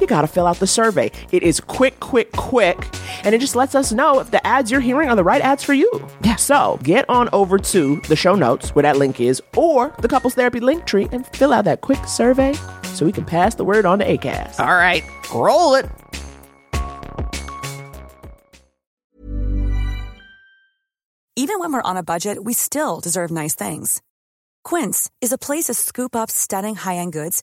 [0.00, 1.10] you got to fill out the survey.
[1.32, 2.86] It is quick, quick, quick.
[3.24, 5.62] And it just lets us know if the ads you're hearing are the right ads
[5.62, 5.90] for you.
[6.22, 6.36] Yeah.
[6.36, 10.34] So get on over to the show notes where that link is or the couples
[10.34, 12.54] therapy link tree and fill out that quick survey
[12.94, 14.60] so we can pass the word on to ACAST.
[14.60, 15.86] All right, roll it.
[21.36, 24.02] Even when we're on a budget, we still deserve nice things.
[24.62, 27.42] Quince is a place to scoop up stunning high-end goods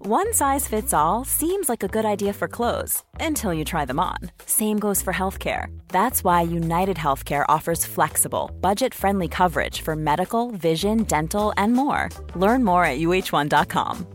[0.00, 3.98] One size fits all seems like a good idea for clothes until you try them
[3.98, 4.18] on.
[4.46, 5.76] Same goes for healthcare.
[5.88, 12.10] That's why United Healthcare offers flexible, budget friendly coverage for medical, vision, dental, and more.
[12.36, 14.06] Learn more at uh1.com.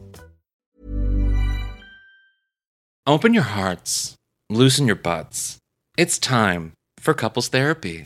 [3.05, 4.15] Open your hearts,
[4.49, 5.57] loosen your butts.
[5.97, 8.05] It's time for couples therapy.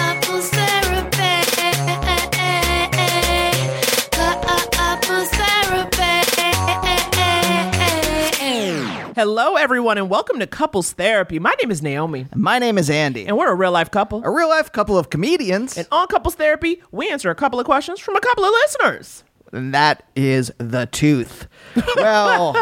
[9.15, 11.37] Hello, everyone, and welcome to Couples Therapy.
[11.39, 13.25] My name is Naomi, My name is Andy.
[13.25, 14.23] and we're a real life couple.
[14.23, 17.65] a real life couple of comedians, And on Couples Therapy, we answer a couple of
[17.65, 19.23] questions from a couple of listeners.
[19.51, 21.47] and that is the tooth.
[21.97, 22.53] Well,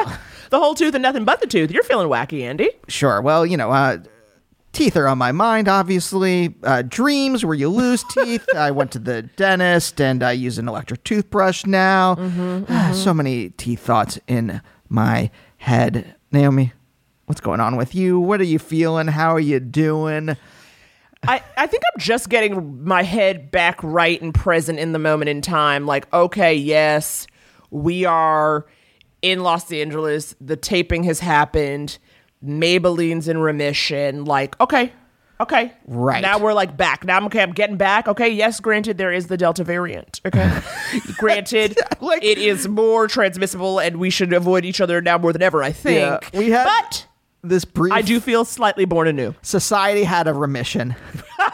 [0.50, 1.70] The whole tooth and nothing but the tooth.
[1.72, 2.72] You're feeling wacky, Andy.
[2.88, 3.22] sure.
[3.22, 4.00] Well, you know, uh,
[4.74, 6.56] teeth are on my mind, obviously.
[6.64, 8.48] Uh, dreams where you lose teeth.
[8.56, 12.16] I went to the dentist and I use an electric toothbrush now.
[12.70, 16.16] Ah, So many teeth thoughts in my head.
[16.32, 16.74] Naomi,
[17.26, 18.20] what's going on with you?
[18.20, 19.08] What are you feeling?
[19.08, 20.36] How are you doing?
[21.28, 25.30] I, I think I'm just getting my head back right and present in the moment
[25.30, 25.86] in time.
[25.86, 27.28] Like, okay, yes,
[27.72, 28.66] we are
[29.22, 30.36] in Los Angeles.
[30.40, 31.98] The taping has happened.
[32.42, 34.24] Maybelline's in remission.
[34.24, 34.94] Like, okay,
[35.42, 35.74] okay.
[35.88, 36.22] Right.
[36.22, 37.04] Now we're like back.
[37.04, 37.42] Now I'm okay.
[37.42, 38.08] I'm getting back.
[38.08, 38.30] Okay.
[38.30, 40.22] Yes, granted, there is the Delta variant.
[40.26, 40.62] Okay.
[41.18, 45.42] granted, Like- it is more transmissible and we should avoid each other now more than
[45.42, 45.98] ever, I think.
[46.34, 46.66] Yeah, we have.
[46.68, 47.08] But
[47.44, 49.34] This brief I do feel slightly born anew.
[49.42, 50.96] society had a remission,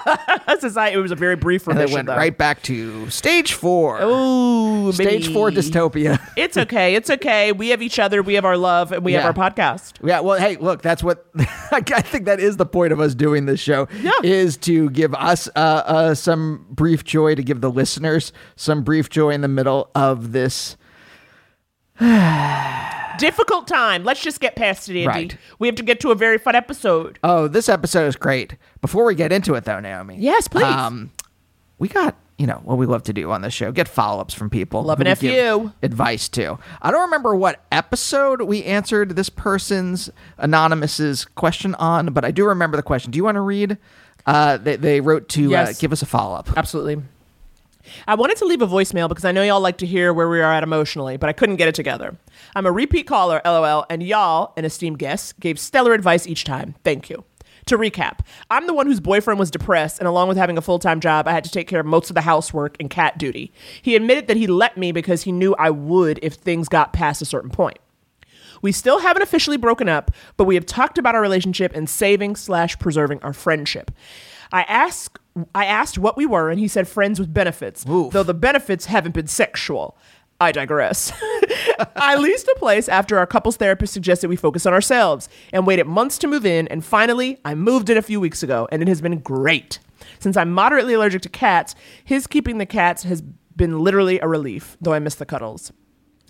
[0.60, 1.92] Society, it was a very brief and remission.
[1.92, 2.16] it went though.
[2.16, 4.02] right back to stage four.
[4.02, 6.20] Ooh, stage four dystopia.
[6.38, 6.96] It's okay.
[6.96, 7.52] It's okay.
[7.52, 8.22] We have each other.
[8.22, 9.22] We have our love, and we Yeah.
[9.22, 9.94] have our podcast.
[10.04, 11.26] Yeah, well, hey, look, that's what
[11.72, 13.88] I think that is the point of us doing this show.
[14.02, 14.12] Yeah.
[14.24, 19.10] is to give us uh, uh, some brief joy, to give the listeners some brief
[19.10, 20.78] joy in the middle of this.
[23.18, 24.04] Difficult time.
[24.04, 25.08] Let's just get past it, Andy.
[25.08, 25.38] Right.
[25.60, 27.18] We have to get to a very fun episode.
[27.24, 28.56] Oh, this episode is great.
[28.82, 30.18] Before we get into it, though, Naomi.
[30.20, 30.66] Yes, please.
[30.66, 31.12] Um,
[31.80, 34.50] we got you know what we love to do on this show: get follow-ups from
[34.50, 34.84] people.
[34.84, 35.72] Love an FU.
[35.82, 36.60] advice to.
[36.82, 42.46] I don't remember what episode we answered this person's anonymous's question on, but I do
[42.46, 43.12] remember the question.
[43.12, 43.78] Do you want to read?
[44.26, 46.58] Uh, they, they wrote to uh, give us a follow-up.
[46.58, 47.04] Absolutely.
[48.08, 50.42] I wanted to leave a voicemail because I know y'all like to hear where we
[50.42, 52.18] are at emotionally, but I couldn't get it together.
[52.56, 56.76] I'm a repeat caller, lol, and y'all, an esteemed guest, gave stellar advice each time.
[56.84, 57.24] Thank you.
[57.68, 58.20] To recap,
[58.52, 61.28] I'm the one whose boyfriend was depressed, and along with having a full time job,
[61.28, 63.52] I had to take care of most of the housework and cat duty.
[63.82, 67.24] He admitted that he let me because he knew I would if things got past
[67.24, 67.80] a certain point.
[68.62, 72.36] We still haven't officially broken up, but we have talked about our relationship and saving
[72.36, 73.92] slash preserving our friendship.
[74.56, 75.20] I asked
[75.54, 79.12] I asked what we were, and he said friends with benefits, though the benefits haven't
[79.12, 79.98] been sexual.
[80.40, 81.12] I digress.
[81.96, 85.88] I leased a place after our couples therapist suggested we focus on ourselves and waited
[85.88, 86.70] months to move in.
[86.70, 89.80] And finally, I moved in a few weeks ago, and it has been great.
[90.20, 91.76] Since I'm moderately allergic to cats,
[92.06, 93.22] his keeping the cats has
[93.58, 95.74] been literally a relief, though I miss the cuddles.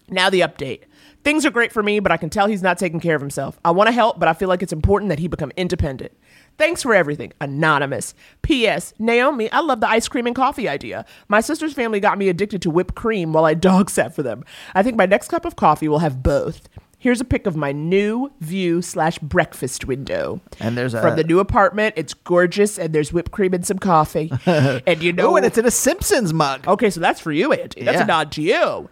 [0.09, 0.81] Now, the update.
[1.23, 3.59] Things are great for me, but I can tell he's not taking care of himself.
[3.65, 6.11] I want to help, but I feel like it's important that he become independent.
[6.57, 7.33] Thanks for everything.
[7.41, 8.13] Anonymous.
[8.43, 8.93] P.S.
[8.99, 11.03] Naomi, I love the ice cream and coffee idea.
[11.27, 14.45] My sister's family got me addicted to whipped cream while I dog sat for them.
[14.75, 16.69] I think my next cup of coffee will have both.
[16.97, 20.41] Here's a pic of my new view slash breakfast window.
[20.59, 21.95] And there's a- from the new apartment.
[21.97, 24.31] It's gorgeous, and there's whipped cream and some coffee.
[24.45, 26.67] and you know, Oh, and it's in a Simpsons mug.
[26.67, 27.83] Okay, so that's for you, Andy.
[27.83, 28.03] That's Yeah.
[28.03, 28.89] a nod to you.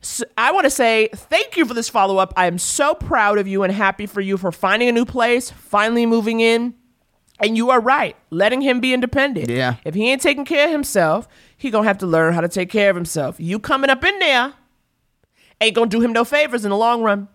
[0.00, 2.32] So I want to say thank you for this follow up.
[2.36, 5.50] I am so proud of you and happy for you for finding a new place,
[5.50, 6.74] finally moving in.
[7.42, 9.48] And you are right, letting him be independent.
[9.48, 9.76] Yeah.
[9.84, 11.26] If he ain't taking care of himself,
[11.56, 13.40] he gonna have to learn how to take care of himself.
[13.40, 14.52] You coming up in there
[15.60, 17.28] ain't gonna do him no favors in the long run.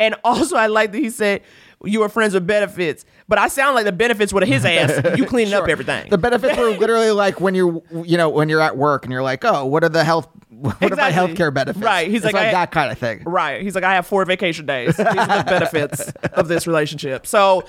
[0.00, 1.42] And also, I like that he said
[1.84, 5.16] you were friends with benefits, but I sound like the benefits were to his ass.
[5.16, 6.10] You cleaning up everything.
[6.10, 9.22] The benefits were literally like when you're, you know, when you're at work and you're
[9.22, 11.34] like, oh, what are the health, what are my Exactly.
[11.34, 11.84] healthcare benefits?
[11.84, 12.08] Right.
[12.08, 13.22] He's It's like, I- that kind of thing.
[13.24, 13.62] Right.
[13.62, 14.96] He's like, I have four vacation days.
[14.96, 17.26] These are the benefits of this relationship.
[17.26, 17.64] So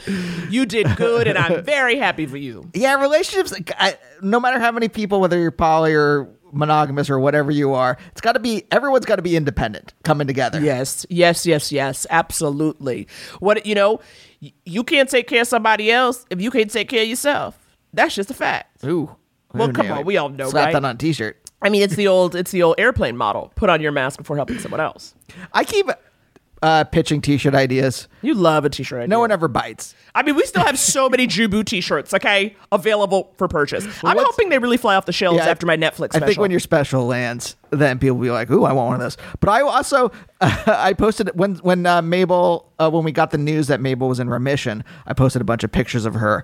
[0.49, 2.69] you did good, and I'm very happy for you.
[2.73, 3.53] Yeah, relationships.
[3.77, 7.97] I, no matter how many people, whether you're poly or monogamous or whatever you are,
[8.11, 10.59] it's got to be everyone's got to be independent coming together.
[10.59, 12.05] Yes, yes, yes, yes.
[12.09, 13.07] Absolutely.
[13.39, 13.99] What you know,
[14.65, 17.57] you can't take care of somebody else if you can't take care of yourself.
[17.93, 18.83] That's just a fact.
[18.85, 19.15] Ooh.
[19.53, 20.73] Well, come on, we all know, Slap right?
[20.73, 21.37] that on a t-shirt.
[21.61, 23.51] I mean, it's the old, it's the old airplane model.
[23.55, 25.15] Put on your mask before helping someone else.
[25.53, 25.89] I keep
[26.61, 28.07] uh, pitching t-shirt ideas.
[28.21, 29.07] You love a t-shirt.
[29.09, 29.95] No one ever bites.
[30.13, 33.85] I mean, we still have so many Jubu t-shirts, okay, available for purchase.
[34.03, 36.51] I'm hoping they really fly off the shelves Yeah, after my Netflix I think when
[36.51, 39.49] your special lands, then people will be like, "Ooh, I want one of those." But
[39.49, 40.11] I also,
[40.41, 44.19] I posted when when uh, Mabel uh, when we got the news that Mabel was
[44.19, 44.83] in remission.
[45.05, 46.43] I posted a bunch of pictures of her,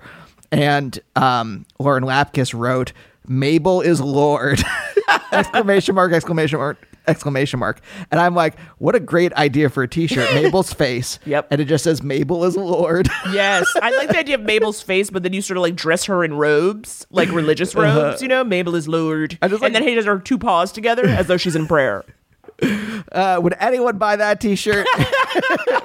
[0.51, 2.93] and um, Lauren Lapkus wrote,
[3.27, 4.63] "Mabel is Lord!"
[5.31, 6.13] exclamation mark!
[6.13, 6.77] Exclamation mark!
[7.07, 7.81] Exclamation mark!
[8.11, 11.19] And I'm like, "What a great idea for a T-shirt!" Mabel's face.
[11.25, 11.47] Yep.
[11.51, 15.09] And it just says, "Mabel is Lord." Yes, I like the idea of Mabel's face,
[15.09, 18.21] but then you sort of like dress her in robes, like religious robes.
[18.21, 21.27] You know, Mabel is Lord, like- and then he does her two paws together as
[21.27, 22.03] though she's in prayer.
[23.11, 24.85] Uh, would anyone buy that T-shirt?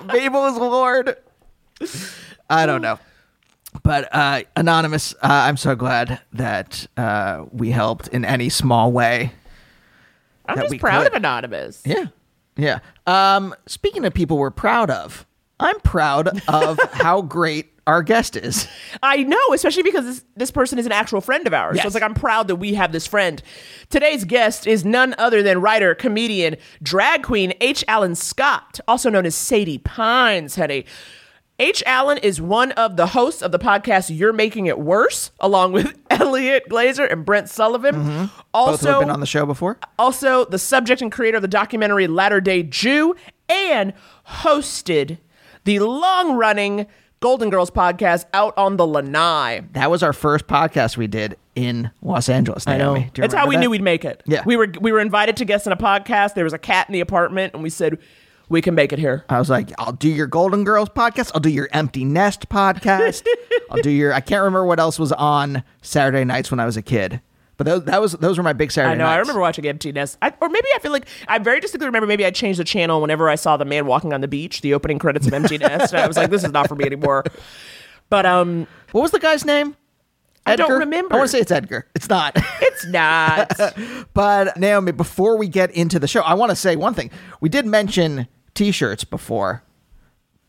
[0.06, 1.16] Mabel is Lord.
[2.48, 2.98] I don't know,
[3.82, 5.12] but uh, anonymous.
[5.14, 9.32] Uh, I'm so glad that uh, we helped in any small way.
[10.50, 11.12] I'm That just we proud could.
[11.12, 11.82] of anonymous.
[11.86, 12.06] Yeah,
[12.56, 12.80] yeah.
[13.06, 15.26] Um, speaking of people we're proud of,
[15.58, 18.68] I'm proud of how great our guest is.
[19.02, 21.80] I know, especially because this, this person is an actual friend of ours.
[21.80, 23.42] So it's like I'm proud that we have this friend.
[23.88, 27.82] Today's guest is none other than writer, comedian, drag queen H.
[27.88, 30.84] Alan Scott, also known as Sadie Pines, honey.
[31.60, 31.82] H.
[31.84, 35.94] Alan is one of the hosts of the podcast You're Making It Worse, along with
[36.10, 37.96] Elliot Glazer and Brent Sullivan.
[37.96, 38.20] Mm-hmm.
[38.24, 39.78] Both Also, have been on the show before.
[39.98, 43.14] also the subject and creator of the documentary Latter Day Jew,
[43.50, 43.92] and
[44.26, 45.18] hosted
[45.64, 46.86] the long running
[47.20, 49.60] Golden Girls podcast out on the Lanai.
[49.72, 52.66] That was our first podcast we did in Los Angeles.
[52.66, 53.10] Naomi.
[53.12, 53.60] Do you That's how we that?
[53.60, 54.22] knew we'd make it.
[54.24, 54.42] Yeah.
[54.46, 56.32] We were we were invited to guest in a podcast.
[56.32, 57.98] There was a cat in the apartment, and we said,
[58.50, 59.24] we can make it here.
[59.30, 61.30] I was like, I'll do your Golden Girls podcast.
[61.34, 63.24] I'll do your Empty Nest podcast.
[63.70, 64.12] I'll do your.
[64.12, 67.20] I can't remember what else was on Saturday nights when I was a kid,
[67.56, 68.98] but those that was those were my big Saturday.
[68.98, 69.00] Nights.
[69.00, 69.10] I know.
[69.10, 72.06] I remember watching Empty Nest, I, or maybe I feel like I very distinctly remember.
[72.08, 74.74] Maybe I changed the channel whenever I saw the man walking on the beach, the
[74.74, 75.94] opening credits of Empty Nest.
[75.94, 77.24] and I was like, this is not for me anymore.
[78.08, 79.76] But um, What was the guy's name?
[80.46, 81.14] I don't remember.
[81.14, 81.86] I want to say it's Edgar.
[81.94, 82.32] It's not.
[82.60, 83.52] it's not.
[84.14, 87.10] but Naomi, before we get into the show, I want to say one thing.
[87.40, 89.62] We did mention T-shirts before.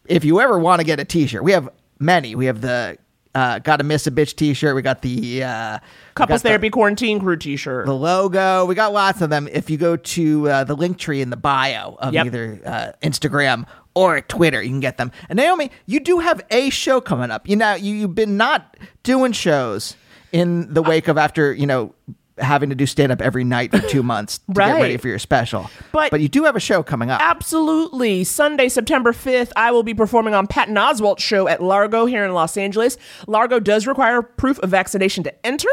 [0.05, 2.35] If you ever want to get a T-shirt, we have many.
[2.35, 2.97] We have the
[3.33, 4.75] uh, "Got to Miss a Bitch" T-shirt.
[4.75, 5.79] We got the uh,
[6.15, 7.85] Couples got the- Therapy Quarantine Crew T-shirt.
[7.85, 8.65] the logo.
[8.65, 9.47] We got lots of them.
[9.51, 12.25] If you go to uh, the link tree in the bio of Yep.
[12.25, 15.11] either uh, Instagram or Twitter, you can get them.
[15.29, 17.47] And Naomi, you do have a show coming up.
[17.47, 19.95] You know, you, you've been not doing shows
[20.31, 21.93] in the wake of after you know
[22.41, 25.19] having to do stand up every night for two months to get ready for your
[25.19, 25.69] special.
[25.91, 27.21] But- but you do have a show coming up.
[27.21, 28.23] Absolutely.
[28.23, 32.33] Sunday, September 5th, I will be performing on Patton Oswalt's show at Largo here in
[32.33, 32.97] Los Angeles.
[33.27, 35.69] Largo does require proof of vaccination to enter.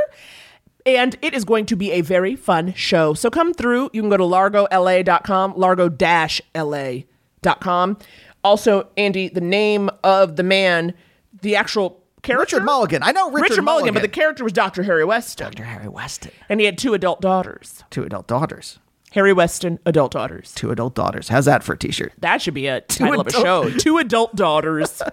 [0.87, 3.13] And it is going to be a very fun show.
[3.13, 3.91] So come through.
[3.93, 7.99] You can go to largola.com, largo-la.com.
[8.45, 10.95] Also, Andy, the name of the man,
[11.43, 12.57] the actual character.
[12.57, 13.03] Richard Mulligan.
[13.03, 14.83] I know Richard, Mulligan, but the character was Dr.
[14.85, 15.47] Harry Weston.
[15.47, 15.65] Dr.
[15.65, 17.83] Harry Weston, And he had two adult daughters.
[17.91, 18.79] two adult daughters.
[19.13, 20.53] Harry Weston, adult daughters.
[20.55, 21.29] Two adult daughters.
[21.29, 22.13] How's that for a t-shirt?
[22.19, 23.71] That should be a title of a show.
[23.79, 25.03] Two adult daughters.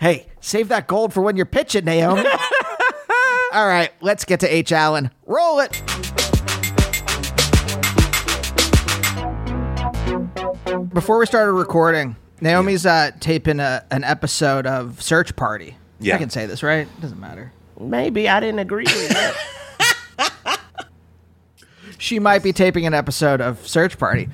[0.00, 2.22] Hey, save that gold for when you're pitching, Naomi.
[3.52, 4.72] All right, let's get to H.
[4.72, 5.10] Alan.
[5.26, 5.82] Roll it.
[10.94, 15.76] Before we started recording, Naomi's uh, taping a, an episode of Search Party.
[16.00, 16.14] Yeah.
[16.14, 16.86] I can say this, right?
[16.86, 17.52] It doesn't matter.
[17.80, 19.36] Maybe I didn't agree with it.
[21.98, 24.28] She might be taping an episode of Search Party,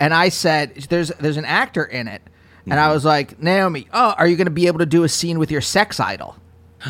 [0.00, 2.22] and I said, "There's there's an actor in it,"
[2.64, 2.78] and Mm-hmm.
[2.78, 5.40] I was like, "Naomi, oh, are you going to be able to do a scene
[5.40, 6.36] with your sex idol?"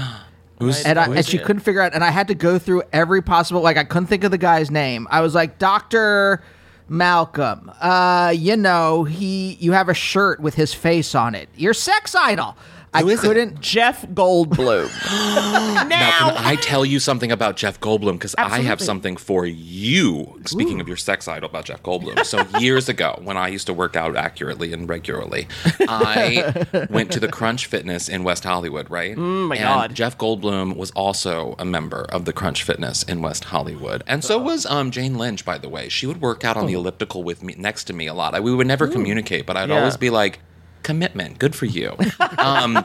[0.58, 1.44] Who's, and, I, and she it?
[1.44, 4.24] couldn't figure out and i had to go through every possible like i couldn't think
[4.24, 6.42] of the guy's name i was like dr
[6.88, 11.74] malcolm uh you know he you have a shirt with his face on it your
[11.74, 12.56] sex idol
[12.96, 13.26] i Who is it?
[13.26, 14.88] couldn't Jeff Goldblum.
[15.08, 18.12] Now, now, can I tell you something about Jeff Goldblum?
[18.14, 18.86] Because I have Absolutely.
[18.86, 20.40] something for you.
[20.46, 22.24] Speaking of your sex idol about Jeff Goldblum.
[22.24, 25.46] So, years ago, when I used to work out accurately and regularly,
[25.88, 29.14] I went to the Crunch Fitness in West Hollywood, right?
[29.16, 29.94] Oh my and God.
[29.94, 34.02] Jeff Goldblum was also a member of the Crunch Fitness in West Hollywood.
[34.06, 35.88] And so was um, Jane Lynch, by the way.
[35.88, 38.34] She would work out on the elliptical with me next to me a lot.
[38.34, 39.78] I, we would never communicate, but I'd Yeah.
[39.78, 40.40] always be like,
[40.86, 41.94] commitment, good for you.
[42.38, 42.84] um,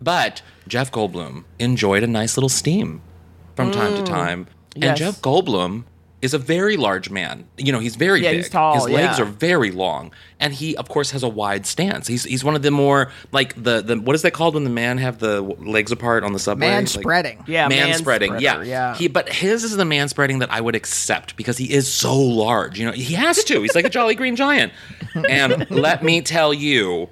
[0.00, 3.00] but Jeff Goldblum enjoyed a nice little steam
[3.56, 4.46] from time to time.
[4.74, 4.86] And Mm.
[4.86, 4.98] Yes.
[4.98, 5.84] Jeff Goldblum
[6.22, 7.44] is a very large man.
[7.58, 8.36] You know, he's very Yeah, big.
[8.38, 9.22] he's tall, His legs yeah.
[9.24, 10.12] are very long.
[10.40, 12.06] And he, of course, has a wide stance.
[12.06, 14.70] He's he's one of the more like the the what is that called when the
[14.70, 16.68] man have the w- legs apart on the subway?
[16.68, 18.38] man Like- spreading Yeah, man spreading.
[18.38, 18.54] Yeah.
[18.58, 18.94] man-spreader, yeah.
[18.96, 22.16] He but his is the man spreading that I would accept because he is so
[22.18, 22.78] large.
[22.78, 23.60] You know, he has to.
[23.60, 24.72] He's like a jolly green giant.
[25.28, 27.08] And let me tell you,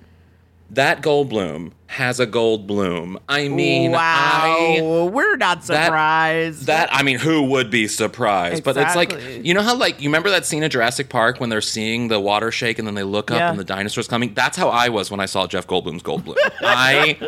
[0.71, 3.19] that Goldblum has a gold bloom.
[3.29, 4.01] I mean, wow.
[4.01, 6.67] I We're not surprised.
[6.67, 8.63] that I mean, who would be surprised?
[8.63, 9.13] But it's like
[9.45, 12.21] you know how like you remember that scene in Jurassic Park when they're seeing the
[12.21, 13.51] water shake and then they look up Yeah.
[13.51, 14.35] and the dinosaurs coming.
[14.35, 16.37] That's how I was when I saw Jeff Goldblum's Goldblum.
[16.61, 17.19] I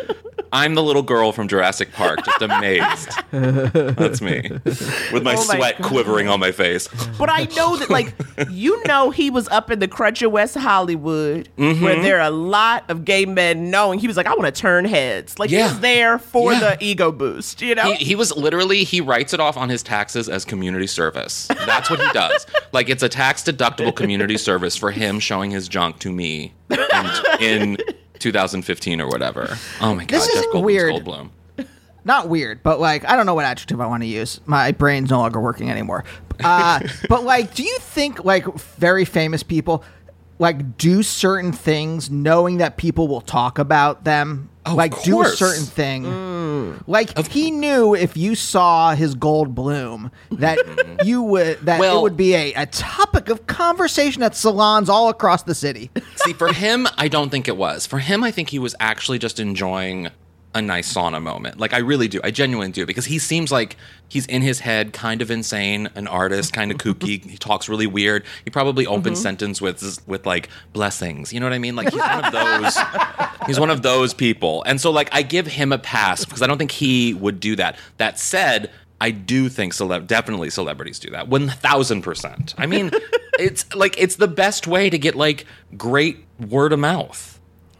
[0.55, 3.09] I'm the little girl from Jurassic Park, just amazed.
[3.33, 4.43] That's me,
[5.11, 5.89] with my Oh my sweat God.
[5.89, 6.89] quivering on my face.
[7.19, 8.15] But I know that, like,
[8.51, 11.83] you know, he was up in the crunch of West Hollywood, Mm-hmm.
[11.83, 14.52] where there are a lot of gay men knowing he was like, I want to
[14.53, 15.39] turn heads.
[15.39, 15.67] Like, Yeah.
[15.69, 16.61] he was there for Yeah.
[16.61, 17.93] the ego boost, you know?
[17.95, 21.47] He, he was literally he writes it off on his taxes as community service.
[21.49, 22.47] That's what he does.
[22.73, 26.53] like it's a tax deductible community service for him showing his junk to me
[27.41, 27.77] in, in
[28.19, 29.57] 2015 or whatever.
[29.81, 30.95] Oh my god, This isn't weird.
[30.95, 31.31] Goldblum.
[32.05, 34.41] not weird, but like I don't know what adjective I want to use.
[34.47, 36.05] My brain's no longer working anymore.
[36.43, 39.85] Uh, but like, do you think like very famous people
[40.39, 44.49] like do certain things knowing that people will talk about them?
[44.65, 46.05] Of like do a certain thing.
[46.05, 46.83] Mm.
[46.87, 50.59] Like he knew if you saw his gold bloom that
[51.05, 55.43] you would that it would be a, a topic of conversation at salons all across
[55.43, 55.91] the city.
[56.17, 57.87] See, for him, I don't think it was.
[57.87, 60.11] For him, I think he was actually just enjoying
[60.55, 61.59] a nice sauna moment.
[61.59, 62.21] Like I really do.
[62.23, 63.77] I genuinely do because he seems like
[64.09, 67.25] he's in his head, kind of insane, an artist, kind of kooky.
[67.31, 68.25] he talks really weird.
[68.45, 69.23] He probably opens mm-hmm.
[69.23, 71.33] sentence with with like blessings.
[71.33, 71.77] You know what I mean?
[71.77, 72.79] Like he's one of those.
[73.47, 74.63] he's one of those people.
[74.65, 77.57] And so like I give him a pass because I don't think he would do
[77.57, 77.79] that.
[77.99, 78.71] That said.
[79.01, 81.27] I do think celeb definitely celebrities do that.
[81.27, 82.55] One thousand percent.
[82.57, 82.93] I mean,
[83.39, 85.45] it's like it's the best way to get like
[85.77, 87.32] great word of mouth.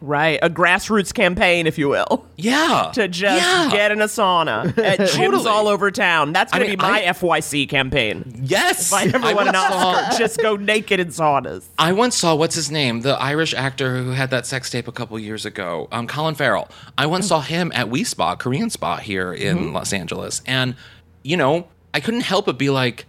[0.05, 0.37] Right.
[0.41, 2.91] A grassroots campaign, if you will, Yeah.
[2.95, 3.69] to just yeah.
[3.71, 5.47] get in a sauna at gyms Totally.
[5.49, 6.33] all over town.
[6.33, 8.41] That's I going to be my I- FYC campaign.
[8.43, 8.87] Yes.
[8.91, 11.63] If I ever won an once saw- Oscar, just go naked in saunas.
[11.79, 14.91] I once saw what's his name, the Irish actor who had that sex tape a
[14.91, 16.67] couple years ago, um, Colin Farrell.
[16.97, 19.73] I once saw him at Wi Spa, Korean Spa here in Mm-hmm.
[19.73, 20.75] Los Angeles, and
[21.23, 23.05] you know, I couldn't help but be like.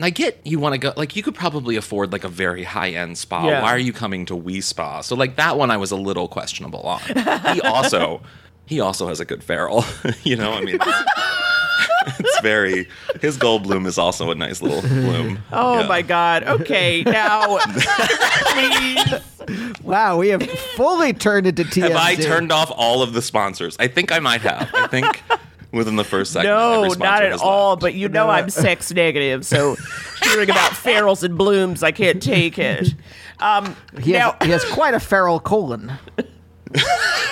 [0.00, 2.90] I get you want to go like you could probably afford like a very high
[2.90, 3.44] end spa.
[3.46, 3.62] Yeah.
[3.62, 5.00] Why are you coming to Wi Spa?
[5.00, 7.00] So like that one I was a little questionable on.
[7.54, 8.20] He also
[8.66, 9.84] he also has a good Farrell.
[10.22, 10.78] you know, I mean
[12.18, 12.86] it's very
[13.20, 15.40] his gold bloom is also a nice little bloom.
[15.52, 15.86] Oh Yeah.
[15.88, 16.44] my God.
[16.44, 17.58] Okay, now,
[18.52, 19.14] please.
[19.82, 20.42] Wow, we have
[20.76, 21.88] fully turned into TMZ.
[21.88, 23.76] Have I turned off all of the sponsors?
[23.80, 24.70] I think I might have.
[24.74, 25.22] I think
[25.72, 26.50] within the first second.
[26.50, 27.70] No, not at all.
[27.70, 27.80] left.
[27.82, 29.76] But you know I'm sex negative, so
[30.24, 32.94] hearing about ferals and blooms, I can't take it.
[33.40, 35.92] Um, He has, he has quite a feral colon.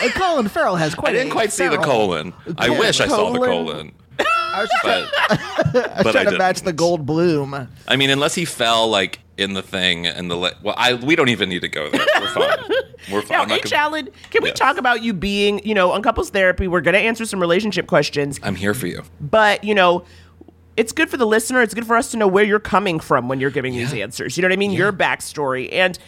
[0.02, 1.10] and Colin Farrell has quite.
[1.10, 2.32] I didn't a quite see the feral- colon.
[2.58, 3.66] I Yeah, wish I saw the colon.
[3.66, 4.82] colon, I was just
[5.72, 6.38] but but I trying to didn't.
[6.38, 7.68] match the gold bloom.
[7.88, 11.14] I mean, unless he fell like in the thing and the le- well, I we
[11.16, 12.06] don't even need to go there.
[12.20, 12.58] We're fine.
[13.12, 13.36] We're fine.
[13.36, 13.64] now, I'm, H.
[13.70, 14.58] gonna- Alan, can we Yes.
[14.58, 16.66] talk about you being, you know, on couples therapy?
[16.68, 19.02] We're going to answer some relationship questions, I'm here for you.
[19.20, 20.04] but you know,
[20.76, 21.62] it's good for the listener.
[21.62, 24.36] It's good for us to know where you're coming from when you're giving these answers.
[24.36, 24.72] You know what I mean?
[24.72, 25.72] Your backstory.
[25.72, 25.98] And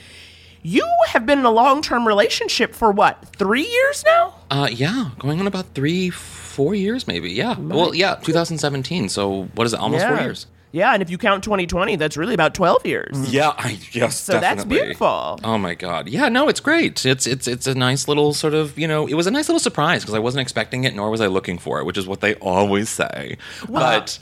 [0.63, 4.35] you have been in a long term relationship for what, three years now?
[4.51, 7.31] Uh, yeah, going on about three, four years maybe.
[7.31, 7.57] Yeah.
[7.59, 9.09] Well, yeah, 2017.
[9.09, 9.81] So what is it?
[9.81, 10.47] Almost four years.
[10.73, 13.17] Yeah, and if you count 2020, that's really about 12 years.
[13.17, 13.33] Mm-hmm.
[13.33, 15.39] Yeah, I yes, So that's beautiful.
[15.43, 17.05] Oh my god, yeah, no, it's great.
[17.07, 19.61] It's it's it's a nice little sort of you know, it was a nice little
[19.61, 22.21] surprise because I wasn't expecting it, nor was I looking for it, which is what
[22.21, 23.39] they always say.
[23.69, 24.19] But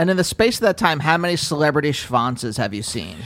[0.00, 3.16] And in the space of that time, how many celebrity schwanzes have you seen?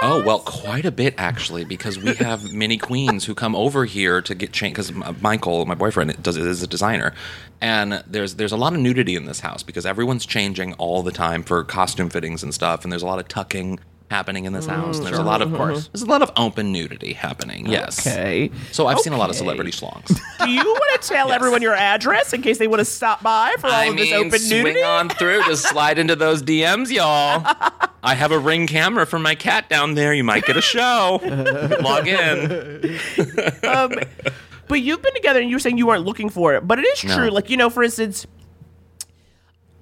[0.00, 4.22] oh well, quite a bit actually, because we have many queens who come over here
[4.22, 4.76] to get changed.
[4.76, 7.12] Because Michael, my boyfriend, does is a designer,
[7.60, 11.12] and there's there's a lot of nudity in this house because everyone's changing all the
[11.12, 13.80] time for costume fittings and stuff, and there's a lot of tucking
[14.10, 14.98] happening in this house.
[14.98, 17.66] And there's a lot of course, there's a lot of open nudity happening.
[17.66, 18.06] Yes.
[18.06, 18.50] Okay.
[18.70, 19.38] So I've seen a lot of Okay.
[19.38, 20.06] celebrity schlongs.
[20.44, 23.54] Do you want to tell everyone your address in case they want to stop by
[23.58, 24.82] for all I of this mean, open swing nudity?
[24.82, 25.42] on through.
[25.44, 27.44] Just slide into those DMs, y'all.
[28.02, 30.12] I have a ring camera for my cat down there.
[30.14, 31.20] You might get a show.
[31.82, 32.98] Log in.
[33.64, 33.92] um,
[34.68, 36.66] but you've been together and you were saying you weren't looking for it.
[36.66, 37.16] But it is No.
[37.16, 37.30] true.
[37.30, 38.26] Like, you know, for instance,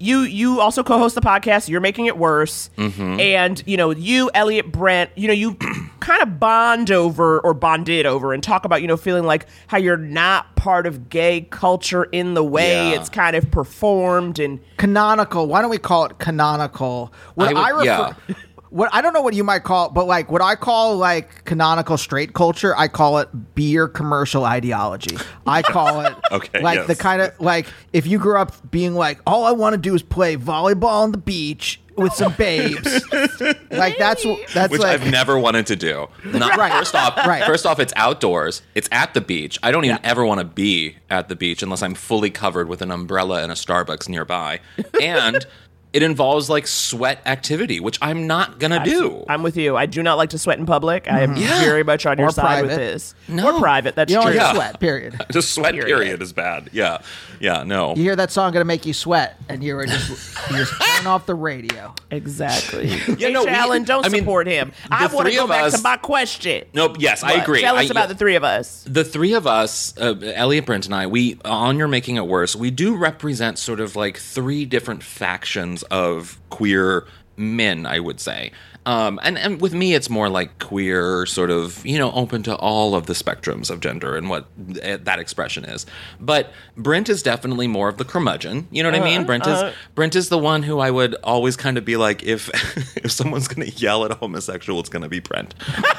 [0.03, 1.69] you you also co-host the podcast.
[1.69, 3.21] You're making it worse, Mm-hmm.
[3.21, 5.11] and you know you, Elliot, Brent.
[5.17, 5.55] You know you
[6.01, 9.79] kind of bond over or bonded over and talk about you know feeling like how
[9.79, 13.01] you're not part of gay culture in the way Yeah.
[13.01, 15.47] it's kind of performed and Canonical.
[15.47, 17.13] Why don't we call it canonical?
[17.35, 18.35] What I would- I, refer, yeah.
[18.73, 21.45] what I don't know what you might call, it, but like what I call like
[21.45, 25.17] canonical straight culture, I call it beer commercial ideology.
[25.47, 26.87] I call it Okay, like yes.
[26.87, 29.95] the kind of like if you grew up being like all I want to do
[29.95, 33.05] is play volleyball on the beach with some babes,
[33.71, 36.09] like that's what that's Which like I've never wanted to do.
[36.25, 36.73] Not Right.
[36.73, 37.17] first off.
[37.19, 37.45] Right.
[37.45, 38.63] First off, it's outdoors.
[38.75, 39.59] It's at the beach.
[39.63, 42.81] I don't even ever want to be at the beach unless I'm fully covered with
[42.81, 44.61] an umbrella and a Starbucks nearby.
[45.03, 45.45] And
[45.93, 49.25] it involves like sweat activity, which I'm not gonna do.
[49.29, 49.77] I'm with you.
[49.77, 51.11] I do not like to sweat in public.
[51.11, 51.43] I am mm-hmm.
[51.43, 51.61] Yeah.
[51.65, 53.15] very much on your Or side with this.
[53.29, 53.57] No.
[53.57, 53.95] Or private.
[53.95, 54.35] That's you don't true.
[54.35, 54.55] Yeah.
[54.55, 54.81] sweat.
[54.81, 55.21] Period.
[55.33, 55.87] Just sweat Period.
[55.87, 56.23] period.
[56.23, 56.71] is bad.
[56.73, 57.03] Yeah.
[57.43, 57.65] Yeah.
[57.65, 57.95] No.
[57.97, 60.11] You hear that song gonna make you sweat, and you were just
[60.51, 61.95] you just turn off the radio.
[62.11, 62.87] Exactly.
[63.19, 63.33] Yeah, H.
[63.35, 64.73] no, we- Alan, don't I mean, support him.
[64.91, 66.65] I want to three go back us- to my question.
[66.73, 66.97] Nope.
[67.01, 67.61] Yes, I agree.
[67.61, 68.85] Tell us I- about the three of us.
[68.87, 72.55] the three of us, uh, Elliot, Brent, and I, we on You're Making It Worse,
[72.57, 78.53] we do represent sort of like three different factions of queer men, I would say.
[78.85, 82.57] Um, and, and with me, it's more like queer, sort of, you know, open to
[82.57, 85.87] all of the spectrums of gender and what th- that expression is.
[86.21, 88.67] But Brent is definitely more of the curmudgeon.
[88.71, 89.25] You know what I mean?
[89.25, 92.51] Brent is Brent is the one who I would always kind of be like, if
[92.97, 95.55] if someone's going to yell at a homosexual, it's going to be Brent.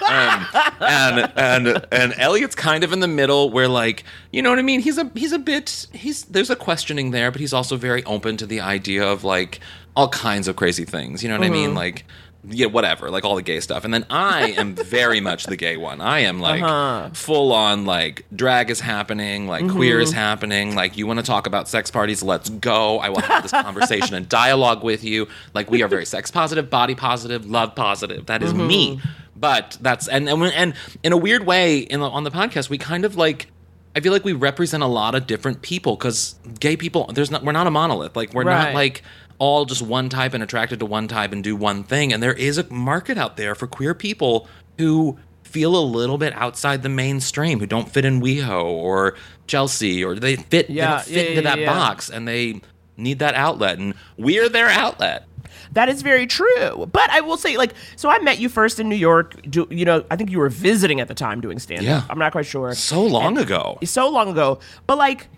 [0.10, 0.48] Um,
[0.82, 4.64] and and and Elliot's kind of in the middle, where like, you know what I
[4.64, 4.82] mean?
[4.82, 8.36] He's a he's a bit he's there's a questioning there, but he's also very open
[8.38, 9.62] to the idea of like
[9.96, 11.24] all kinds of crazy things.
[11.24, 11.76] You know what I mean?
[11.76, 12.06] Like
[12.50, 13.86] yeah, whatever, like all the gay stuff.
[13.86, 16.02] And then I am very much the gay one.
[16.02, 17.12] I am like uh-huh.
[17.14, 20.20] full on like drag is happening, like queer is mm-hmm.
[20.20, 20.76] happening.
[20.76, 23.00] Like you want to talk about sex parties, let's go.
[23.00, 25.28] I will have this conversation and dialogue with you.
[25.54, 28.26] Like we are very sex positive, body positive, love positive.
[28.26, 28.98] That is me.
[28.98, 29.10] Mm-hmm.
[29.36, 32.78] But that's and and, and in a weird way in the, on the podcast we
[32.78, 33.48] kind of like
[33.96, 37.44] I feel like we represent a lot of different people because gay people there's not
[37.44, 38.16] we're not a monolith.
[38.16, 38.66] Like we're Right.
[38.66, 39.04] not like
[39.40, 42.14] all just one type and attracted to one type and do one thing.
[42.14, 46.34] And there is a market out there for queer people who feel a little bit
[46.34, 49.16] outside the mainstream, who don't fit in WeHo or
[49.48, 51.74] Chelsea, or they fit, they Yeah, don't fit yeah, into yeah, that yeah.
[51.74, 52.62] box and they
[52.98, 53.78] need that outlet.
[53.78, 55.28] And we're their outlet.
[55.74, 56.88] That is very true.
[56.92, 59.42] But I will say, like, so I met you first in New York.
[59.50, 61.86] Do, you know, I think you were visiting at the time doing stand up.
[61.86, 62.04] Yeah.
[62.10, 62.74] I'm not quite sure.
[62.74, 63.80] So long ago.
[63.84, 64.60] So long ago.
[64.86, 65.30] But, like,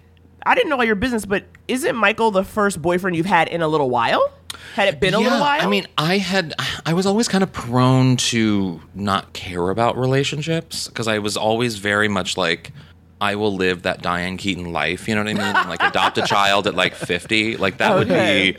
[0.45, 3.61] I didn't know all your business, but isn't Michael the first boyfriend you've had in
[3.61, 4.31] a little while?
[4.75, 5.61] Had it been a little while?
[5.61, 6.53] I mean, I had,
[6.85, 11.77] I was always kind of prone to not care about relationships because I was always
[11.77, 12.71] very much like,
[13.19, 15.07] I will live that Diane Keaton life.
[15.07, 15.43] You know what I mean?
[15.43, 17.57] And, like adopt a child at like 50.
[17.57, 18.57] Like that would be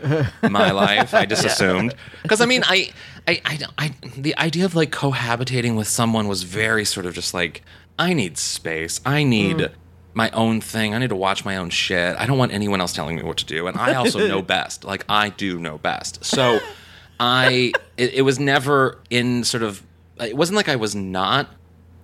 [0.48, 1.14] my life.
[1.14, 1.94] I just assumed.
[2.22, 2.90] Because I mean, I,
[3.28, 7.34] I, I, I, the idea of like cohabitating with someone was very sort of just
[7.34, 7.62] like,
[7.98, 9.00] I need space.
[9.04, 9.72] I need mm.
[10.16, 10.94] My own thing.
[10.94, 12.16] I need to watch my own shit.
[12.18, 13.66] I don't want anyone else telling me what to do.
[13.66, 14.82] And I also know best.
[14.84, 16.24] Like I do know best.
[16.24, 16.58] So
[17.20, 19.82] I it, it was never in sort of
[20.20, 21.50] it wasn't like I was not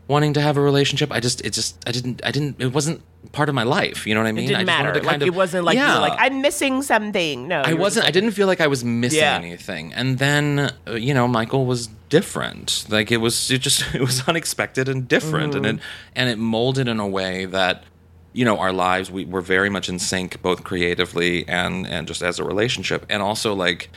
[0.08, 1.10] wanting to have a relationship.
[1.10, 4.06] I just it just I didn't I didn't it wasn't part of my life.
[4.06, 4.44] You know what I mean?
[4.44, 5.00] it didn't I just matter.
[5.00, 5.94] to Like, of- it wasn't like you Yeah.
[5.94, 7.48] were like, I'm missing something.
[7.48, 7.62] No.
[7.64, 8.04] I wasn't.
[8.06, 9.36] I didn't feel like I was missing Yeah.
[9.36, 9.92] anything.
[9.94, 12.84] And then, uh, you know, Michael was different.
[12.90, 13.50] Like it was.
[13.50, 13.84] It just.
[13.94, 15.84] It was unexpected and different, and it Mm-hmm.
[16.16, 17.84] and it molded in a way that
[18.32, 22.22] you know our lives we were very much in sync both creatively and and just
[22.22, 23.06] as a relationship.
[23.08, 23.90] And also like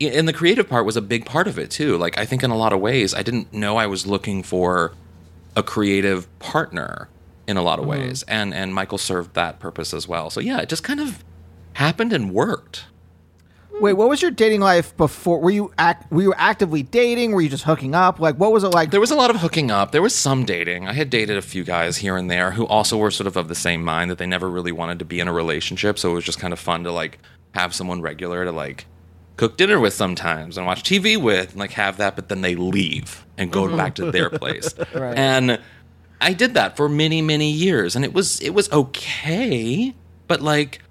[0.00, 1.96] and the creative part was a big part of it too.
[1.96, 4.92] Like i think in a lot of ways i didn't know i was looking for
[5.56, 7.08] a creative partner
[7.46, 8.02] in a lot of mm-hmm.
[8.02, 8.22] ways.
[8.28, 10.30] And and michael served that purpose as well.
[10.30, 11.24] So yeah it just kind of
[11.74, 12.86] happened and worked
[13.80, 15.38] Wait, what was your dating life before?
[15.38, 16.10] Were you act?
[16.10, 17.30] Were you actively dating?
[17.30, 18.18] Were you just hooking up?
[18.18, 18.90] Like, what was it like?
[18.90, 19.92] There was a lot of hooking up.
[19.92, 20.88] There was some dating.
[20.88, 23.46] I had dated a few guys here and there who also were sort of of
[23.46, 25.96] the same mind that they never really wanted to be in a relationship.
[25.98, 27.20] So it was just kind of fun to like
[27.54, 28.86] have someone regular to like
[29.36, 32.56] cook dinner with sometimes and watch TV with and like have that, but then they
[32.56, 34.36] leave and go back to their mm-hmm.
[34.38, 34.74] place.
[34.92, 35.16] Right.
[35.16, 35.60] And
[36.20, 39.94] I did that for many, many years and it was it was okay,
[40.26, 40.82] but like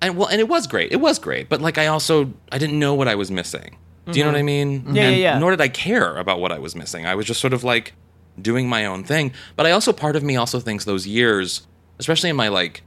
[0.00, 0.92] and well and it was great.
[0.92, 3.76] It was great, but like I also I didn't know what I was missing.
[4.06, 4.84] Do you know what I mm-hmm.
[4.84, 4.94] mean?
[4.94, 5.38] Yeah, yeah, yeah.
[5.38, 7.06] Nor did I care about what I was missing.
[7.06, 7.92] I was just sort of like
[8.40, 9.32] doing my own thing.
[9.56, 11.66] But I also part of me also thinks those years,
[11.98, 12.82] especially in my like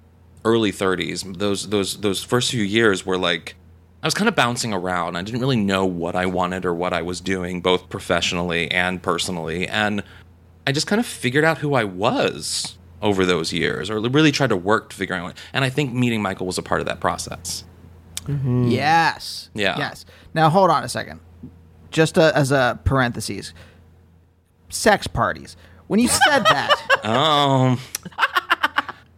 [0.45, 3.55] early 30s, those those those first few years were like
[4.01, 5.17] I was kind of bouncing around.
[5.17, 9.03] I didn't really know what I wanted or what I was doing, both professionally and
[9.03, 9.67] personally.
[9.67, 10.03] And
[10.65, 14.49] I just kind of figured out who I was over those years, or really tried
[14.49, 15.35] to work to figure out.
[15.53, 17.63] And I think meeting Michael was a part of that process.
[18.27, 19.49] Yes.
[19.55, 19.77] Yeah.
[19.77, 20.05] Yes.
[20.33, 21.19] Now hold on a second.
[21.91, 23.53] Just uh as a parenthesis,
[24.69, 25.57] sex parties.
[25.87, 27.79] When you said that, Um,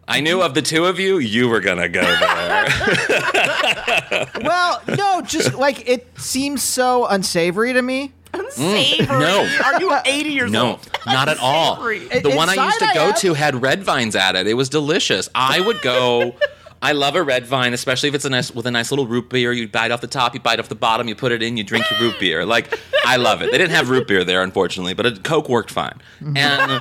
[0.08, 2.68] I knew of the two of you, you were gonna go there.
[4.42, 8.12] well, no, just like it seems so unsavory to me.
[8.34, 9.06] Savory.
[9.06, 9.62] Mm, no.
[9.64, 10.90] Are you 80 years No, old?
[11.06, 11.76] No, not at all.
[11.76, 11.98] Savory.
[12.20, 13.14] The one I used to I go am.
[13.14, 14.46] to had red vines at it.
[14.46, 15.28] It was delicious.
[15.34, 16.34] I would go.
[16.80, 19.28] I love a red vine, especially if it's a nice with a nice little root
[19.30, 19.52] beer.
[19.52, 21.62] You bite off the top, you bite off the bottom, you put it in, you
[21.62, 22.44] drink your root beer.
[22.44, 23.52] Like I love it.
[23.52, 26.00] They didn't have root beer there, unfortunately, but a Coke worked fine.
[26.34, 26.80] And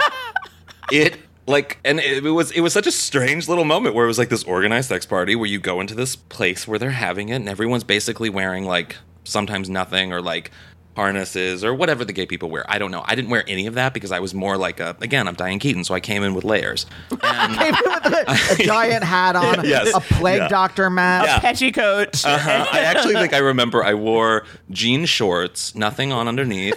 [0.92, 4.18] it like and it, was it was such a strange little moment where it was
[4.18, 7.36] like this organized sex party where you go into this place where they're having it
[7.36, 10.50] and everyone's basically wearing like sometimes nothing or like
[10.96, 12.66] harnesses or whatever the gay people wear.
[12.70, 13.02] I don't know.
[13.06, 15.60] I didn't wear any of that because I was more like a again, I'm Diane
[15.60, 16.86] Keaton, so I came in with layers.
[17.24, 19.96] And Came in with a, a giant hat on, Yes.
[19.96, 20.48] a plague Yeah.
[20.50, 21.28] doctor mask.
[21.28, 21.40] Yeah.
[21.40, 22.26] Petticoat.
[22.26, 22.66] Uh-huh.
[22.74, 26.76] I actually think I remember I wore jean shorts, nothing on underneath,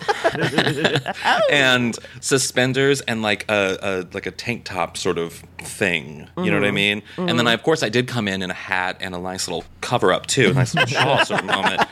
[1.50, 6.29] and suspenders and like a, a like a tank top sort of thing.
[6.37, 7.03] You know what I mean?
[7.16, 9.48] And then I, of course I did come in in a hat and a nice
[9.48, 11.83] little cover up too, a nice little shawl sort of moment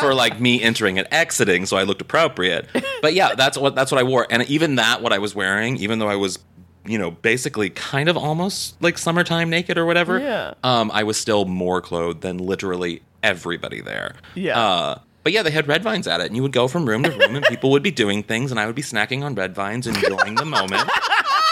[0.00, 2.68] for like me entering and exiting, so I looked appropriate.
[3.02, 5.76] But yeah, that's what that's what I wore, and even that what I was wearing,
[5.78, 6.38] even though I was.
[6.84, 10.18] You know, basically, kind of almost like summertime naked or whatever.
[10.18, 10.54] Yeah.
[10.64, 14.16] Um, I was still more clothed than literally everybody there.
[14.34, 14.58] Yeah.
[14.58, 17.04] Uh, but yeah, they had red vines at it, and you would go from room
[17.04, 19.54] to room, and people would be doing things, and I would be snacking on red
[19.54, 20.90] vines, enjoying the moment.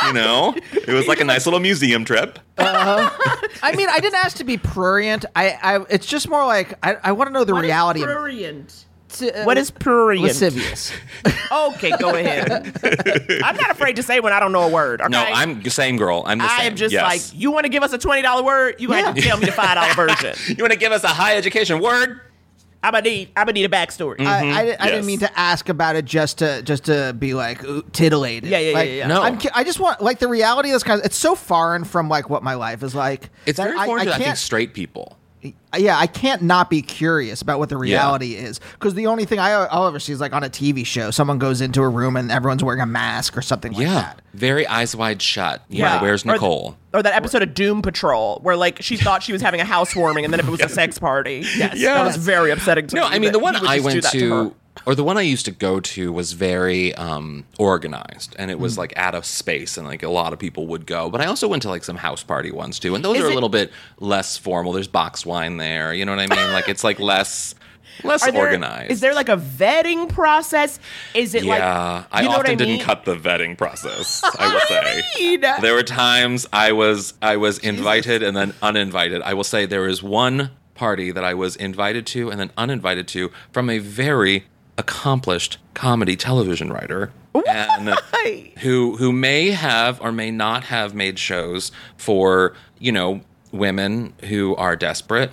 [0.07, 2.39] You know, it was like a nice little museum trip.
[2.57, 5.27] I mean, I didn't ask to be prurient.
[5.37, 8.03] I, I it's just more like I, I want to know the What is reality
[8.03, 8.71] prurient?
[8.71, 8.85] of
[9.23, 10.23] uh, What is prurient?
[10.29, 10.93] lascivious.
[11.53, 12.51] Okay, go ahead.
[13.45, 15.01] I'm not afraid to say when I don't know a word.
[15.01, 15.09] Okay?
[15.11, 16.23] No, I'm the same girl.
[16.25, 16.67] I'm the I same.
[16.69, 17.03] am just yes.
[17.03, 18.77] like, you want to give us a twenty dollar word?
[18.79, 20.57] You have to tell me the five dollar version.
[20.57, 22.21] You want to give us a high education word?
[22.83, 23.29] I'm gonna need.
[23.37, 24.21] I'm gonna need a backstory.
[24.21, 24.85] I, I, I Yes.
[24.85, 27.61] didn't mean to ask about it just to just to be like
[27.93, 28.49] titillated.
[28.49, 29.07] Yeah, yeah, yeah, like, yeah, yeah.
[29.09, 29.23] No.
[29.23, 31.01] I'm, I just want like the reality of this kind.
[31.01, 33.29] Of, it's so foreign from like what my life is like.
[33.45, 35.17] It's very I, foreign I to I think straight people.
[35.77, 39.39] Yeah, I can't not be curious about what the reality is because the only thing
[39.39, 42.17] I, I'll ever see is like on a TV show, someone goes into a room
[42.17, 44.21] and everyone's wearing a mask or something like Yeah, that.
[44.35, 45.63] very eyes wide shut.
[45.69, 46.03] Yeah, Yeah.
[46.03, 46.77] where's Or the- Nicole?
[46.93, 50.25] or that episode of Doom Patrol where like she thought she was having a housewarming
[50.25, 51.45] and then it was a sex party.
[51.57, 51.95] Yes, Yeah.
[51.95, 53.15] that was very upsetting to No, me.
[53.17, 54.51] I mean the one I just went that to, her.
[54.87, 58.75] Or the one I used to go to was very um, organized, and it was
[58.75, 58.81] Hmm.
[58.81, 61.11] like out of space, and like a lot of people would go.
[61.11, 63.27] But I also went to like some house party ones too, and those Is are
[63.27, 64.73] a it- little bit less formal.
[64.73, 66.53] There's box wine there, you know what I mean?
[66.53, 67.55] like it's like less
[68.05, 68.91] less Are there- organized.
[68.93, 70.79] Is there like a vetting process?
[71.15, 72.83] Is it yeah, like I you know often what I didn't mean?
[72.85, 74.23] cut the vetting process.
[74.39, 79.21] I would say there were times I was I was invited and then uninvited.
[79.23, 83.07] I will say there is one party that I was invited to and then uninvited
[83.09, 84.47] to from a very
[84.79, 87.13] accomplished comedy television writer
[87.49, 87.91] and
[88.59, 93.21] who who may have or may not have made shows for you know
[93.53, 95.31] women who are desperate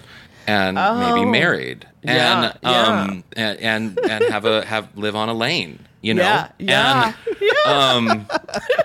[0.47, 2.13] and maybe married Oh.
[2.13, 6.24] Yeah, and um and, and and have a have live on a lane you know
[6.24, 7.13] Yeah, yeah,
[7.65, 8.28] and um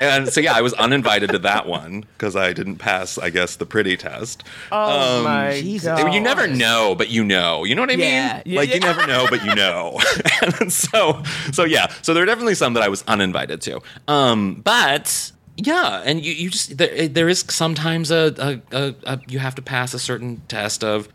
[0.01, 3.57] and so yeah i was uninvited to that one because i didn't pass i guess
[3.57, 5.99] the pretty test Oh Um, my Jesus.
[6.15, 7.65] you never know, but you know.
[7.65, 8.43] You know what I Yeah, mean?
[8.47, 9.99] yeah, like you never know, but you know.
[10.61, 11.87] and so, so yeah.
[12.03, 13.81] So there are definitely some that I was uninvited to.
[14.09, 19.21] Um, but Yeah, and you, you just there, there is sometimes a, a, a, a
[19.29, 21.09] you have to pass a certain test of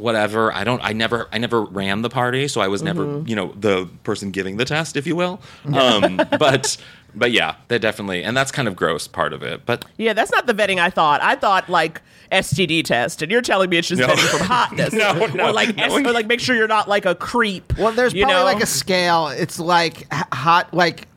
[0.00, 0.52] whatever.
[0.52, 0.80] I don't.
[0.82, 1.28] I never.
[1.32, 4.64] I never ran the party, so I was never you know the person giving the
[4.64, 5.40] test, if you will.
[5.72, 6.76] Um, but
[7.14, 9.66] but yeah, they definitely, and that's kind of gross part of it.
[9.66, 11.20] But Yeah, that's not the vetting I thought.
[11.22, 14.06] I thought like STD test, and you're telling me it's just No.
[14.08, 14.92] vetting from hotness.
[14.92, 15.84] No, no, or like no.
[15.84, 17.76] S- or like make sure you're not like a creep.
[17.78, 18.44] Well, there's you probably know?
[18.44, 19.28] like a scale.
[19.28, 21.08] It's like h- hot, like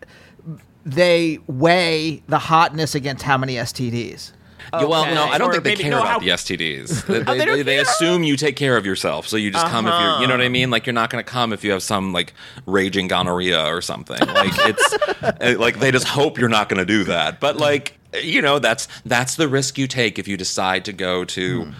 [0.85, 4.33] they weigh the hotness against how many STDs.
[4.71, 7.05] Yeah, well, no, I don't Or think they maybe care know about how- the STDs.
[7.05, 9.85] They, they don't they, they assume you take care of yourself, so you just come
[9.87, 10.69] if you're, you know what I mean?
[10.71, 12.33] Like you're not going to come if you have some like
[12.65, 14.19] raging gonorrhea or something.
[14.19, 17.39] Like it's uh, like they just hope you're not going to do that.
[17.39, 21.25] But like you know, that's that's the risk you take if you decide to go
[21.25, 21.71] to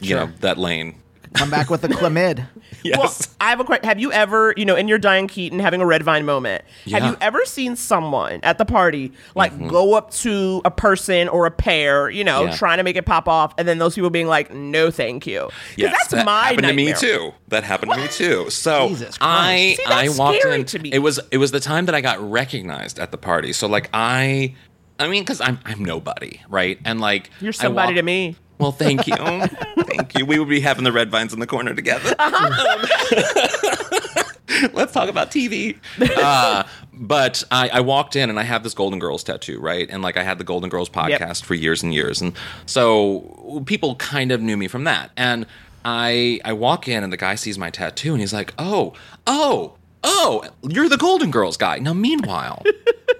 [0.00, 0.96] you know that lane.
[1.34, 2.46] Come back with a chlamyd.
[2.82, 2.98] Yes.
[2.98, 3.84] Well, I have a question.
[3.88, 6.70] Have you ever, you know, in your Diane Keaton having a red vine moment, have
[6.86, 6.98] Yeah.
[6.98, 7.08] Mm-hmm.
[7.10, 11.50] you ever seen someone at the party like go up to a person or a
[11.50, 12.56] pair, you know, Yeah.
[12.56, 15.40] trying to make it pop off, and then those people being like, "No, thank you."
[15.42, 16.94] 'Cause Yes, that's that my happened nightmare.
[16.94, 17.32] to me too.
[17.48, 18.50] That happened to me too.
[18.50, 19.88] So Jesus I Christ.
[19.88, 20.64] See, I walked scary in.
[20.66, 20.90] to me.
[20.92, 23.52] It was it was the time that I got recognized at the party.
[23.52, 24.54] So like I,
[24.98, 26.78] I mean, because I'm I'm nobody, right?
[26.84, 28.36] And like You're somebody walk- to me.
[28.58, 30.24] Well, thank you, thank you.
[30.24, 32.14] We would be having the red vines in the corner together.
[34.72, 35.78] Let's talk about TV.
[36.00, 36.62] Uh,
[36.92, 39.88] but I, I walked in and I have this Golden Girls tattoo, right?
[39.90, 42.34] And like I had the Golden Girls podcast for years and years, and
[42.66, 45.10] so people kind of knew me from that.
[45.16, 45.46] And
[45.84, 48.92] I I walk in and the guy sees my tattoo and he's like, "Oh,
[49.26, 52.62] oh, oh, you're the Golden Girls guy." Now, meanwhile,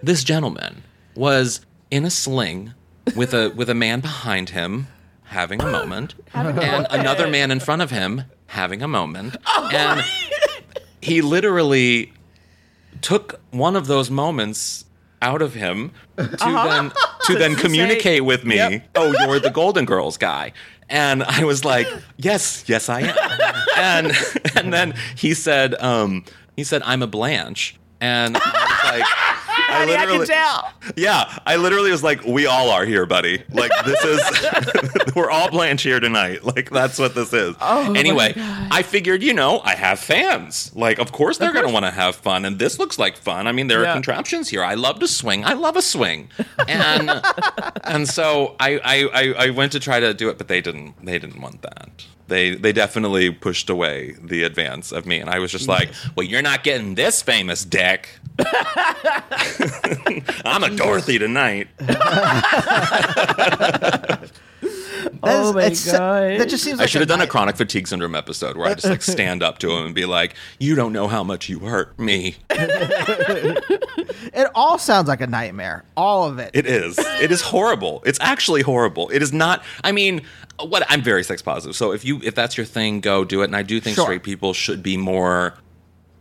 [0.02, 0.82] this gentleman
[1.16, 2.74] was in a sling
[3.16, 4.86] with a with a man behind him
[5.32, 9.36] having a moment, and another man in front of him having a moment,
[9.72, 10.04] and
[11.00, 12.12] he literally
[13.00, 14.84] took one of those moments
[15.20, 16.92] out of him to then
[17.24, 18.56] to then communicate with me.
[18.56, 18.88] Yep.
[18.96, 20.52] Oh, you're the Golden Girls guy.
[20.88, 21.86] And I was like,
[22.18, 23.16] yes, yes, I am.
[23.76, 24.12] and
[24.56, 26.24] and then he said, um,
[26.56, 27.76] he said, I'm a Blanche.
[28.00, 29.41] And I was like,
[29.72, 30.72] Honey, I can tell.
[30.96, 33.42] yeah, I literally was like, "We all are here, buddy.
[33.50, 36.44] Like this is, we're all Blanche here tonight.
[36.44, 40.70] Like that's what this is." Oh, anyway, I figured, you know, I have fans.
[40.74, 43.46] Like, of course they're going to want to have fun, and this looks like fun.
[43.46, 43.90] I mean, there Yeah.
[43.90, 44.62] are contraptions here.
[44.64, 45.44] I love to swing.
[45.44, 46.28] I love a swing,
[46.68, 47.10] and
[47.84, 51.04] and so I, I I I went to try to do it, but they didn't.
[51.04, 52.06] They didn't want that.
[52.28, 56.24] They they definitely pushed away the advance of me, and I was just like, "Well,
[56.26, 58.08] you're not getting this famous, Dick."
[60.44, 61.68] I'm a Dorothy tonight.
[65.02, 66.38] That Oh my it's- God.
[66.40, 68.86] That just seems I should have done a chronic fatigue syndrome episode where I just
[68.88, 71.98] like stand up to him and be like, "You don't know how much you hurt
[71.98, 72.36] me."
[74.34, 75.84] It all sounds like a nightmare.
[75.96, 76.52] All of it.
[76.54, 76.98] It is.
[76.98, 78.02] It is horrible.
[78.06, 79.08] It's actually horrible.
[79.10, 79.62] It is not.
[79.84, 80.22] I mean,
[80.60, 81.76] what I'm very sex positive.
[81.76, 83.46] So if you if that's your thing, go do it.
[83.46, 84.04] And I do think Sure.
[84.06, 85.54] straight people should be more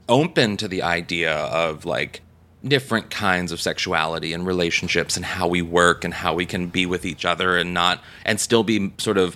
[0.10, 2.22] open to the idea of like
[2.68, 6.86] different kinds of sexuality and relationships and how we work and how we can be
[6.86, 9.36] with each other and not and still be sort of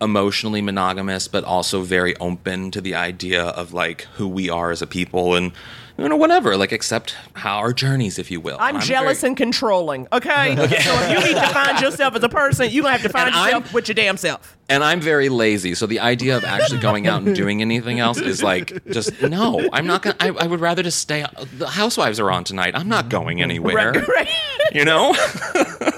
[0.00, 4.80] emotionally monogamous but also very open to the idea of like who we are as
[4.80, 5.52] a people and
[5.98, 9.30] you know whatever like accept how our journeys if you will I'm, And jealous very-
[9.30, 10.06] and controlling.
[10.12, 13.08] Okay, so if you need to find yourself as a person, you're gonna have to
[13.08, 14.56] find And I'm- yourself with your damn self.
[14.68, 18.18] and I'm very lazy, so the idea of actually going out and doing anything else
[18.20, 19.68] is like just no.
[19.72, 20.16] I'm not gonna.
[20.20, 21.24] I, I would rather just stay.
[21.58, 22.74] The Housewives are on tonight.
[22.76, 23.74] I'm not going anywhere.
[23.92, 24.28] Right, right.
[24.72, 25.14] You know.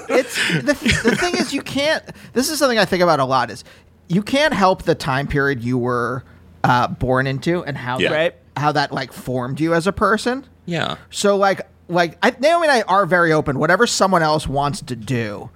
[0.09, 3.49] it's the, the thing is you can't this is something i think about a lot
[3.49, 3.63] is
[4.09, 6.23] you can't help the time period you were
[6.65, 8.09] uh, born into and how Yeah.
[8.09, 8.35] that, Right.
[8.61, 10.95] How that like formed you as a person yeah.
[11.09, 14.95] so like like I, naomi and i are very open whatever someone else wants to
[14.95, 15.49] do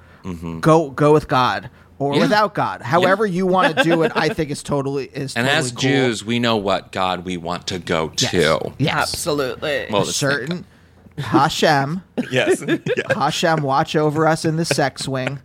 [0.60, 2.16] go go with god or Mm-hmm.
[2.18, 2.22] Yeah.
[2.26, 5.50] without god however you want to do it i think is totally is And totally
[5.58, 5.80] as cool.
[5.82, 8.32] Jews, we know what God we want to go yes.
[8.32, 8.74] to.
[8.78, 9.88] yes Absolutely.
[9.90, 10.66] Well, certain
[11.18, 12.62] hashem Yes.
[12.68, 13.14] Yeah.
[13.14, 15.40] hashem watch over us in the sex wing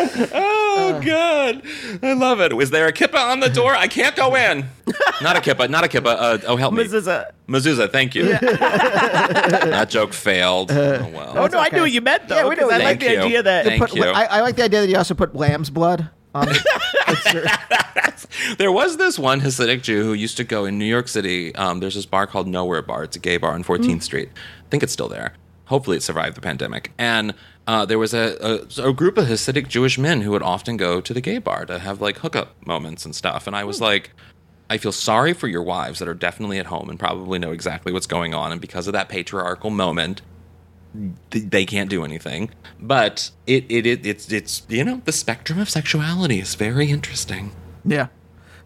[0.00, 1.62] Oh God,
[2.02, 2.54] I love it.
[2.56, 3.74] Was there a kippa on the door?
[3.74, 4.66] I can't go in.
[5.22, 5.68] Not a kippa.
[5.68, 6.06] Not a kippa.
[6.18, 6.84] Uh, oh, help me.
[6.84, 7.30] Mezuzah.
[7.48, 7.90] Mezuzah.
[7.90, 8.24] Thank you.
[8.38, 10.70] that joke failed.
[10.70, 11.32] Oh well.
[11.36, 12.36] Oh no, I knew what you meant though.
[12.36, 13.00] Yeah, we know 'cause I like meant.
[13.00, 13.64] the Thank idea that.
[13.64, 14.04] Thank Put- you.
[14.04, 16.48] I, I like the idea that you also put lamb's blood on
[18.58, 21.54] There was this one Hasidic Jew who used to go in New York City.
[21.54, 23.04] Um, there's this bar called Nowhere Bar.
[23.04, 24.28] It's a gay bar on 14th Street.
[24.34, 25.34] I think it's still there.
[25.66, 26.92] Hopefully, it survived the pandemic.
[26.98, 27.34] And
[27.68, 31.00] uh, there was a, a, a group of Hasidic Jewish men who would often go
[31.00, 33.46] to the gay bar to have like hookup moments and stuff.
[33.46, 34.10] And I was like,
[34.70, 37.92] I feel sorry for your wives that are definitely at home and probably know exactly
[37.92, 38.52] what's going on.
[38.52, 40.22] And because of that patriarchal moment,
[41.30, 42.50] they can't do anything.
[42.80, 47.52] But it, it, it it's it's you know the spectrum of sexuality is very interesting.
[47.84, 48.08] Yeah.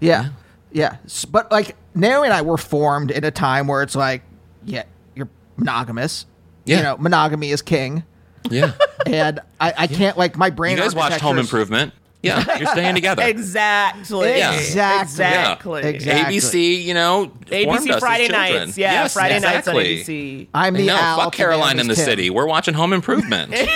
[0.00, 0.28] Yeah.
[0.72, 0.96] Yeah.
[1.04, 4.22] S- But like Naomi and I were formed in a time where it's like,
[4.64, 4.84] yeah,
[5.16, 6.26] you're monogamous.
[6.64, 6.76] Yeah.
[6.76, 8.04] You know, monogamy is king.
[8.50, 8.72] Yeah,
[9.06, 10.76] And I, I can't like my brain.
[10.76, 11.92] you guys watched Home Improvement.
[12.22, 13.24] Yeah, you're staying together.
[13.24, 14.28] Exactly.
[14.38, 14.54] Yeah.
[14.54, 15.00] Exactly.
[15.24, 15.82] Exactly.
[15.82, 15.88] Yeah.
[15.88, 16.38] Exactly.
[16.38, 18.78] ABC, you know, ABC Friday nights.
[18.78, 19.72] Yeah, Yes, Friday exactly.
[19.96, 20.46] nights on ABC.
[20.54, 20.94] I'm I the know.
[20.96, 21.16] owl.
[21.24, 22.04] Fuck Caroline in the Tim.
[22.04, 22.30] City.
[22.30, 23.50] We're watching Home Improvement.
[23.56, 23.66] you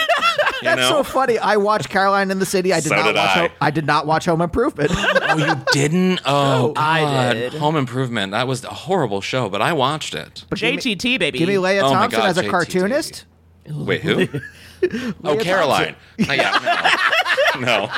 [0.63, 0.91] That's know?
[0.91, 1.39] so funny.
[1.41, 2.73] I watched Caroline in the City.
[2.73, 3.37] I did So not did watch.
[3.37, 3.39] I.
[3.41, 4.93] Home, I did not watch Home Improvement.
[4.95, 6.21] Oh, you didn't?
[6.25, 7.33] Oh, I God.
[7.33, 7.55] did.
[7.55, 8.31] Home Improvement.
[8.31, 10.45] That was a horrible show, but I watched it.
[10.49, 11.41] But JTT baby.
[11.41, 12.51] Give me Lea Oh Thompson God, as a JTT.
[12.51, 13.25] cartoonist.
[13.69, 14.29] Wait, who?
[15.25, 15.97] Oh, Caroline.
[16.29, 17.01] Oh, yeah,
[17.61, 17.61] no.
[17.61, 17.91] no,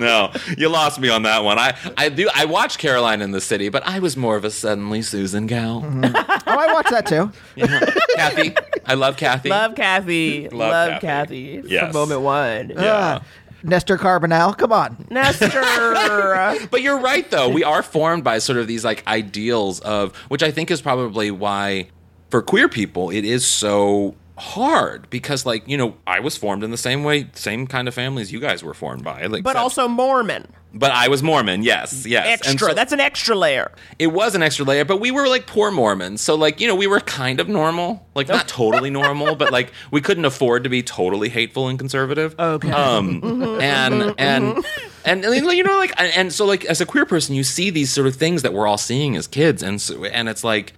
[0.00, 0.32] no.
[0.56, 1.58] You lost me on that one.
[1.58, 2.28] I, I do.
[2.34, 5.82] I watched Caroline in the City, but I was more of a suddenly Susan gal.
[5.84, 7.30] Oh, I watched that too.
[8.16, 8.54] Kathy,
[8.86, 9.48] I love Kathy.
[9.48, 10.48] Love Kathy.
[10.48, 11.56] Love Love, Kathy.
[11.56, 11.68] Kathy.
[11.68, 11.84] Yes.
[11.84, 12.70] From moment one.
[12.70, 13.20] Yeah.
[13.20, 13.24] Ah,
[13.62, 14.56] Nestor Carbonell.
[14.56, 15.06] Come on.
[15.10, 15.48] Nestor.
[16.70, 17.48] But you're right, though.
[17.48, 21.30] We are formed by sort of these like ideals of, which I think is probably
[21.30, 21.88] why
[22.30, 26.70] for queer people it is so hard because, like, you know, I was formed in
[26.70, 29.22] the same way, same kind of families you guys were formed by.
[29.26, 30.48] Like, but except- also Mormon.
[30.72, 31.62] but I was Mormon.
[31.62, 32.24] Yes, yes.
[32.24, 32.68] And Extra.
[32.70, 33.70] so- That's an extra layer.
[33.98, 36.20] it was an extra layer, but we were like poor Mormons.
[36.20, 38.06] So like, you know, we were kind of normal.
[38.16, 42.34] Like not totally normal, but like we couldn't afford to be totally hateful and conservative.
[42.38, 42.70] Okay.
[42.72, 43.20] Um
[43.60, 44.64] and and
[45.04, 47.90] and you know like and and so like as a queer person you see these
[47.92, 50.72] sort of things that we're all seeing as kids and so, and it's like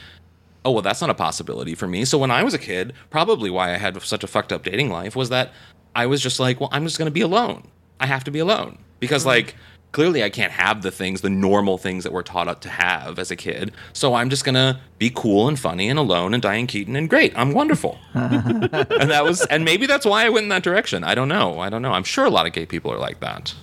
[0.66, 2.04] oh well that's not a possibility for me.
[2.04, 4.90] So when I was a kid, probably why I had such a fucked up dating
[4.90, 5.52] life was that
[5.94, 7.68] I was just like, well, I'm just going to be alone.
[7.98, 9.30] I have to be alone because mm-hmm.
[9.30, 9.54] like
[9.92, 13.30] clearly I can't have the things, the normal things that we're taught to have as
[13.30, 13.72] a kid.
[13.94, 17.32] So I'm just gonna be cool and funny and alone and Diane Keaton and great.
[17.34, 17.98] I'm wonderful.
[18.12, 21.02] and that was, and maybe that's why I went in that direction.
[21.02, 21.60] I don't know.
[21.60, 21.92] I don't know.
[21.92, 23.54] I'm sure a lot of gay people are like that.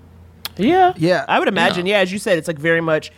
[0.57, 0.93] Yeah.
[0.97, 1.25] Yeah.
[1.27, 1.97] I would imagine, Yeah.
[1.97, 3.11] yeah, as you said, it's like very much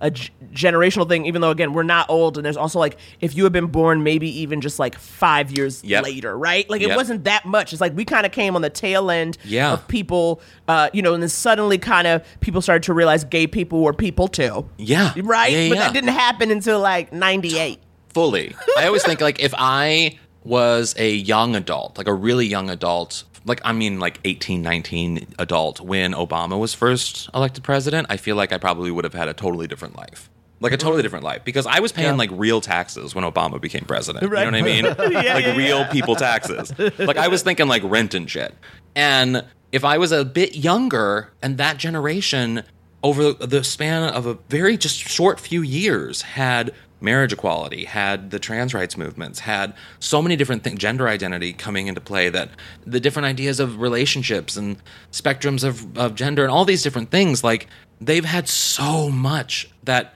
[0.00, 2.36] a g- generational thing, even though, again, we're not old.
[2.38, 5.84] And there's also like, if you had been born maybe even just like five years
[5.84, 6.04] Yep.
[6.04, 6.68] later, right?
[6.70, 6.96] Like, it Yep.
[6.96, 7.72] wasn't that much.
[7.72, 9.72] It's like we kind of came on the tail end Yeah.
[9.74, 13.46] of people, uh, you know, and then suddenly kind of people started to realize gay
[13.46, 14.66] people were people too.
[14.78, 15.12] Yeah.
[15.22, 15.52] Right?
[15.52, 15.80] Yeah, but yeah.
[15.84, 17.78] that didn't happen until like 98.
[18.12, 18.54] fully.
[18.78, 23.22] I always think like if I was a young adult, like a really young adult,
[23.44, 28.36] like I mean like 18, 19 adult when Obama was first elected president, I feel
[28.36, 30.30] like I probably would have had a totally different life.
[30.62, 33.86] Like a totally different life because I was paying like real taxes when Obama became
[33.86, 34.30] president.
[34.30, 34.44] Right.
[34.44, 34.84] You know what I mean?
[35.24, 35.90] Yeah, like yeah, real yeah.
[35.90, 36.78] people taxes.
[36.98, 38.54] Like I was thinking like rent and shit.
[38.94, 42.62] And if I was a bit younger and that generation
[43.02, 48.38] over the span of a very just short few years had marriage equality, had the
[48.38, 52.50] trans rights movements, had so many different things, gender identity coming into play, that
[52.86, 54.76] the different ideas of relationships and
[55.12, 57.66] spectrums of, of gender and all these different things, like
[58.00, 60.14] they've had so much that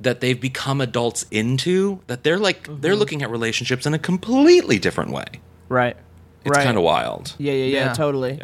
[0.00, 2.98] that they've become adults into that they're like they're mm-hmm.
[2.98, 5.26] looking at relationships in a completely different way.
[5.68, 5.96] Right.
[6.44, 6.64] It's right.
[6.64, 7.34] kind of wild.
[7.38, 7.92] Yeah, yeah, yeah, Yeah.
[7.94, 8.40] totally.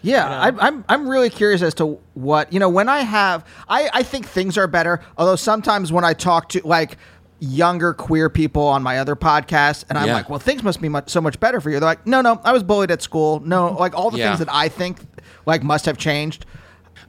[0.00, 3.90] Yeah, I'm, I'm I'm really curious as to what you know when I have I
[3.92, 5.00] I think things are better.
[5.16, 6.98] Although sometimes when I talk to like
[7.40, 10.14] younger queer people on my other podcast, and I'm Yeah.
[10.14, 11.78] like, well, things must be much so much better for you.
[11.78, 13.40] They're like, no, no, I was bullied at school.
[13.44, 14.28] No, like all the Yeah.
[14.28, 14.98] things that I think
[15.46, 16.46] like must have changed.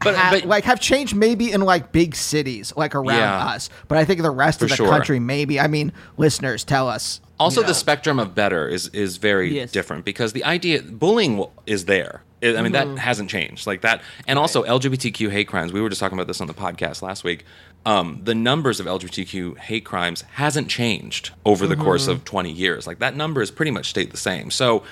[0.01, 3.37] But- ha- but- like have changed maybe in like big cities like around Yeah.
[3.47, 4.87] us, but I think the rest For of the sure.
[4.89, 5.59] country maybe.
[5.59, 7.19] I mean, listeners tell us.
[7.39, 7.69] Also, you know.
[7.69, 9.71] the spectrum of better is is very Yes.
[9.71, 12.21] different because the idea bullying is there.
[12.41, 12.95] I mean, Mm-hmm.
[12.95, 14.01] that hasn't changed like that.
[14.25, 15.73] And also, LGBTQ hate crimes.
[15.73, 17.43] We were just talking about this on the podcast last week.
[17.85, 22.11] Um, the numbers of LGBTQ hate crimes hasn't changed over the course Mm-hmm.
[22.11, 22.85] of 20 years.
[22.85, 24.51] Like that number has pretty much stayed the same.
[24.51, 24.83] So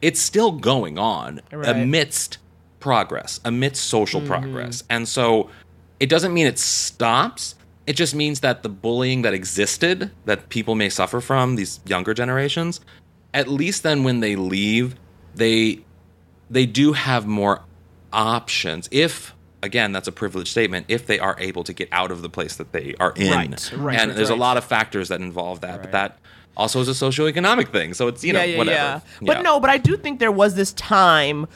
[0.00, 1.68] it's still going on Right.
[1.68, 2.38] amidst
[2.80, 4.28] progress, amidst social Mm-hmm.
[4.30, 4.84] progress.
[4.88, 5.50] And so
[6.00, 7.56] it doesn't mean it stops.
[7.86, 12.14] It just means that the bullying that existed, that people may suffer from, these younger
[12.14, 12.80] generations,
[13.34, 14.94] at least then when they leave,
[15.34, 15.80] they
[16.48, 17.62] they do have more
[18.12, 18.88] options.
[18.92, 22.28] If again, that's a privileged statement, if they are able to get out of the
[22.28, 23.30] place that they are in.
[23.30, 26.18] Right, right, and right, there's a lot of factors that involve that, but that
[26.56, 27.94] also is a socioeconomic thing.
[27.94, 28.76] So it's you know yeah, yeah, whatever.
[28.76, 29.00] yeah.
[29.22, 31.46] But no, but I do think there was this time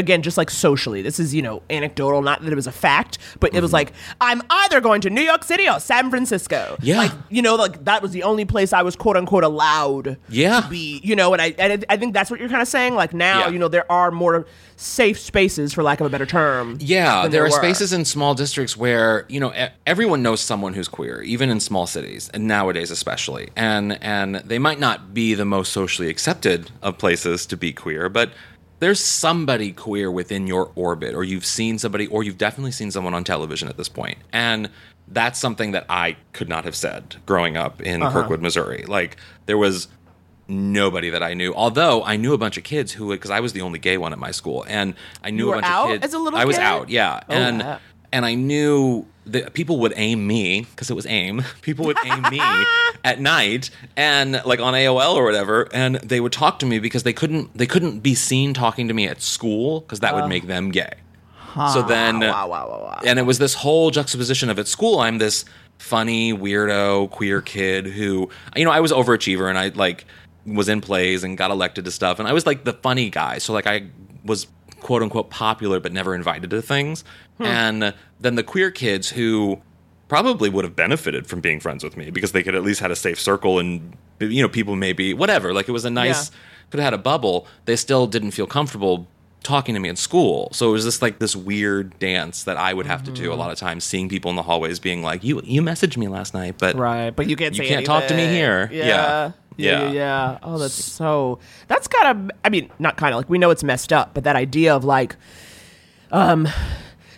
[0.00, 1.02] again, just like socially.
[1.02, 3.58] This is, you know, anecdotal, not that it was a fact, but Mm-hmm.
[3.58, 6.76] it was like, I'm either going to New York City or San Francisco.
[6.82, 6.98] Yeah.
[6.98, 10.60] Like, you know, like that was the only place I was quote unquote allowed Yeah.
[10.62, 12.94] to be, you know, and I, and I think that's what you're kind of saying.
[12.96, 13.48] Like now, Yeah.
[13.50, 14.46] you know, there are more
[14.76, 16.78] safe spaces, for lack of a better term.
[16.80, 17.50] Yeah, than there are were.
[17.50, 19.52] spaces in small districts where you know
[19.86, 23.50] everyone knows someone who's queer, even in small cities, and nowadays especially.
[23.56, 28.08] And and they might not be the most socially accepted of places to be queer,
[28.08, 28.30] but
[28.80, 33.14] there's somebody queer within your orbit, or you've seen somebody, or you've definitely seen someone
[33.14, 34.68] on television at this point, and
[35.08, 38.22] that's something that I could not have said growing up in Uh-huh.
[38.22, 38.84] Kirkwood, Missouri.
[38.86, 39.16] Like
[39.46, 39.88] there was
[40.48, 41.54] nobody that I knew.
[41.54, 44.12] Although I knew a bunch of kids who, because I was the only gay one
[44.12, 46.04] at my school, and I knew a bunch of kids.
[46.06, 46.62] as a little I was kid?
[46.64, 47.78] out, yeah, Oh, and wow.
[48.12, 51.44] And I knew that people would aim me because it was AIM.
[51.62, 52.40] People would aim me
[53.04, 57.04] at night and like on AOL or whatever, and they would talk to me because
[57.04, 60.46] they couldn't they couldn't be seen talking to me at school because that would make
[60.48, 60.94] them gay.
[61.72, 63.00] So then, Wow, wow, wow, wow.
[63.04, 65.44] and it was this whole juxtaposition of at school i'm this
[65.78, 70.04] funny weirdo queer kid who you know i was overachiever and i like
[70.46, 73.38] was in plays and got elected to stuff and i was like the funny guy
[73.38, 73.82] so like i
[74.24, 74.46] was
[74.80, 77.04] quote unquote popular but never invited to things
[77.38, 79.60] and then the queer kids who
[80.08, 82.90] probably would have benefited from being friends with me because they could at least had
[82.90, 86.36] a safe circle and you know people maybe whatever like it was a nice Yeah.
[86.70, 89.06] could have had a bubble they still didn't feel comfortable
[89.42, 92.74] talking to me in school so it was just like this weird dance that i
[92.74, 93.22] would have to Mm-hmm.
[93.24, 95.96] do a lot of times seeing people in the hallways being like you you messaged
[95.96, 98.68] me last night but Right, but you can't You can't talk to me here.
[98.70, 98.84] Yeah.
[98.86, 99.32] Yeah.
[99.62, 99.90] Yeah.
[99.92, 100.38] Yeah.
[100.42, 101.38] Oh, that's so.
[101.68, 102.36] That's kind of.
[102.44, 104.84] I mean, not kind of like we know it's messed up, but that idea of
[104.84, 105.16] like,
[106.12, 106.48] um,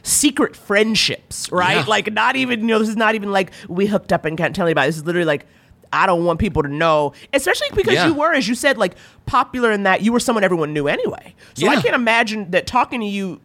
[0.02, 1.76] secret friendships, right?
[1.78, 1.84] Yeah.
[1.86, 4.54] Like, not even you know, this is not even like we hooked up and can't
[4.54, 4.88] tell anybody.
[4.88, 5.46] This is literally like.
[5.94, 8.06] I don't want people to know, especially because Yeah.
[8.06, 8.94] you were, as you said, like
[9.26, 11.34] popular in that you were someone everyone knew anyway.
[11.52, 13.42] So I can't imagine that talking to you.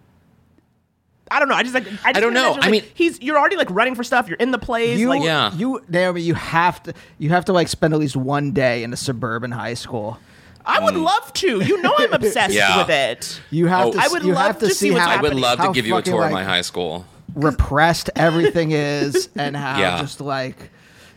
[1.30, 1.56] I don't know.
[1.56, 1.86] I just like.
[1.86, 2.52] I, just I don't can't know.
[2.54, 4.28] imagine, I mean- he's you're already like running for stuff.
[4.28, 5.00] You're in the plays.
[5.00, 5.54] You, like, Yeah.
[5.56, 8.94] you, Naomi, you have to, you have to like spend at least one day in
[8.94, 10.20] a suburban high school.
[10.66, 11.62] I would love to.
[11.64, 12.58] You know, I'm obsessed Mm.
[12.58, 12.78] Yeah.
[12.80, 13.42] with it.
[13.52, 13.92] You have Oh.
[13.94, 14.00] to.
[14.00, 15.72] I would you love have to, to see see what's how i would love to
[15.72, 17.06] give you a fucking, tour of my high school
[17.36, 20.00] repressed everything is, and how Yeah.
[20.02, 20.70] just like,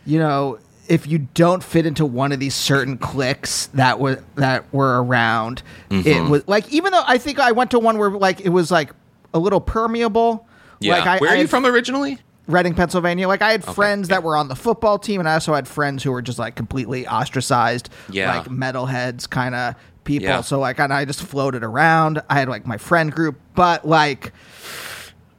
[0.05, 4.71] you know, if you don't fit into one of these certain cliques that were that
[4.73, 6.07] were around, Mm-hmm.
[6.07, 8.71] it was like even though I think I went to one where like it was
[8.71, 8.91] like
[9.33, 10.47] a little permeable.
[10.79, 12.17] yeah Like I, where I are you had- from originally
[12.47, 13.27] Reading, Pennsylvania.
[13.29, 14.15] Like I had friends yeah.
[14.15, 16.55] that were on the football team, and I also had friends who were just like
[16.55, 18.35] completely ostracized, Yeah.
[18.39, 20.27] like metalheads kind of people.
[20.27, 20.41] Yeah.
[20.41, 22.21] So like, and I just floated around.
[22.29, 24.33] I had like my friend group, but like,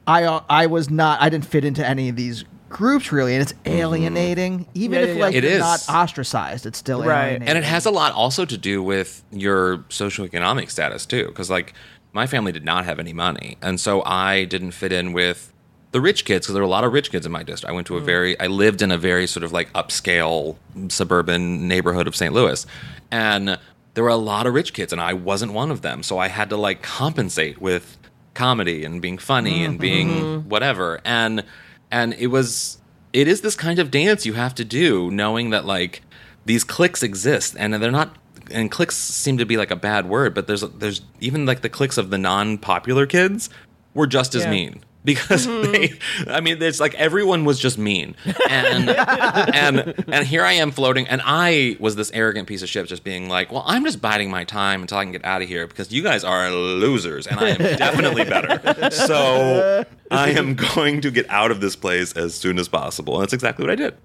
[0.07, 1.21] I uh, I was not.
[1.21, 4.65] I didn't fit into any of these groups really, and it's alienating.
[4.73, 5.21] Even Yeah, if yeah, yeah.
[5.25, 5.59] like It you're is.
[5.59, 7.25] not ostracized, it's still Right.
[7.25, 7.47] alienating.
[7.49, 11.73] and it has a lot also to do with your socioeconomic status too because like
[12.13, 15.51] my family did not have any money and so i didn't fit in with
[15.91, 17.69] the rich kids because there were a lot of rich kids in my district.
[17.69, 18.05] I went to a hmm.
[18.05, 20.57] very i lived in a very sort of like upscale
[20.89, 22.65] suburban neighborhood of st louis
[23.11, 23.59] and
[23.93, 26.03] there were a lot of rich kids and i wasn't one of them.
[26.03, 27.97] So i had to like compensate with
[28.33, 29.65] comedy and being funny mm-hmm.
[29.65, 30.49] and being mm-hmm.
[30.49, 30.99] whatever.
[31.05, 31.43] And
[31.91, 32.79] and it was
[33.11, 36.01] it is this kind of dance you have to do knowing that like
[36.45, 38.17] these cliques exist and they're not
[38.53, 41.69] and clicks seem to be like a bad word but there's there's even like the
[41.69, 43.49] clicks of the non-popular kids
[43.93, 44.51] were just as Yeah.
[44.51, 44.83] mean.
[45.05, 45.69] Because mm-hmm.
[45.69, 48.15] they i mean it's like everyone was just mean.
[48.49, 48.89] And
[49.53, 53.03] and and here i am floating and i was this arrogant piece of shit just
[53.03, 55.67] being like well i'm just biding my time until i can get out of here
[55.67, 58.89] because you guys are losers and i am definitely better.
[58.91, 63.15] So i am going to get out of this place as soon as possible.
[63.15, 63.97] And that's exactly what i did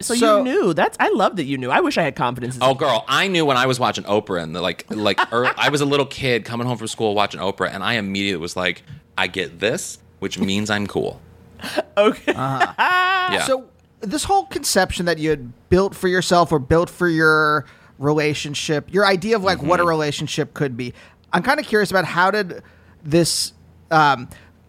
[0.00, 0.74] So, So- you knew.
[0.74, 0.96] That's.
[1.00, 1.70] I love that you knew.
[1.70, 2.56] I wish I had confidence.
[2.56, 5.52] in Oh, girl, I knew when I was watching Oprah and the, like, like, er,
[5.56, 8.56] I was a little kid coming home from school watching Oprah, and I immediately was
[8.56, 8.82] like,
[9.18, 11.20] I get this, which means I'm cool.
[11.98, 12.32] Okay.
[12.32, 13.44] Yeah.
[13.44, 13.66] So
[14.00, 17.66] this whole conception that you had built for yourself or built for your
[17.98, 20.94] relationship, your idea of like what a relationship could be.
[21.32, 22.62] I'm kind of curious about how did
[23.04, 23.52] this
[23.90, 24.28] um,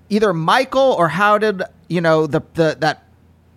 [0.09, 3.05] either Michael or how did you know the the that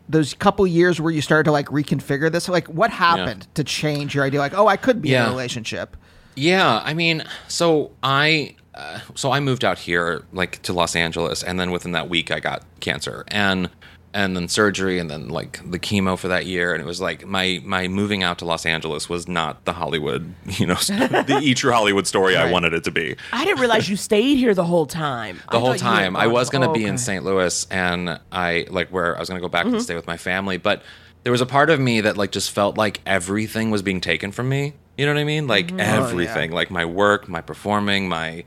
[0.09, 2.48] those couple years where you started to like reconfigure this?
[2.48, 4.40] Like what happened to change your idea?
[4.40, 5.96] Like oh I could be in a relationship.
[6.36, 11.42] Yeah, I mean, so I uh, so I moved out here like to Los Angeles,
[11.42, 13.70] and then within that week I got cancer, and
[14.14, 17.26] and then surgery, and then like the chemo for that year, and it was like
[17.26, 21.52] my my moving out to Los Angeles was not the Hollywood, you know, the e
[21.52, 23.16] true Hollywood story I wanted it to be.
[23.32, 25.40] I didn't realize you stayed here the whole time.
[25.50, 26.16] the I whole thought you had time.
[26.16, 26.96] I was going to Oh, be in.
[26.96, 27.24] St.
[27.24, 29.74] Louis and I like where I was going to go back Mm-hmm.
[29.74, 30.82] and stay with my family, but
[31.24, 34.30] there was a part of me that like just felt like everything was being taken
[34.30, 34.74] from me.
[34.96, 35.46] You know what I mean?
[35.48, 35.80] Like Mm-hmm.
[35.80, 38.44] everything, like my work, my performing, my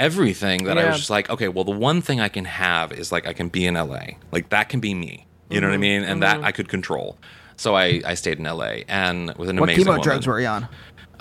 [0.00, 3.12] everything that I was just like, okay, well, the one thing I can have is
[3.12, 4.00] like I can be in LA.
[4.32, 5.26] Like that can be me.
[5.50, 5.80] You know what I Mm-hmm.
[5.80, 6.02] mean?
[6.04, 7.18] And that I could control.
[7.56, 10.02] So I, I stayed in LA and with an What amazing chemo woman.
[10.02, 10.68] drugs were you on?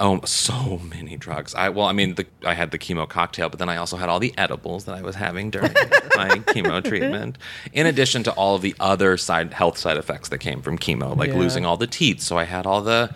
[0.02, 1.54] Oh, so many drugs.
[1.56, 4.08] I well, I mean, the, I had the chemo cocktail, but then I also had
[4.08, 5.74] all the edibles that I was having during
[6.16, 7.38] my chemo treatment.
[7.74, 11.18] In addition to all of the other side health side effects that came from chemo,
[11.18, 11.40] like Yeah.
[11.40, 12.22] losing all the teeth.
[12.22, 13.14] So I had all the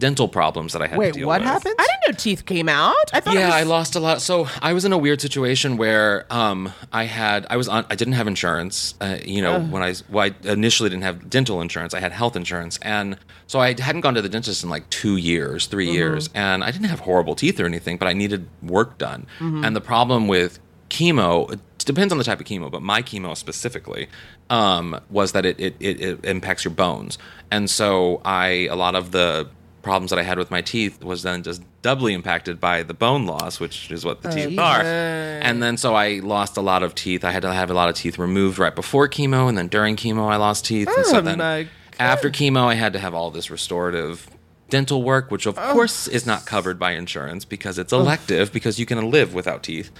[0.00, 1.48] dental problems that I had Wait, to deal what with.
[1.48, 1.76] happened?
[1.78, 3.10] I didn't know teeth came out.
[3.12, 3.34] I thought.
[3.34, 4.20] Yeah, it I lost a lot.
[4.20, 7.94] So I was in a weird situation where um, I had I was on I
[7.94, 8.94] didn't have insurance.
[9.00, 11.94] Uh, you know, when I well, I initially didn't have dental insurance.
[11.94, 15.16] I had health insurance, and so I hadn't gone to the dentist in like two
[15.16, 18.98] years, 3 years, and I didn't have horrible teeth or anything, but I needed work
[18.98, 19.26] done.
[19.38, 21.52] And the problem with chemo.
[21.52, 24.08] It depends on the type of chemo, but my chemo specifically
[24.50, 27.16] um, was that it, it, it, it impacts your bones,
[27.50, 29.48] and so I a lot of the
[29.82, 33.26] problems that I had with my teeth was then just doubly impacted by the bone
[33.26, 34.82] loss, which is what the oh, teeth are.
[34.82, 37.24] And then so I lost a lot of teeth.
[37.24, 39.96] I had to have a lot of teeth removed right before chemo, and then during
[39.96, 40.88] chemo I lost teeth.
[40.94, 41.68] and so Oh then my
[41.98, 44.28] after chemo I had to have all this restorative
[44.68, 45.72] dental work, which of oh.
[45.72, 48.00] course is not covered by insurance because it's oh.
[48.00, 49.90] elective because you can live without teeth.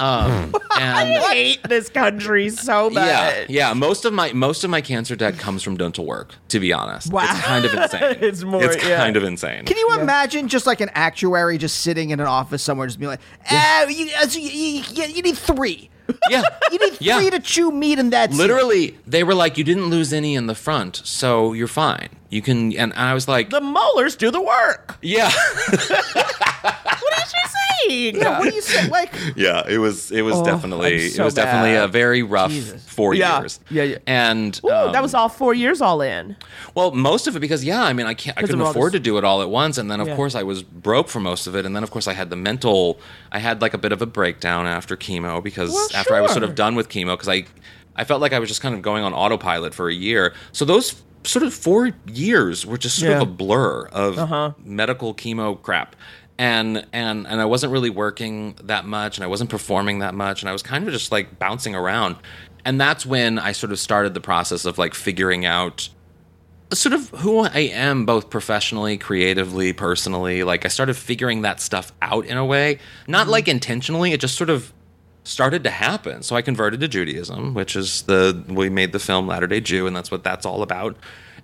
[0.00, 3.04] Um, and I hate this country so much.
[3.04, 3.72] yeah, yeah.
[3.74, 6.34] Most of my most of my cancer debt comes from dental work.
[6.48, 7.24] To be honest, Wow.
[7.30, 8.16] it's kind of insane.
[8.20, 8.96] It's more- It's yeah.
[8.98, 9.64] kind of insane.
[9.64, 13.10] Can you imagine just like an actuary just sitting in an office somewhere, just being
[13.10, 13.20] like,
[13.50, 15.90] "Oh, you, so you, you, you need three.
[16.30, 16.42] yeah,
[16.72, 17.18] You need Yeah.
[17.20, 20.36] three to chew meat, and that's it." literally, they were like, "You didn't lose any
[20.36, 22.08] in the front, so you're fine.
[22.30, 24.98] You can." And I was like, The molars do the work.
[25.02, 25.30] "Yeah,
[26.62, 28.16] What is she saying?
[28.16, 28.88] Yeah, what do you say?
[28.90, 30.10] Like, yeah." It was.
[30.10, 31.04] It was Oh, definitely.
[31.06, 31.84] I'm so it was definitely bad.
[31.84, 33.40] a very rough four Yeah.
[33.40, 33.60] years.
[33.70, 33.98] Yeah, yeah.
[34.06, 36.36] And Ooh, um, that was all four years all in.
[36.74, 38.98] Well, most of it because yeah, I mean, I can't, I couldn't all afford this-
[39.00, 40.16] to do it all at once, and then of Yeah.
[40.16, 42.36] course I was broke for most of it, and then of course I had the
[42.36, 42.98] mental,
[43.32, 46.32] I had like a bit of a breakdown after chemo because Well, after I was
[46.32, 46.48] sort sure.
[46.50, 47.44] of done with chemo because I,
[47.96, 50.34] I felt like I was just kind of going on autopilot for a year.
[50.52, 50.94] So those
[51.28, 53.16] sort of four years were just sort Yeah.
[53.16, 53.22] Uh-huh.
[53.24, 54.18] of a blur of
[54.64, 55.94] medical chemo crap.
[56.40, 60.40] And, and and I wasn't really working that much, and I wasn't performing that much,
[60.40, 62.14] and I was kind of just like bouncing around,
[62.64, 65.88] and that's when I sort of started the process of like figuring out
[66.72, 70.44] sort of who I am, both professionally, creatively, personally.
[70.44, 74.12] Like I started figuring that stuff out in a way, not like intentionally.
[74.12, 74.72] It just sort of
[75.28, 76.22] started to happen.
[76.22, 79.86] So I converted to Judaism, which is the we made the film Latter Day Jew,
[79.86, 80.96] and that's what that's all about.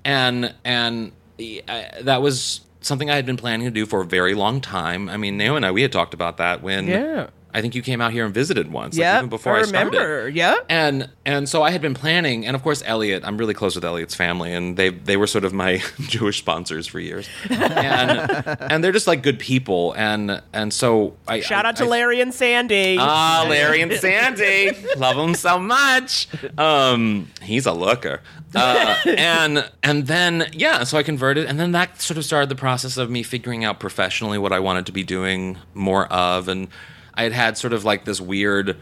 [0.04, 4.34] And and I, that was something I had been planning to do for a very
[4.34, 5.08] long time.
[5.08, 7.28] I mean, Naomi and I we had talked about that when Yeah.
[7.56, 9.62] I think you came out here and visited once, like, Yeah, even before I, I
[9.62, 10.28] remember.
[10.28, 10.56] Yeah.
[10.68, 13.22] And and so I had been planning, and of course Elliot.
[13.24, 16.88] I'm really close with Elliot's family, and they they were sort of my Jewish sponsors
[16.88, 18.10] for years, and
[18.60, 21.88] and they're just like good people, and and so I Shout I- out to I-
[21.88, 22.96] Larry and Sandy.
[22.98, 26.26] Ah, Larry and Sandy, love them so much.
[26.58, 28.20] Um, he's a looker,
[28.56, 32.56] uh, and and then yeah, so I converted, and then that sort of started the
[32.56, 36.66] process of me figuring out professionally what I wanted to be doing more of, and
[37.14, 38.76] I had had sort of like this weird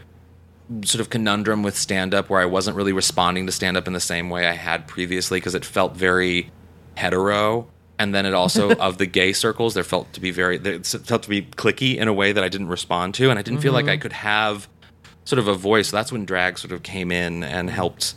[0.83, 3.93] sort of conundrum with stand up where I wasn't really responding to stand up in
[3.93, 6.51] the same way I had previously because it felt very
[6.95, 7.67] hetero.
[7.99, 10.85] And then it also, of the gay circles, there felt to be very, there it
[10.85, 13.29] felt to be clicky in a way that I didn't respond to.
[13.29, 14.67] And I didn't feel like I could have
[15.25, 15.89] sort of a voice.
[15.89, 18.15] So that's when drag sort of came in and helped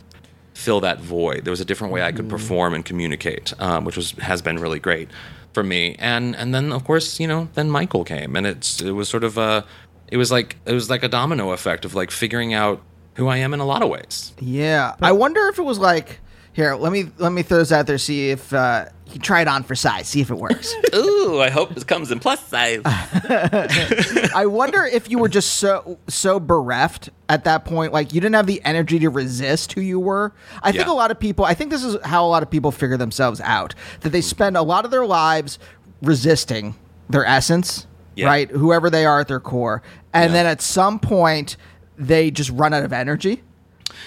[0.53, 1.43] fill that void.
[1.45, 4.57] There was a different way I could perform and communicate, um, which was has been
[4.57, 5.09] really great
[5.53, 5.95] for me.
[5.99, 9.23] And and then of course you know then Michael came, and it's it was sort
[9.23, 9.65] of a
[10.09, 12.81] it was like it was like a domino effect of like figuring out
[13.15, 14.33] who I am in a lot of ways.
[14.39, 14.95] yeah.
[15.01, 16.19] I wonder if it was like,
[16.53, 19.47] here, let me let me throw this out there, see if uh, you try it
[19.47, 20.73] on for size, see if it works.
[20.95, 22.81] Ooh, I hope this comes in plus size.
[22.85, 28.35] I wonder if you were just so so bereft at that point, like you didn't
[28.35, 30.33] have the energy to resist who you were.
[30.61, 31.45] I think a lot of people.
[31.45, 33.73] I think this is how a lot of people figure themselves out.
[34.01, 35.57] That they spend a lot of their lives
[36.01, 36.75] resisting
[37.09, 37.86] their essence,
[38.17, 38.27] Yeah.
[38.27, 38.49] right?
[38.49, 39.81] Whoever they are at their core,
[40.13, 40.33] and Yeah.
[40.33, 41.55] then at some point
[41.97, 43.43] they just run out of energy,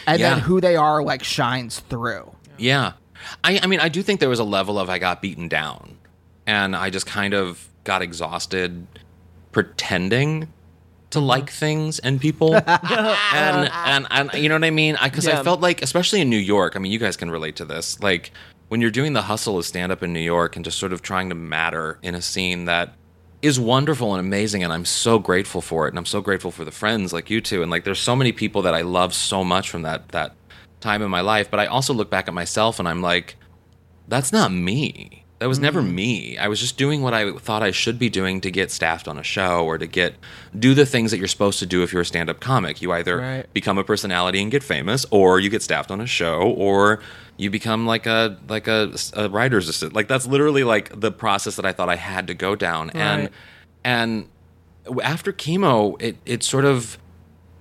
[0.06, 2.32] and then who they are like shines through.
[2.58, 2.92] Yeah.
[3.44, 5.98] I, I mean, I do think there was a level of I got beaten down
[6.46, 8.86] and I just kind of got exhausted
[9.52, 10.48] pretending
[11.10, 11.26] to mm-hmm.
[11.26, 12.54] like things and people.
[12.66, 14.96] and, and, and you know what I mean?
[15.02, 15.42] Because I, Yeah.
[15.42, 18.00] felt like, especially in New York, I mean, you guys can relate to this.
[18.00, 18.32] Like,
[18.68, 21.02] when you're doing the hustle of stand up in New York and just sort of
[21.02, 22.94] trying to matter in a scene that
[23.42, 26.64] is wonderful and amazing and I'm so grateful for it and I'm so grateful for
[26.64, 29.42] the friends like you two and like there's so many people that I love so
[29.42, 30.34] much from that that
[30.80, 33.36] time in my life but I also look back at myself and I'm like
[34.08, 35.94] that's not me That was never mm.
[35.94, 36.38] me.
[36.38, 39.18] I was just doing what I thought I should be doing to get staffed on
[39.18, 40.14] a show or to get
[40.56, 42.82] do the things that you're supposed to do if you're a stand-up comic.
[42.82, 43.52] You either Right.
[43.54, 47.00] become a personality and get famous, or you get staffed on a show, or
[47.38, 49.94] you become like a like a, a writer's assistant.
[49.94, 52.90] Like that's literally like the process that I thought I had to go down.
[52.90, 53.30] And
[53.82, 54.28] and
[55.02, 56.98] after chemo, it it sort of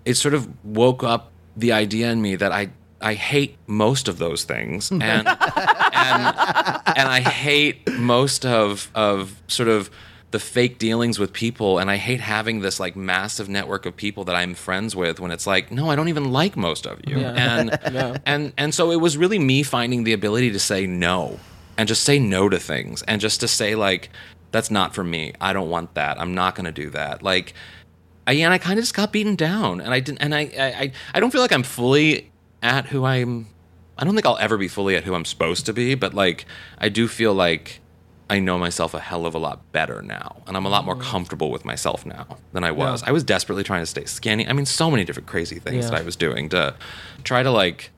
[0.03, 2.71] it sort of woke up the idea in me that I
[3.01, 9.69] I hate most of those things and and and I hate most of of sort
[9.69, 9.89] of
[10.31, 14.25] the fake dealings with people and I hate having this like massive network of people
[14.25, 17.17] that I'm friends with when it's like no I don't even like most of you.
[17.19, 17.79] And
[18.25, 21.39] and and so it was really me finding the ability to say no
[21.77, 24.09] and just say no to things and just to say like
[24.51, 25.33] that's not for me.
[25.39, 26.19] I don't want that.
[26.19, 27.21] I'm not going to do that.
[27.21, 27.53] Like
[28.29, 30.91] I, and I kind of just got beaten down, and I didn't, and I, I,
[31.15, 32.31] I don't feel like I'm fully
[32.61, 33.47] at who I'm.
[33.97, 36.45] I don't think I'll ever be fully at who I'm supposed to be, but like
[36.77, 37.81] I do feel like
[38.29, 40.95] I know myself a hell of a lot better now, and I'm a lot more
[40.95, 41.01] mm.
[41.01, 43.01] comfortable with myself now than I was.
[43.03, 44.47] I was desperately trying to stay skinny.
[44.47, 45.91] I mean, so many different crazy things Yeah.
[45.91, 46.75] that I was doing to
[47.23, 47.91] try to like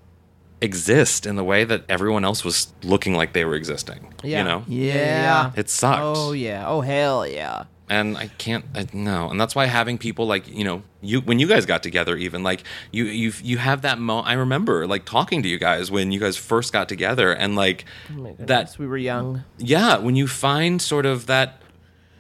[0.62, 4.14] exist in the way that everyone else was looking like they were existing.
[4.24, 4.40] Yeah.
[4.40, 5.52] You know, Yeah.
[5.56, 6.66] it sucked Oh yeah.
[6.68, 7.66] Oh hell yeah.
[7.92, 11.40] And I can't I, no, and that's why having people like you know you when
[11.40, 14.20] you guys got together, even like you you you have that mo.
[14.20, 17.84] I remember like talking to you guys when you guys first got together, and like
[18.10, 19.44] oh that we were young.
[19.58, 21.62] yeah, when you find sort of that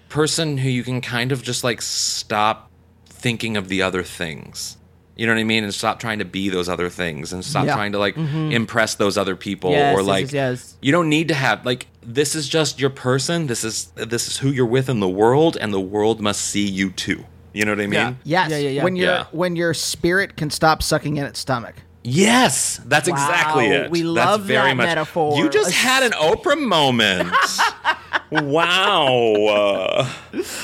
[0.09, 2.69] person who you can kind of just like stop
[3.05, 4.75] thinking of the other things.
[5.15, 5.63] You know what I mean?
[5.63, 7.75] And stop trying to be those other things and stop Yeah.
[7.75, 9.77] trying to like impress those other people Mm-hmm.
[9.79, 10.77] Yes, or like yes, yes.
[10.81, 13.47] you don't need to have like this is just your person.
[13.47, 16.67] This is this is who you're with in the world and the world must see
[16.67, 17.25] you too.
[17.53, 17.93] You know what I mean?
[17.93, 18.13] Yeah.
[18.23, 18.49] Yes.
[18.51, 18.83] Yeah, yeah, yeah.
[18.83, 19.25] When your Yeah.
[19.31, 21.75] when your spirit can stop sucking in its stomach.
[22.03, 23.91] Yes, that's Wow, exactly it.
[23.91, 25.37] we That's love very that much, metaphor.
[25.37, 27.29] You just had an Oprah moment.
[28.31, 29.13] wow.
[29.47, 30.09] Uh,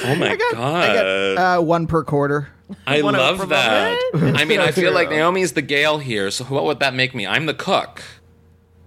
[0.06, 0.56] oh my god.
[0.56, 1.06] I got
[1.60, 2.50] uh, one per quarter.
[2.86, 3.98] I love that.
[4.14, 4.36] it?
[4.36, 6.30] I mean, I feel like Naomi's the Gayle here.
[6.32, 7.26] So what would that make me?
[7.26, 8.04] I'm the cook.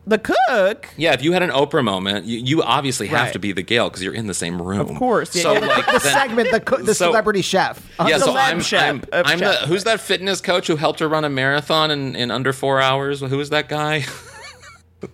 [0.06, 0.88] The cook.
[0.96, 3.32] Yeah, if you had an Oprah moment, you, you obviously have Right.
[3.34, 4.80] to be the Gayle because you're in the same room.
[4.80, 5.60] Of course, yeah, so yeah.
[5.66, 7.86] like The then- segment, the co- the so- celebrity chef.
[7.98, 10.66] Uh, Yeah, the so lab I'm, chef I'm, of I'm the who's that fitness coach
[10.66, 13.20] who helped her run a marathon in, in under four hours?
[13.20, 14.04] Who was that guy?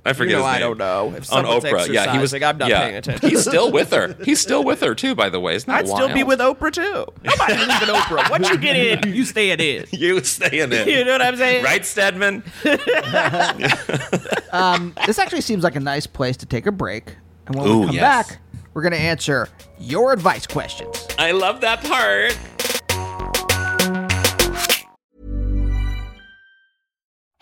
[0.05, 1.15] I forget You know, his I don't know.
[1.17, 2.33] If on Oprah, yeah, he was.
[2.35, 2.81] exercising, I'm not yeah.
[2.81, 3.29] paying attention.
[3.31, 4.17] He's still with her.
[4.25, 5.15] He's still with her too.
[5.15, 7.07] By the way, isn't that I'd still be with Oprah too.
[7.23, 8.31] Nobody's leaving Oprah.
[8.31, 9.87] Once you get in, you stay in.
[9.93, 10.21] you.
[10.25, 11.65] stay in, You know what I'm saying?
[11.65, 12.43] right, Stedman?
[14.53, 17.17] Um, this actually seems like a nice place to take a break.
[17.47, 18.29] And when Ooh, we come yes.
[18.29, 18.39] back,
[18.73, 21.07] we're going to answer your advice questions.
[21.19, 22.39] I love that part.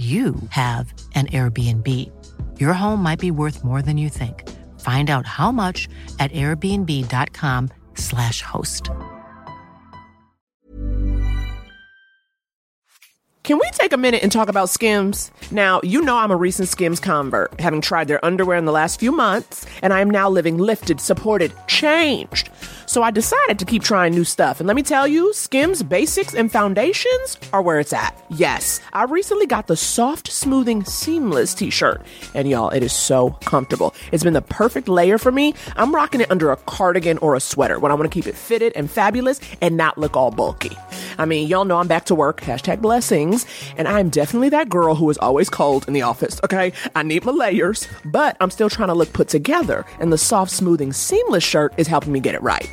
[0.00, 1.86] you have an Airbnb.
[2.58, 4.48] Your home might be worth more than you think.
[4.80, 8.88] Find out how much at airbnb.com/slash host.
[13.42, 15.32] Can we take a minute and talk about Skims?
[15.50, 19.00] Now, you know I'm a recent Skims convert, having tried their underwear in the last
[19.00, 22.48] few months, and I am now living lifted, supported, changed.
[22.90, 24.58] So I decided to keep trying new stuff.
[24.58, 28.20] And let me tell you, Skims basics and foundations are where it's at.
[28.30, 32.04] Yes, I recently got the soft, smoothing, seamless t shirt.
[32.34, 33.94] And y'all, it is so comfortable.
[34.10, 35.54] It's been the perfect layer for me.
[35.76, 38.34] I'm rocking it under a cardigan or a sweater when I want to keep it
[38.34, 40.76] fitted and fabulous and not look all bulky.
[41.16, 44.96] I mean, y'all know I'm back to work, hashtag blessings, and I'm definitely that girl
[44.96, 46.72] who is always cold in the office, okay?
[46.96, 50.50] I need my layers, but I'm still trying to look put together, and the soft,
[50.50, 52.68] smoothing, seamless shirt is helping me get it right.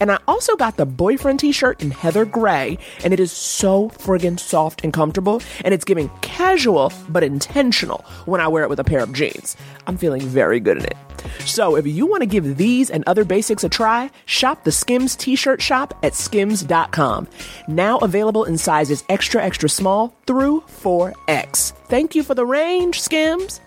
[0.00, 3.90] And I also got the boyfriend t shirt in Heather Gray, and it is so
[3.90, 8.80] friggin' soft and comfortable, and it's giving casual but intentional when I wear it with
[8.80, 9.56] a pair of jeans.
[9.86, 10.96] I'm feeling very good in it.
[11.40, 15.16] So if you want to give these and other basics a try, shop the Skims
[15.16, 17.28] t shirt shop at skims.com.
[17.68, 21.72] Now available in sizes extra, extra small through 4X.
[21.88, 23.60] Thank you for the range, Skims.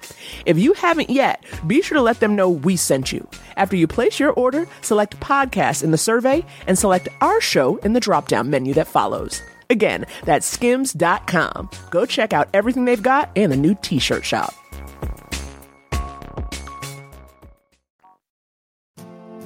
[0.46, 3.28] If you haven't yet, be sure to let them know we sent you.
[3.58, 7.94] After you place your order, select podcast in the survey and select our show in
[7.94, 9.42] the drop down menu that follows.
[9.70, 11.70] Again, that's skims.com.
[11.90, 14.54] Go check out everything they've got and the new t shirt shop.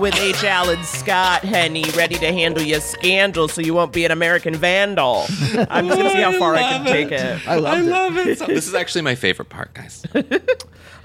[0.00, 0.42] with H.
[0.44, 5.24] Alan Scott, Henny, ready to handle your scandal so you won't be an American vandal.
[5.68, 7.46] I'm just gonna see how far I, can take it.
[7.48, 7.90] I loved it.
[7.90, 8.38] love it.
[8.38, 10.04] So- this is actually my favorite part, guys.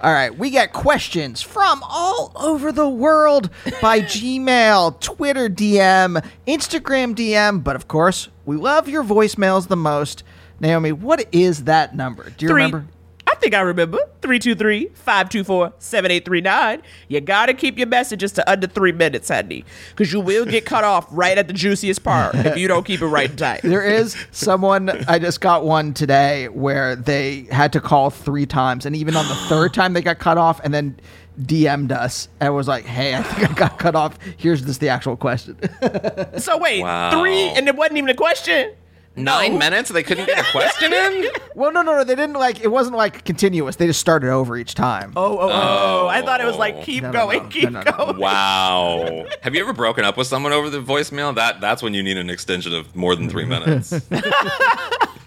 [0.01, 3.49] All right, we get questions from all over the world
[3.81, 10.23] by Gmail, Twitter DM, Instagram DM, but of course, we love your voicemails the most.
[10.61, 12.23] Naomi, what is that number?
[12.37, 12.63] Do you Three.
[12.63, 12.85] remember?
[13.31, 13.99] I think I remember.
[14.21, 16.81] 323-524-7839.
[17.07, 19.65] You gotta keep your messages to under three minutes, honey.
[19.91, 23.01] Because you will get cut off right at the juiciest part if you don't keep
[23.01, 23.61] it right and tight.
[23.61, 28.85] There is someone, I just got one today where they had to call three times,
[28.85, 30.99] and even on the third time they got cut off and then
[31.41, 34.17] DM'd us and was like, hey, I think I got cut off.
[34.37, 35.57] Here's just the actual question.
[36.39, 37.11] So wait, Wow.
[37.11, 38.73] three and it wasn't even a question?
[39.15, 39.89] Nine minutes?
[39.89, 41.29] They couldn't get a question in?
[41.55, 42.03] well, no, no, no.
[42.03, 43.75] They didn't like, it wasn't like continuous.
[43.75, 45.11] They just started over each time.
[45.15, 45.49] Oh, oh, oh.
[45.51, 46.07] oh.
[46.07, 47.49] I thought it was like keep No, no, going, no.
[47.49, 47.91] keep No, no, no.
[48.05, 48.17] going.
[48.19, 49.25] Wow.
[49.41, 51.35] Have you ever broken up with someone over the voicemail?
[51.35, 53.91] That that's when you need an extension of more than three minutes.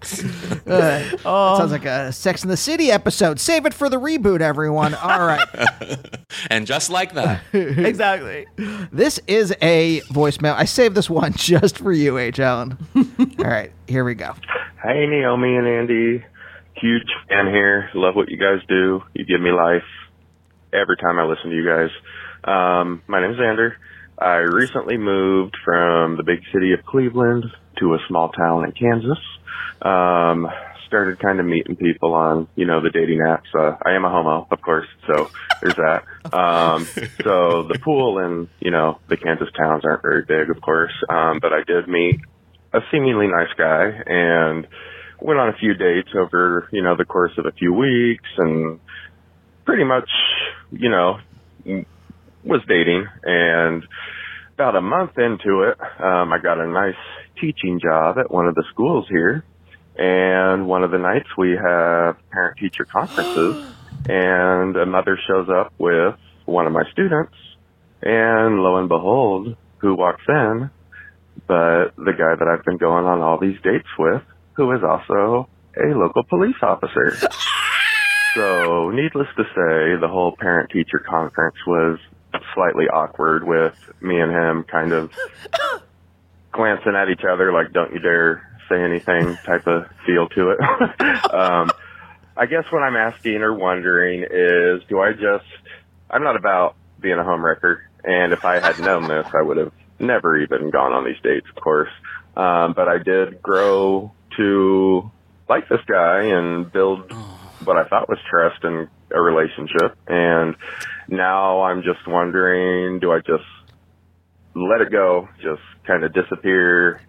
[0.65, 3.39] That sounds like a Sex in the City episode.
[3.39, 4.95] Save it for the reboot, everyone.
[4.95, 5.47] All right.
[6.51, 7.43] and just like that.
[7.53, 8.47] Exactly.
[8.93, 10.55] this is a voicemail.
[10.55, 12.41] I saved this one just for you, H.
[12.41, 12.77] Alan.
[12.97, 14.35] All right, here we go.
[14.83, 16.25] Hey, Naomi and Andy.
[16.77, 17.91] Huge fan here.
[17.95, 19.03] Love what you guys do.
[19.15, 19.85] You give me life
[20.73, 21.91] every time I listen to you guys.
[22.45, 23.75] Um, my is Xander.
[24.19, 27.45] I recently moved from the big city of Cleveland
[27.79, 29.19] to a small town in Kansas.
[29.81, 30.49] Um,
[30.93, 33.49] started kind of meeting people on, you know, the dating apps.
[33.55, 35.31] Uh, I am a homo, of course, so
[35.63, 36.05] there's that.
[36.33, 36.87] Um,
[37.23, 40.93] so the pool and, you know, the Kansas towns aren't very big, of course.
[41.11, 42.21] Um, but I did meet
[42.73, 44.67] a seemingly nice guy and
[45.21, 48.81] went on a few dates over, you know, the course of a few weeks and
[49.67, 50.09] pretty much,
[50.71, 51.19] you know,
[52.45, 53.85] was dating and
[54.55, 56.95] about a month into it, um, I got a nice
[57.41, 59.45] teaching job at one of the schools here.
[59.97, 63.67] And one of the nights we have parent teacher conferences
[64.09, 66.15] and a mother shows up with
[66.47, 67.35] one of my students
[68.01, 70.71] and lo and behold, who walks in
[71.47, 74.23] but the guy that I've been going on all these dates with,
[74.55, 77.17] who is also a local police officer.
[78.35, 81.99] so, needless to say, the whole parent teacher conference was
[82.55, 85.11] slightly awkward with me and him kind of
[86.53, 90.61] glancing at each other like, don't you dare say anything type of feel to it.
[91.33, 91.71] um,
[92.37, 95.45] I guess what I'm asking or wondering is, do I just,
[96.11, 99.73] I'm not about being a homewrecker, and if I had known this, I would have
[99.99, 101.91] never even gone on these dates, of course.
[102.37, 105.11] Um, but I did grow to
[105.49, 107.13] like this guy and build
[107.65, 109.97] what I thought was trust and a relationship.
[110.07, 110.57] And
[111.09, 113.45] now I'm just wondering, do I just
[114.55, 117.01] let it go, just kind of disappear,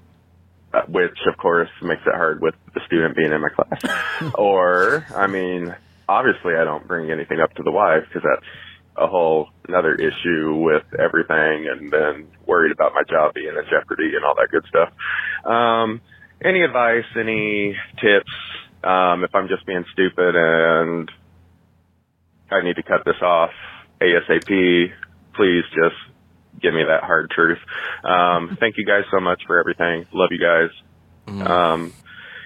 [0.74, 3.80] uh, which of course makes it hard with the student being in my class.
[4.36, 5.76] or, I mean,
[6.08, 8.48] obviously I don't bring anything up to the wife because that's
[8.96, 14.12] a whole another issue with everything and then worried about my job being in jeopardy
[14.16, 14.90] and all that good stuff.
[15.46, 16.02] Um,
[16.44, 18.32] any advice, any tips,
[18.84, 21.10] um, if I'm just being stupid and
[22.52, 23.52] I need to cut this off
[24.02, 24.92] ASAP.
[25.36, 25.96] Please just
[26.64, 27.60] give me that hard truth.
[28.04, 30.08] Um, thank you guys so much for everything.
[30.14, 30.70] Love you guys.
[31.48, 31.94] Um,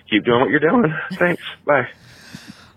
[0.10, 0.94] keep doing what you're doing.
[1.14, 1.42] Thanks.
[1.66, 1.88] Bye.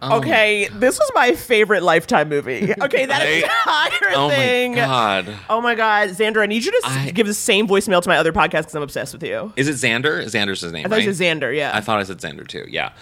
[0.03, 2.73] Okay, this was my favorite Lifetime movie.
[2.81, 4.71] Okay, that I- entire Oh thing.
[4.73, 5.35] my god.
[5.51, 8.09] Oh my god, Xander, I need you to s- I- give the same voicemail to
[8.09, 9.53] my other podcast because I'm obsessed with you.
[9.57, 10.23] Is it Xander?
[10.25, 11.05] Xander's his name, I thought right?
[11.05, 11.73] you said Xander, yeah.
[11.75, 12.65] I thought I said Xander too.
[12.71, 12.93] Yeah.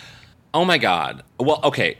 [0.53, 1.23] Oh my god.
[1.39, 1.99] Well, okay.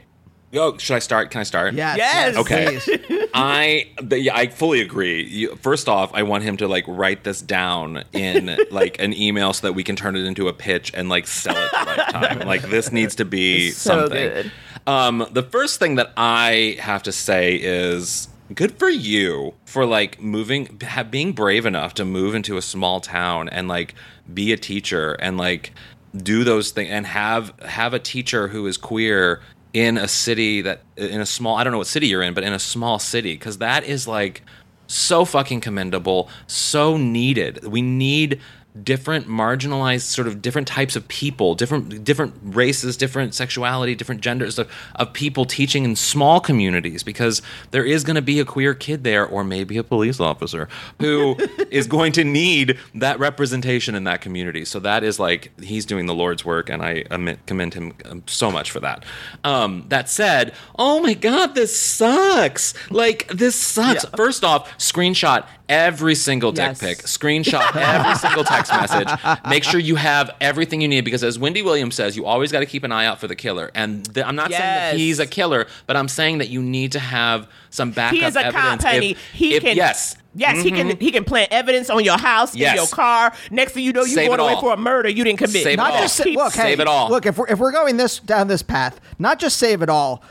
[0.53, 1.29] Oh, should I start?
[1.31, 1.73] Can I start?
[1.75, 1.97] Yes.
[1.97, 2.35] Yes.
[2.37, 2.79] Okay.
[2.79, 3.29] please.
[3.33, 5.23] I the, yeah, I fully agree.
[5.23, 9.53] You, first off, I want him to like write this down in like an email
[9.53, 12.39] so that we can turn it into a pitch and like sell it to Lifetime.
[12.47, 14.17] like this needs to be So something.
[14.17, 14.51] good.
[14.87, 20.19] Um, the first thing that I have to say is good for you for like
[20.19, 23.93] moving, have, being brave enough to move into a small town and like
[24.33, 25.73] be a teacher and like
[26.15, 29.41] do those things and have have a teacher who is queer
[29.73, 32.43] in a city that in a small I don't know what city you're in, but
[32.43, 34.43] in a small city because that is like
[34.87, 37.63] so fucking commendable, so needed.
[37.65, 38.41] We need
[38.83, 44.57] different marginalized sort of different types of people different different races different sexuality different genders
[44.59, 48.73] of, of people teaching in small communities because there is going to be a queer
[48.73, 50.67] kid there or maybe a police officer
[50.99, 51.35] who
[51.71, 54.65] is going to need that representation in that community.
[54.65, 57.03] So that is like he's doing the lord's work and i
[57.45, 59.05] commend him um, so much for that.
[59.43, 62.73] Um, that said oh my god this sucks.
[62.89, 64.05] Like this sucks.
[64.15, 66.79] First off screenshot every single dick Yes.
[66.79, 69.07] pic screenshot every single text message.
[69.47, 72.59] Make sure you have everything you need because, as Wendy Williams says, you always got
[72.59, 73.71] to keep an eye out for the killer.
[73.75, 76.91] And th- I'm not saying that he's a killer, but I'm saying that you need
[76.93, 78.83] to have some backup He is a evidence.
[78.83, 79.11] cop, honey.
[79.11, 79.77] if- he if- can.
[79.77, 80.17] yes.
[80.35, 80.95] Yes, he can.
[80.99, 82.71] He can plant evidence on your house, Yes.
[82.71, 83.33] in your car.
[83.49, 84.61] Next thing you know, you Save going away all.
[84.61, 85.63] for a murder you didn't commit.
[85.63, 86.01] Save it not all.
[86.01, 87.09] just Keep- look, hey, Save it all.
[87.09, 90.21] Look, if we're if we're going this down this path, not just save it all,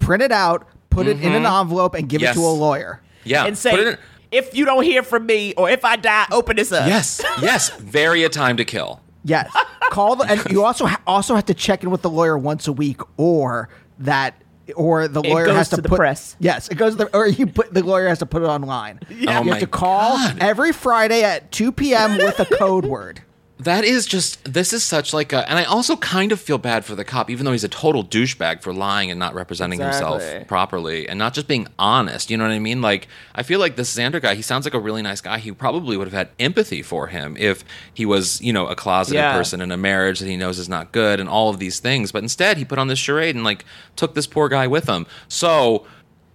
[0.00, 2.24] print it out, put it in an envelope, and give Mm-hmm.
[2.24, 2.36] Yes.
[2.36, 3.00] it to a lawyer.
[3.24, 3.44] Yeah.
[3.46, 3.98] and say, Put it in-
[4.30, 6.86] if you don't hear from me or if I die, open this up.
[6.86, 7.20] yes.
[7.40, 7.70] Yes.
[7.78, 9.00] Very a time to kill.
[9.24, 9.54] Yes,
[9.90, 12.66] call the and you also ha- also have to check in with the lawyer once
[12.68, 13.68] a week, or
[13.98, 14.34] that.
[14.76, 16.36] Or the It lawyer goes has to, to the put press.
[16.40, 16.92] Yes, it goes.
[16.96, 19.00] To the, or you put the lawyer has to put it online.
[19.10, 20.36] Oh you my have to call God.
[20.40, 22.18] every Friday at two p.m.
[22.18, 23.22] with a code word.
[23.60, 26.84] That is just this is such like a and I also kind of feel bad
[26.84, 30.20] for the cop, even though he's a total douchebag for lying and not representing Exactly.
[30.20, 32.30] himself properly and not just being honest.
[32.30, 32.80] You know what I mean?
[32.80, 35.38] Like I feel like this Xander guy, he sounds like a really nice guy.
[35.38, 39.16] He probably would have had empathy for him if he was, you know, a closeted
[39.16, 39.32] Yeah.
[39.36, 42.12] person in a marriage that he knows is not good and all of these things.
[42.12, 43.64] But instead he put on this charade and like
[43.96, 45.04] took this poor guy with him.
[45.26, 45.84] So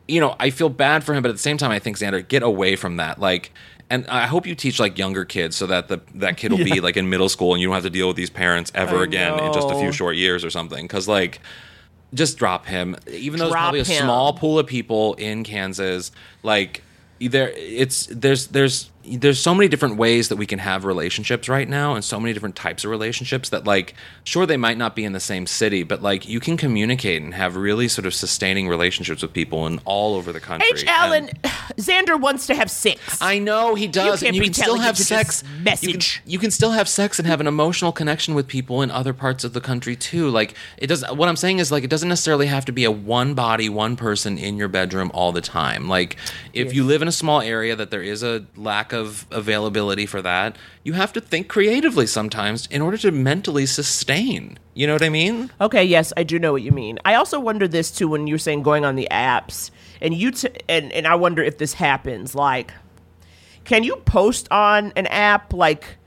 [0.06, 2.28] you know, I feel bad for him, but at the same time, I think Xander,
[2.28, 3.20] get away from that.
[3.22, 3.54] Like,
[3.90, 6.80] and I hope you teach like younger kids so that the that kid will be
[6.82, 9.04] like in middle school and you don't have to deal with these parents ever I
[9.04, 10.86] again in just a few short years or something.
[10.86, 11.40] Because like,
[12.14, 12.96] just drop him.
[13.08, 16.12] Even though there's Drop probably a small pool of people in Kansas,
[16.44, 16.84] like
[17.20, 21.68] there, it's there's there's there's so many different ways that we can have relationships right
[21.68, 23.94] now and so many different types of relationships that like
[24.24, 27.34] sure they might not be in the same city but like you can communicate and
[27.34, 30.86] have really sort of sustaining relationships with people in all over the country H.
[30.88, 31.44] Alan, And-
[31.78, 33.18] Xander wants to have sex.
[33.22, 35.42] I know he does, can't and you be can still have sex.
[35.42, 36.22] just You can, message.
[36.26, 39.44] you can still have sex and have an emotional connection with people in other parts
[39.44, 40.30] of the country too.
[40.30, 41.04] Like it does.
[41.12, 43.96] What I'm saying is like it doesn't necessarily have to be a one body, one
[43.96, 45.88] person in your bedroom all the time.
[45.90, 46.16] Like
[46.54, 50.22] if you live in a small area that there is a lack of availability for
[50.22, 54.58] that, you have to think creatively sometimes in order to mentally sustain.
[54.74, 55.52] You know what I mean?
[55.60, 57.00] Okay, yes, I do know what you mean.
[57.06, 59.72] I also wonder this too when you're saying going on the apps,
[60.02, 62.36] and you t- and and I wonder if this happens.
[62.36, 62.74] Like,
[63.66, 65.98] can you post on an app like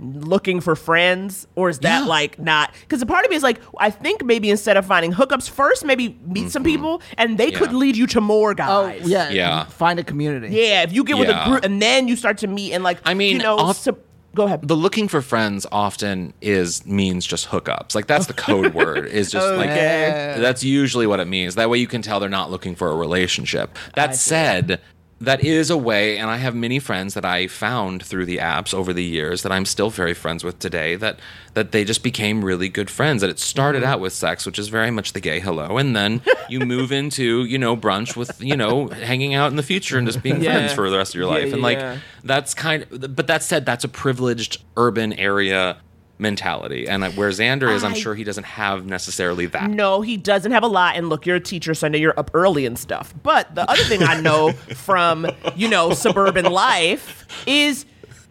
[0.00, 2.06] looking for friends, or is that Yeah.
[2.06, 2.72] like not?
[2.82, 5.84] Because the part of me is like, I think maybe instead of finding hookups first,
[5.84, 7.76] maybe meet some people, and they could Mm-hmm.
[7.78, 9.08] Lead you to more guys Oh guys.
[9.08, 9.64] yeah, Yeah.
[9.64, 10.48] Find a community.
[10.54, 10.82] yeah.
[10.82, 13.14] If you get with a group, and then you start to meet, and like, I
[13.14, 13.98] mean, you know, off- so-
[14.34, 14.60] go ahead.
[14.68, 17.94] the looking for friends often is means just hookups.
[17.94, 19.06] Like that's the code word.
[19.06, 20.36] Is just like Okay.
[20.38, 21.54] that's usually what it means.
[21.54, 23.76] That way you can tell they're not looking for a relationship.
[23.94, 24.80] That said,
[25.20, 28.74] that is a way, and I have many friends that I found through the apps
[28.74, 30.94] over the years that I'm still very friends with today.
[30.96, 31.18] That
[31.54, 33.22] that they just became really good friends.
[33.22, 33.92] That it started Mm-hmm.
[33.92, 37.44] out with sex, which is very much the gay hello, and then you move into
[37.44, 40.52] you know brunch with you know hanging out in the future and just being Yeah.
[40.54, 41.52] friends for the rest of your Yeah, life.
[41.54, 41.98] and like yeah.
[42.22, 45.78] that's kind of but that said that's a privileged urban area
[46.18, 50.52] mentality and where xander is i'm sure he doesn't have necessarily that No, he doesn't
[50.52, 50.96] have a lot.
[50.96, 53.12] And look, you're a teacher, so I know you're up early and stuff.
[53.22, 57.84] But the other thing I know from, you know, suburban life is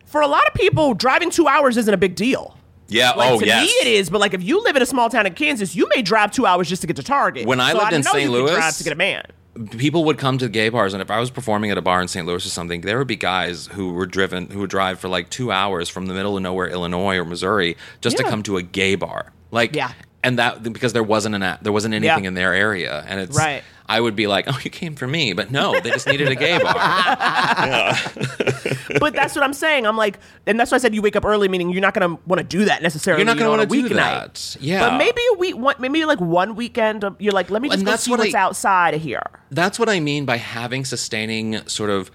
[0.06, 2.58] for a lot of people, driving two hours isn't a big deal.
[2.88, 4.86] yeah Like oh to yes me it is, but like if you live in a
[4.86, 7.46] small town in Kansas, you may drive two hours just to get to Target.
[7.46, 8.24] When I So lived in know St.
[8.24, 9.24] you Louis- drive to get a man.
[9.78, 12.08] People would come to gay bars, and if I was performing at a bar in
[12.08, 12.26] St.
[12.26, 15.30] Louis or something, there would be guys who were driven, who would drive for like
[15.30, 18.64] two hours from the middle of nowhere, Illinois or Missouri, just to come to a
[18.64, 19.32] gay bar.
[19.52, 19.92] Like, Yeah.
[20.26, 22.28] And that because there wasn't an there wasn't anything Yeah.
[22.28, 23.64] in their area, and it's Right.
[23.88, 26.36] I would be like, oh, you came for me, but no, they just needed a
[26.36, 26.74] gay bar.
[29.00, 29.86] but that's what I'm saying.
[29.86, 30.18] I'm like,
[30.48, 32.44] and that's why I said you wake up early, meaning you're not gonna want to
[32.44, 33.22] do that necessarily.
[33.22, 34.56] You're not going gonna to wanna do that.
[34.60, 34.90] Yeah.
[34.90, 37.78] but maybe a week, one, maybe like one weekend, um, you're like, let me just
[37.80, 39.22] And go that's see what what's I- outside of here.
[39.52, 42.10] That's what I mean by having sustaining sort of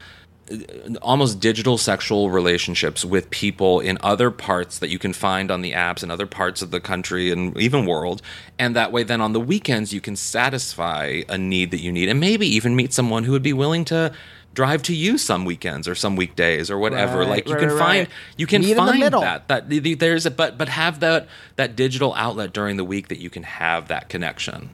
[1.01, 5.73] almost digital sexual relationships with people in other parts that you can find on the
[5.73, 8.21] apps in other parts of the country and even world.
[8.59, 12.09] And that way then on the weekends you can satisfy a need that you need
[12.09, 14.13] and maybe even meet someone who would be willing to
[14.53, 17.21] drive to you some weekends or some weekdays or whatever.
[17.21, 19.95] Right, like you right, can right, find you can Meet find that that the- the-
[19.95, 23.45] there's a but but have that that digital outlet during the week that you can
[23.45, 24.71] have that connection.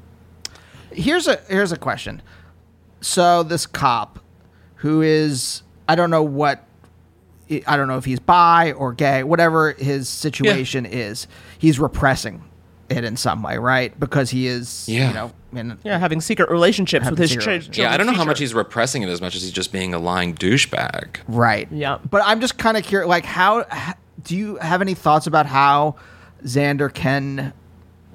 [0.91, 2.23] Here's a here's a question.
[3.03, 4.19] So this cop,
[4.77, 6.65] who is I don't know what,
[7.67, 11.27] I don't know if he's bi or gay, whatever his situation is,
[11.59, 12.43] he's repressing
[12.89, 13.99] it in some way, right?
[13.99, 15.09] Because he is, Yeah.
[15.09, 17.79] you know, in, Yeah, having secret relationships Having with his secret ch- relationships.
[17.79, 19.95] yeah i don't know how much he's repressing it as much as he's just being
[19.95, 21.67] a lying douchebag right.
[21.73, 21.99] Yeah.
[22.11, 23.65] But I'm just kind of curious, like, how
[24.23, 25.97] do you have any thoughts about how
[26.45, 27.53] Xander can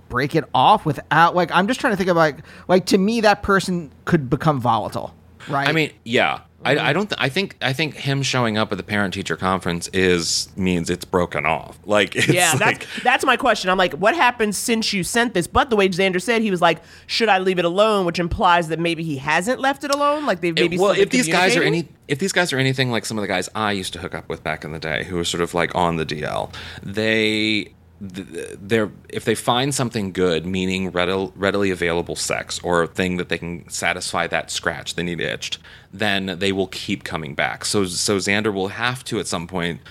[0.10, 3.22] break it off without, like, I'm just trying to think about, like, like to me,
[3.22, 5.14] that person could become volatile,
[5.50, 5.68] right?
[5.68, 6.42] I mean, yeah.
[6.64, 7.10] I, I don't.
[7.10, 7.58] Th- I think.
[7.62, 11.80] I think him showing up at the parent teacher conference is means it's broken off.
[11.86, 13.70] Like, it's Yeah, like, that's that's my question.
[13.70, 15.48] I'm like, what happened since you sent this?
[15.48, 18.06] But the way Xander said, he was like, should I leave it alone?
[18.06, 20.26] Which implies that maybe he hasn't left it alone.
[20.26, 23.06] Like they've maybe well, if these guys are any, if these guys are anything like
[23.06, 25.16] some of the guys I used to hook up with back in the day, who
[25.16, 26.54] were sort of like on the DL,
[26.84, 27.74] they.
[28.14, 28.28] Th-
[28.62, 33.30] They're if they find something good, meaning readily, readily available sex or a thing that
[33.30, 35.58] they can satisfy that scratch they need itched,
[35.94, 37.66] then they will keep coming back.
[37.66, 39.82] So so Xander will have to at some point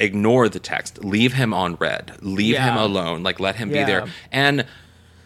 [0.00, 3.80] ignore the text, leave him on red, leave him alone, like let him Yeah.
[3.80, 4.66] be there, and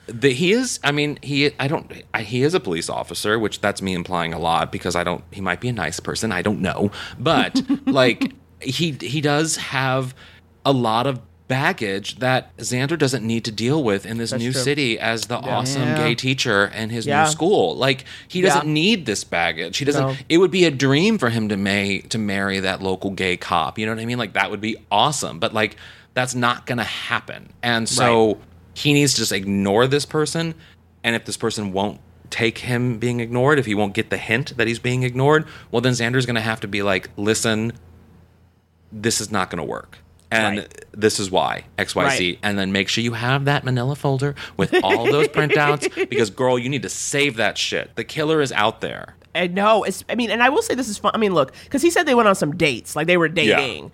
[0.08, 3.60] the, he is i mean he i don't I, he is a police officer which
[3.60, 6.42] that's me implying a lot because i don't he might be a nice person i
[6.42, 10.14] don't know but like he he does have
[10.64, 14.61] a lot of baggage that xander doesn't need to deal with in this new true.
[14.61, 15.97] city as the awesome Yeah.
[15.97, 17.22] gay teacher in his Yeah.
[17.24, 18.72] new school like he doesn't Yeah.
[18.72, 20.16] need this baggage he doesn't No.
[20.28, 23.78] it would be a dream for him to may to marry that local gay cop
[23.78, 25.76] you know what i mean like that would be awesome but like
[26.14, 28.38] that's not gonna happen and so
[28.74, 30.55] he needs to just ignore this person
[31.05, 34.57] and if this person won't take him being ignored if he won't get the hint
[34.57, 37.72] that he's being ignored well then xander's gonna have to be like listen
[38.90, 39.99] this is not gonna work
[40.30, 40.84] and Right.
[40.92, 42.38] this is why xyz Right.
[42.42, 46.58] and then make sure you have that manila folder with all those printouts because girl
[46.58, 49.84] you need to save that shit the killer is out there I know.
[49.84, 51.10] It's, I mean, and I will say this is fun.
[51.14, 53.84] I mean, look, because he said they went on some dates, like they were dating.
[53.84, 53.90] Yeah.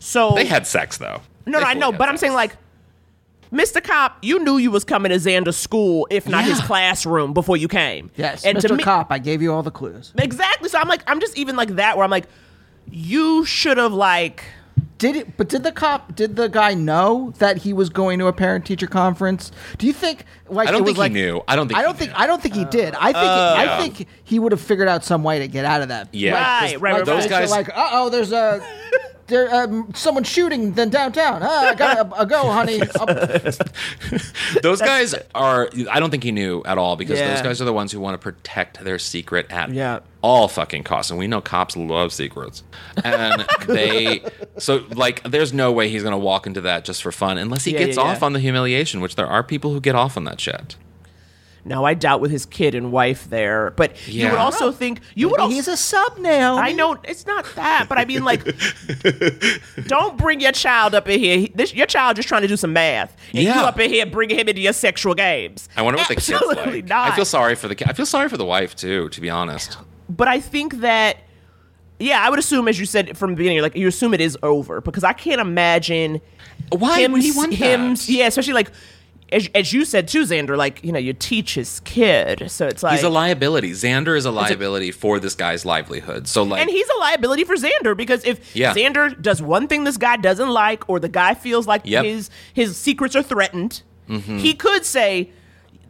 [0.00, 2.56] So they had sex though no, no, They I know, had but I'm saying like.
[3.50, 3.82] Mr.
[3.84, 7.68] Cop, you knew you was coming to Xander's school, if not his classroom, before you
[7.68, 8.10] came.
[8.16, 8.68] yes, and Mr.
[8.68, 10.12] to me, Cop, I gave you all the clues.
[10.18, 10.68] exactly.
[10.70, 12.26] So I'm like, I'm just even like that, where I'm like,
[12.90, 14.42] you should have like,
[15.02, 15.36] Did it?
[15.36, 16.14] But did the cop?
[16.14, 19.50] Did the guy know that he was going to a parent teacher conference?
[19.76, 20.24] Do you think?
[20.48, 21.42] Like I don't it was think he like, knew.
[21.48, 22.12] I don't think I don't think.
[22.12, 22.16] knew.
[22.18, 22.94] I don't think he did.
[22.94, 23.16] I think.
[23.16, 26.08] I think he would have figured out some way to get out of that.
[26.12, 26.34] Yeah.
[26.34, 27.30] Like, Right, just- right, right, Those right.
[27.30, 28.64] guys- Like, uh oh, there's a.
[29.28, 31.40] There, um, someone's shooting then downtown.
[31.42, 32.78] Ah, I gotta uh, go, honey.
[34.62, 37.32] Those guys are i don't think he knew at all because Yeah.
[37.34, 40.00] those guys are the ones who want to protect their secret at Yeah.
[40.22, 42.62] all fucking costs and we know cops love secrets
[43.04, 44.22] and they
[44.58, 47.72] so like there's no way he's gonna walk into that just for fun unless he
[47.72, 48.26] Yeah, gets yeah, off yeah.
[48.26, 50.76] on the humiliation which there are people who get off on that shit
[51.64, 54.38] now I doubt with his kid and wife there, but you would Yeah.
[54.42, 55.38] also think you would.
[55.38, 56.56] Maybe Also, he's a sub now.
[56.58, 58.42] I know it's not that, but I mean, like,
[59.86, 61.48] don't bring your child up in here.
[61.54, 63.60] This your child just trying to do some math, and Yeah.
[63.60, 65.68] you up in here bringing him into your sexual games.
[65.76, 67.12] i wonder what the kid's like not.
[67.12, 69.30] i feel sorry for the kid i feel sorry for the wife too to be
[69.30, 71.16] honest but I think that,
[71.98, 74.36] yeah, I would assume, as you said from the beginning, like you assume it is
[74.42, 76.20] over because I can't imagine
[76.70, 78.08] why him, would he want him, that?
[78.08, 78.70] yeah, especially like.
[79.32, 82.82] As, as you said too, Xander, like you know, you teach his kid, so it's
[82.82, 83.70] like He's a liability.
[83.72, 86.28] Xander is a liability for this guy's livelihood.
[86.28, 88.74] So like And he's a liability for Xander because if Yeah.
[88.74, 92.04] Xander does one thing this guy doesn't like, or the guy feels like Yep.
[92.04, 92.14] Mm-hmm.
[92.14, 95.30] his his secrets are threatened, he could say,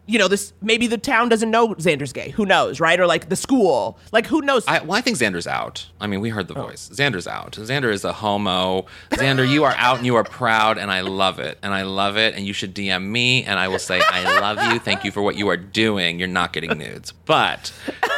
[0.06, 2.30] you know, this maybe the town doesn't know Xander's gay.
[2.30, 2.98] Who knows, right?
[2.98, 4.66] Or like the school, like who knows?
[4.66, 5.86] I, well, I think Xander's out.
[6.00, 6.54] I mean, we heard Oh.
[6.54, 6.90] the voice.
[6.92, 7.52] Xander's out.
[7.52, 8.86] Xander is a homo.
[9.10, 11.56] Xander, you are out and you are proud, and I love it.
[11.62, 12.34] And I love it.
[12.34, 14.78] And you should DM me, and I will say, I love you.
[14.80, 16.18] Thank you for what you are doing.
[16.18, 17.12] You're not getting nudes.
[17.12, 17.72] But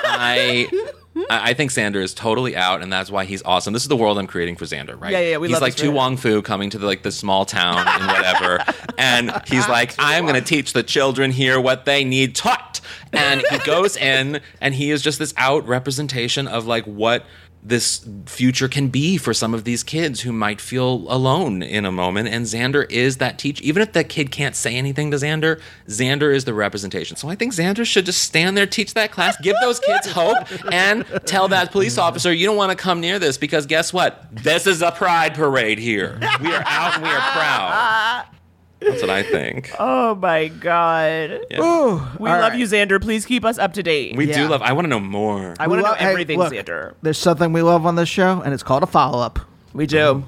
[0.04, 0.68] I
[1.14, 1.30] Mm-hmm.
[1.30, 3.72] I I think Xander is totally out, and that's why he's awesome.
[3.72, 5.12] This is the world I'm creating for Xander, right?
[5.12, 5.88] Yeah, yeah, we he's love like To.
[5.90, 8.64] Wong Foo coming to the, like the small town and whatever,
[8.98, 12.80] and he's like, I'm going to teach the children here what they need taught,
[13.12, 17.24] and he goes in, and he is just this out representation of like what
[17.64, 21.90] this future can be for some of these kids who might feel alone in a
[21.92, 22.28] moment.
[22.28, 23.64] And Xander is that teacher.
[23.64, 27.16] Even if that kid can't say anything to Xander, Xander is the representation.
[27.16, 30.36] So I think Xander should just stand there, teach that class, give those kids hope,
[30.72, 34.28] and tell that police officer, you don't want to come near this because guess what?
[34.30, 36.18] This is a pride parade here.
[36.42, 38.26] We are out and we are proud.
[38.84, 39.72] That's what I think.
[39.78, 41.40] Oh my god.
[41.50, 41.58] Yeah.
[41.58, 42.58] We love right.
[42.58, 43.00] you, Xander.
[43.00, 44.16] Please keep us up to date.
[44.16, 44.42] We Yeah.
[44.44, 45.54] do love, I want to know more.
[45.58, 46.94] I want to We know lo- hey, everything, look, Xander.
[47.02, 49.38] There's something we love on this show, and it's called a follow up.
[49.72, 50.24] We do.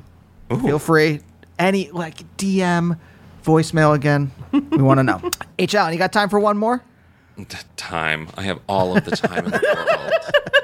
[0.49, 1.21] Feel free.
[1.59, 2.99] Any like DM,
[3.45, 4.31] voicemail again.
[4.53, 5.21] We want to know.
[5.59, 5.75] H.
[5.75, 6.83] Alan, you got time for one more?
[7.37, 7.45] T-
[7.77, 8.29] time.
[8.37, 10.13] I have all of the time in the world.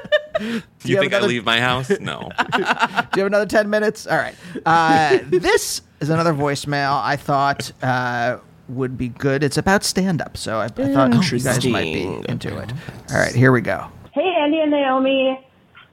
[0.43, 1.91] Do you, have think I leave my house?
[1.99, 2.29] No.
[2.51, 4.05] Do you have another 10 minutes?
[4.07, 4.35] All right.
[4.65, 9.43] Uh, this is another voicemail I thought uh, would be good.
[9.43, 12.73] It's about stand up, so I, I thought you guys might be into it.
[13.11, 13.87] All right, here we go.
[14.11, 15.39] Hey, Andy and Naomi.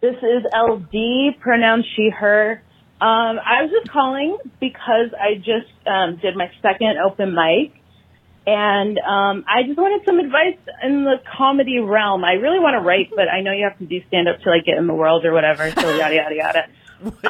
[0.01, 2.63] This is LD, pronounced she, her.
[3.01, 7.80] Um, I was just calling because I just um, did my second open mic,
[8.51, 12.25] and um, I just wanted some advice in the comedy realm.
[12.25, 14.51] I really want to write, but I know you have to do stand up to
[14.51, 15.71] like get in the world or whatever.
[15.71, 16.67] So yada yada yada.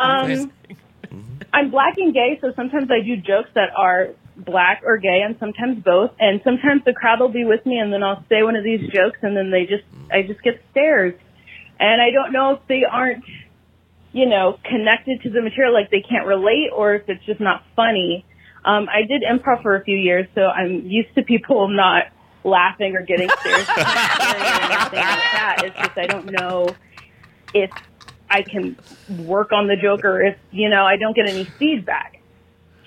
[0.00, 0.50] Um,
[1.52, 5.36] I'm black and gay, so sometimes I do jokes that are black or gay, and
[5.38, 6.10] sometimes both.
[6.18, 8.80] And sometimes the crowd will be with me, and then I'll say one of these
[8.90, 11.14] jokes, and then they just, I just get stares,
[11.78, 13.24] and I don't know if they aren't,
[14.12, 17.62] you know, connected to the material, like they can't relate, or if it's just not
[17.76, 18.24] funny.
[18.64, 22.04] Um, I did improv for a few years, so I'm used to people not
[22.44, 23.86] laughing or getting stares or anything
[24.70, 25.62] like that.
[25.64, 26.74] It's just I don't know
[27.54, 27.70] if
[28.30, 28.76] I can
[29.26, 32.20] work on the joke or if, you know, I don't get any feedback.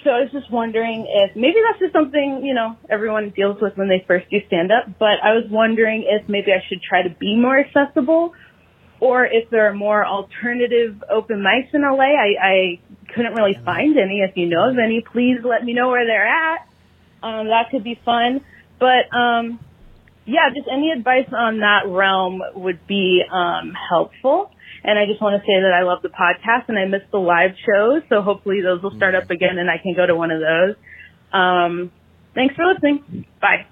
[0.03, 3.77] So I was just wondering if maybe that's just something, you know, everyone deals with
[3.77, 7.03] when they first do stand up, but I was wondering if maybe I should try
[7.03, 8.33] to be more accessible
[8.99, 12.15] or if there are more alternative open mics in LA.
[12.15, 12.79] I, I
[13.15, 14.21] couldn't really find any.
[14.21, 16.67] If you know of any, please let me know where they're at.
[17.21, 18.41] Um, that could be fun.
[18.79, 19.59] But, um,
[20.25, 24.51] yeah, just any advice on that realm would be um, helpful.
[24.83, 27.19] And I just want to say that I love the podcast and I miss the
[27.19, 28.03] live shows.
[28.09, 30.75] So hopefully those will start up again and I can go to one of those.
[31.31, 31.91] Um,
[32.35, 33.25] thanks for listening.
[33.39, 33.65] Bye.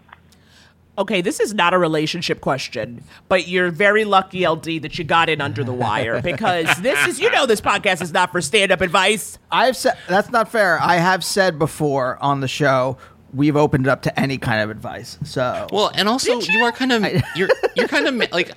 [0.97, 5.29] Okay, this is not a relationship question, but you're very lucky, LD, that you got
[5.29, 8.71] in under the wire because this is, you know, this podcast is not for stand
[8.71, 9.39] up advice.
[9.51, 10.79] I've said that's not fair.
[10.81, 12.97] I have said before on the show
[13.33, 15.17] we've opened it up to any kind of advice.
[15.23, 18.51] So Well, and also you are kind of you're you're kind of like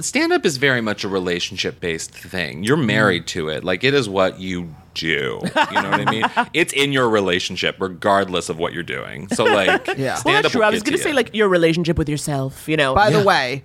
[0.00, 2.62] stand up is very much a relationship based thing.
[2.64, 3.28] You're married mm.
[3.28, 3.64] to it.
[3.64, 5.40] Like it is what you do.
[5.42, 6.24] You know what I mean?
[6.54, 9.28] It's in your relationship regardless of what you're doing.
[9.28, 10.14] So like Yeah.
[10.14, 10.62] Well, stand Well, that's up true.
[10.62, 11.16] I was get to going to say, you.
[11.16, 12.94] like, your relationship with yourself, you know.
[12.94, 13.64] by the way,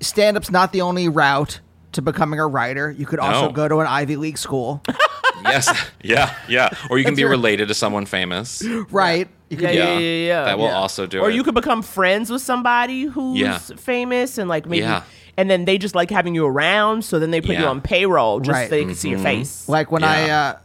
[0.00, 1.60] stand up's not the only route
[1.92, 2.90] to becoming a writer.
[2.90, 3.52] You could also No.
[3.52, 4.82] go to an Ivy League school.
[5.44, 5.68] yes.
[6.02, 6.68] Yeah, yeah.
[6.90, 8.62] Or you can That's be your- related to someone famous.
[8.90, 9.28] right.
[9.48, 10.44] You could yeah, yeah, yeah, yeah, yeah.
[10.44, 10.74] That will Yeah.
[10.76, 11.34] also do or it.
[11.34, 13.58] you could become friends with somebody who's Yeah.
[13.58, 15.02] famous and like maybe Yeah.
[15.38, 17.70] And then they just like having you around so then they put you Yeah.
[17.70, 18.68] on payroll just Right.
[18.68, 20.40] so they can see your face Like when I Yeah.
[20.40, 20.56] uh,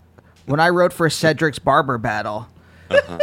[0.48, 2.48] when I wrote for Cedric's barber battle.
[2.92, 3.18] Uh-huh.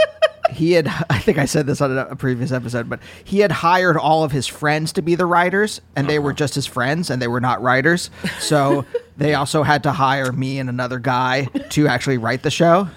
[0.53, 3.53] He had, I think I said this on a, a previous episode, but he had
[3.53, 6.25] hired all of his friends to be the writers, and they Uh-huh.
[6.25, 8.11] were just his friends, and they were not writers.
[8.41, 8.85] So
[9.19, 12.89] they also had to hire me and another guy to actually write the show.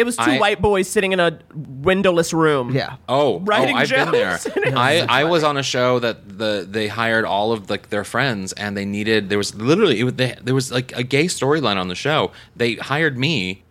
[0.00, 2.96] It was two I- white boys sitting in a windowless room Yeah.
[3.08, 4.38] Oh, oh writing oh, I've been there.
[4.76, 8.52] I, I was on a show that the they hired all of like their friends
[8.54, 11.76] and they needed there was literally it, was- they, there was like a gay storyline
[11.76, 12.32] on the show.
[12.56, 13.62] They hired me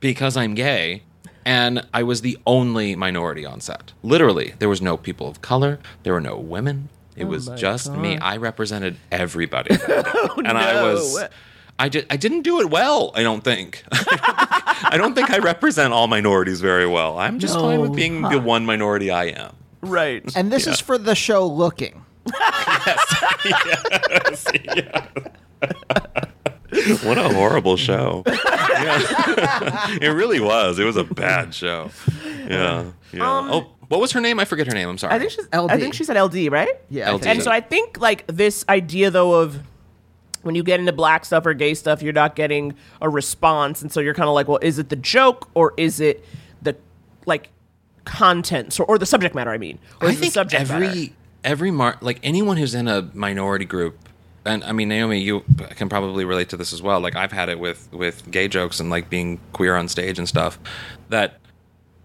[0.00, 1.02] because I'm gay
[1.44, 3.92] and I was the only minority on set.
[4.02, 6.88] Literally, there was no people of color, there were no women.
[7.16, 8.18] It oh was just me.
[8.18, 9.76] I represented everybody.
[9.88, 11.28] Oh, and I was no.
[11.78, 13.84] I did I didn't do it well, I don't think.
[13.92, 14.45] I
[14.96, 17.18] don't think I represent all minorities very well.
[17.18, 19.54] I'm just fine with being the one minority I am.
[19.82, 22.04] right And this is for the show Looking.
[22.32, 23.14] Yes.
[26.76, 27.02] Yes.
[27.04, 28.22] What a horrible show.
[28.26, 29.96] Yeah.
[30.02, 30.78] it really was.
[30.78, 31.90] It was a bad show.
[32.48, 32.90] Yeah.
[33.12, 33.38] Yeah.
[33.38, 34.38] Um, oh, what was her name?
[34.40, 34.88] I forget her name.
[34.88, 35.14] I'm sorry.
[35.14, 35.70] i think she's LD.
[35.70, 37.12] i think she said ld right Yeah.
[37.12, 37.26] LD.
[37.26, 39.58] and so i think like this idea though of
[40.46, 43.92] when you get into black stuff or gay stuff you're not getting a response and
[43.92, 46.24] so you're kind of like well is it the joke or is it
[46.62, 46.74] the
[47.26, 47.50] like
[48.04, 50.60] content or, or the subject matter i mean or I is it the think subject
[50.70, 51.12] every matter?
[51.44, 53.98] every mar like anyone who's in a minority group
[54.44, 57.48] and I mean Naomi you can probably relate to this as well like I've had
[57.48, 60.56] it with with gay jokes and like being queer on stage and stuff
[61.08, 61.40] that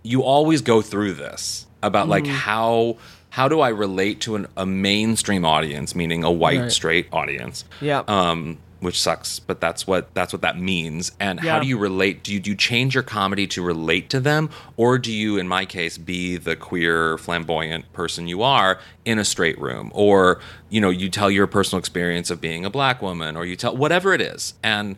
[0.02, 2.34] you always go through this about like Mm-hmm.
[2.34, 2.98] how
[3.32, 6.72] how do I relate to an, a mainstream audience meaning a white Right.
[6.72, 7.66] straight audience?
[7.82, 8.10] Yep.
[8.10, 11.12] um which sucks but that's what that's what that means.
[11.20, 14.20] And how do you relate do you do you change your comedy to relate to
[14.20, 14.50] them?
[14.76, 19.24] Or do you in my case be the queer flamboyant person you are in a
[19.24, 19.92] straight room?
[19.94, 20.40] Or
[20.70, 23.78] you know you tell your personal experience of being a black woman or you tell
[23.78, 24.56] whatever it is.
[24.64, 24.96] And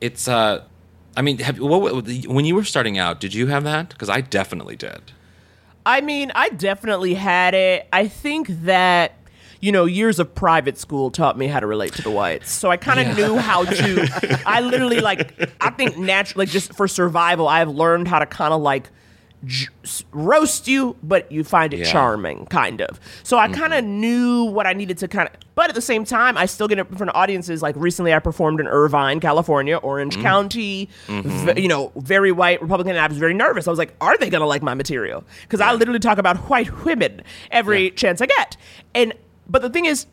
[0.00, 0.64] it's uh
[1.16, 3.88] i mean have what, when you were starting out did you have that?
[3.90, 5.12] Because i definitely did
[5.86, 7.88] I mean, I definitely had it.
[7.92, 9.12] I think that
[9.62, 12.50] you know, years of private school taught me how to relate to the whites.
[12.50, 13.26] So I kind of Yeah.
[13.26, 14.42] knew how to.
[14.44, 15.32] I literally like.
[15.62, 18.90] I think naturally, like just for survival, I've learned how to kind of like
[19.44, 19.68] j-
[20.12, 21.92] roast you, but you find it Yeah.
[21.92, 22.98] charming, kind of.
[23.22, 23.60] So I mm-hmm.
[23.60, 25.34] kind of knew what I needed to kind of.
[25.54, 27.62] But at the same time, I still get it in front of audiences.
[27.62, 30.22] Like recently, I performed in Irvine, California, Orange mm-hmm.
[30.22, 30.88] County.
[31.06, 31.58] v- mm-hmm.
[31.58, 32.92] you know, very white Republican.
[32.96, 33.66] And I was very nervous.
[33.66, 36.84] I was like, "Are they gonna like my material?" Because I literally talk about white
[36.84, 38.56] women every chance I get.
[38.94, 39.14] And
[39.48, 40.06] but the thing is,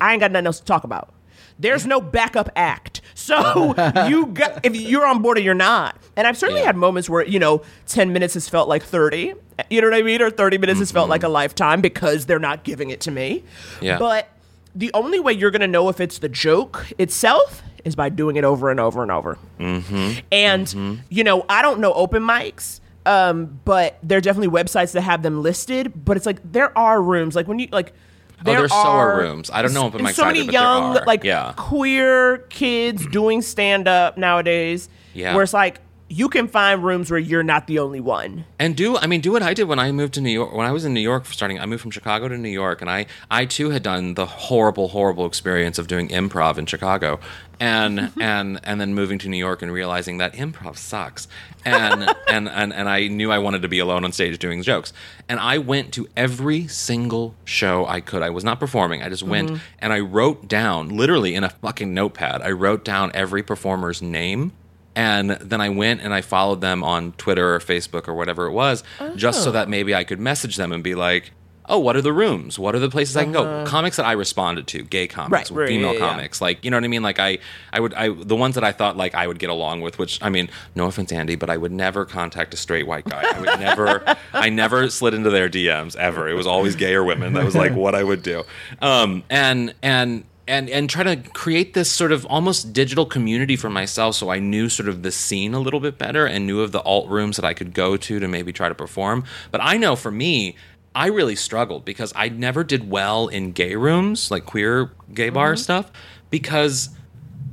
[0.00, 1.12] I ain't got nothing else to talk about.
[1.60, 3.02] There's no backup act.
[3.14, 3.74] So
[4.08, 5.96] you got if you're on board or you're not.
[6.16, 6.68] And I've certainly Yeah.
[6.68, 9.34] had moments where, you know, 10 minutes has felt like 30.
[9.68, 10.22] You know what I mean?
[10.22, 13.44] Or 30 minutes has felt like a lifetime because they're not giving it to me.
[13.82, 13.98] Yeah.
[13.98, 14.28] But
[14.74, 18.36] the only way you're going to know if it's the joke itself is by doing
[18.36, 19.36] it over and over and over.
[19.58, 20.20] Mm-hmm.
[20.32, 22.80] And, you know, I don't know open mics.
[23.06, 26.04] Um, but there are definitely websites that have them listed.
[26.04, 27.92] But it's like there are rooms like when you like.
[28.40, 29.50] Oh, There are are rooms.
[29.52, 31.52] I don't know open and mics So many either, but there young, like Yeah.
[31.56, 34.88] queer kids doing stand up nowadays.
[35.14, 35.34] Yeah.
[35.34, 35.80] Where it's like
[36.12, 38.44] you can find rooms where you're not the only one.
[38.58, 40.52] And do I mean do what I did when I moved to New York?
[40.52, 42.90] When I was in New York starting, I moved from Chicago to New York, and
[42.90, 47.20] I I too had done the horrible, horrible experience of doing improv in Chicago,
[47.60, 51.28] and and and then moving to New York and realizing that improv sucks,
[51.64, 54.92] and and and and I knew I wanted to be alone on stage doing jokes,
[55.28, 58.22] and I went to every single show I could.
[58.22, 59.00] I was not performing.
[59.00, 59.62] I just went mm-hmm.
[59.78, 62.42] and I wrote down literally in a fucking notepad.
[62.42, 64.52] I wrote down every performer's name
[64.96, 68.52] and then I went and I followed them on Twitter or Facebook or whatever it
[68.52, 68.82] was,
[69.16, 71.30] just so that maybe I could message them and be like,
[71.66, 72.58] "Oh, what are the rooms?
[72.58, 75.58] What are the places I can go?" Comics that I responded to, gay comics, Right,
[75.60, 76.08] right, female yeah, yeah.
[76.10, 77.02] comics, like you know what I mean.
[77.02, 77.38] Like I,
[77.72, 79.98] I would, I the ones that I thought like I would get along with.
[79.98, 83.22] Which I mean, no offense, Andy, but I would never contact a straight white guy.
[83.32, 86.28] I would never, I never slid into their DMs ever.
[86.28, 87.34] It was always gay or women.
[87.34, 88.42] That was like what I would do.
[88.82, 93.70] Um, and and and and try to create this sort of almost digital community for
[93.70, 96.72] myself so I knew sort of the scene a little bit better and knew of
[96.72, 99.24] the alt rooms that I could go to to maybe try to perform.
[99.50, 100.56] But I know for me,
[100.94, 105.52] I really struggled because I never did well in gay rooms, like queer gay bar
[105.52, 105.58] mm-hmm.
[105.58, 105.92] stuff,
[106.30, 106.90] because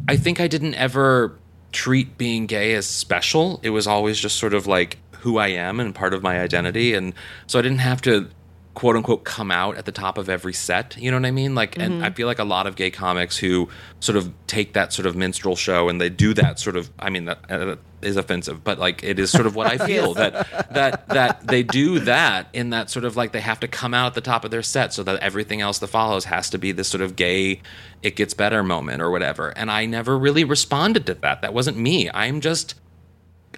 [0.07, 1.37] I think I didn't ever
[1.71, 3.59] treat being gay as special.
[3.61, 6.93] It was always just sort of like who I am and part of my identity.
[6.93, 7.13] And
[7.45, 8.29] so I didn't have to
[8.77, 10.95] quote unquote come out at the top of every set.
[10.99, 11.55] You know what I mean?
[11.55, 13.69] Like, and I feel like a lot of gay comics who
[14.01, 17.09] sort of take that sort of minstrel show and they do that sort of, I
[17.09, 20.71] mean, that uh, is offensive, but like it is sort of what I feel that,
[20.71, 24.05] that, that they do that in that sort of like they have to come out
[24.05, 26.71] at the top of their set so that everything else that follows has to be
[26.71, 27.63] this sort of gay,
[28.03, 29.49] it gets better moment or whatever.
[29.57, 31.41] And I never really responded to that.
[31.41, 32.11] That wasn't me.
[32.11, 32.75] I'm just,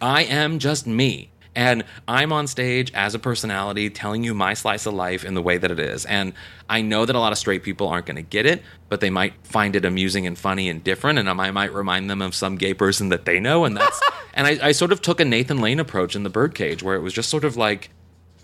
[0.01, 1.31] I am just me.
[1.55, 5.41] And I'm on stage as a personality telling you my slice of life in the
[5.41, 6.05] way that it is.
[6.05, 6.33] And
[6.69, 9.09] I know that a lot of straight people aren't going to get it, but they
[9.09, 11.19] might find it amusing and funny and different.
[11.19, 13.65] And I might remind them of some gay person that they know.
[13.65, 13.99] And that's,
[14.33, 17.01] and I, I sort of took a Nathan Lane approach in the birdcage where it
[17.01, 17.89] was just sort of like,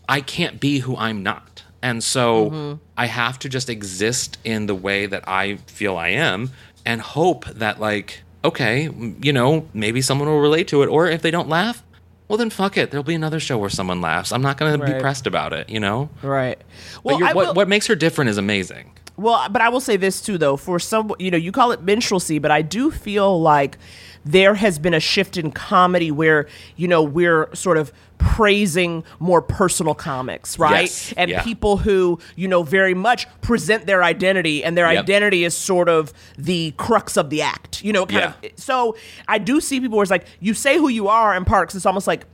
[0.09, 1.63] I can't be who I'm not.
[1.81, 2.73] And so mm-hmm.
[2.97, 6.49] I have to just exist in the way that I feel I am
[6.83, 8.89] and hope that, like, okay,
[9.21, 10.87] you know, maybe someone will relate to it.
[10.87, 11.83] Or if they don't laugh,
[12.27, 12.91] well, then fuck it.
[12.91, 14.31] There'll be another show where someone laughs.
[14.31, 16.09] I'm not going to be pressed about it, you know?
[16.21, 16.59] Right.
[17.03, 18.91] Well, what, will- what makes her different is amazing.
[19.17, 20.57] Well, but I will say this too, though.
[20.57, 23.77] For some, you know, you call it minstrelsy, but I do feel like
[24.25, 29.41] there has been a shift in comedy where you know we're sort of praising more
[29.41, 30.81] personal comics, right?
[30.81, 31.43] Yes, And yeah.
[31.43, 35.03] people who you know very much present their identity, and their Yep.
[35.03, 37.83] identity is sort of the crux of the act.
[37.83, 38.49] You know, kind Yeah.
[38.49, 38.59] of.
[38.59, 38.95] So
[39.27, 41.75] I do see people where it's like you say who you are in parks.
[41.75, 42.25] It's almost like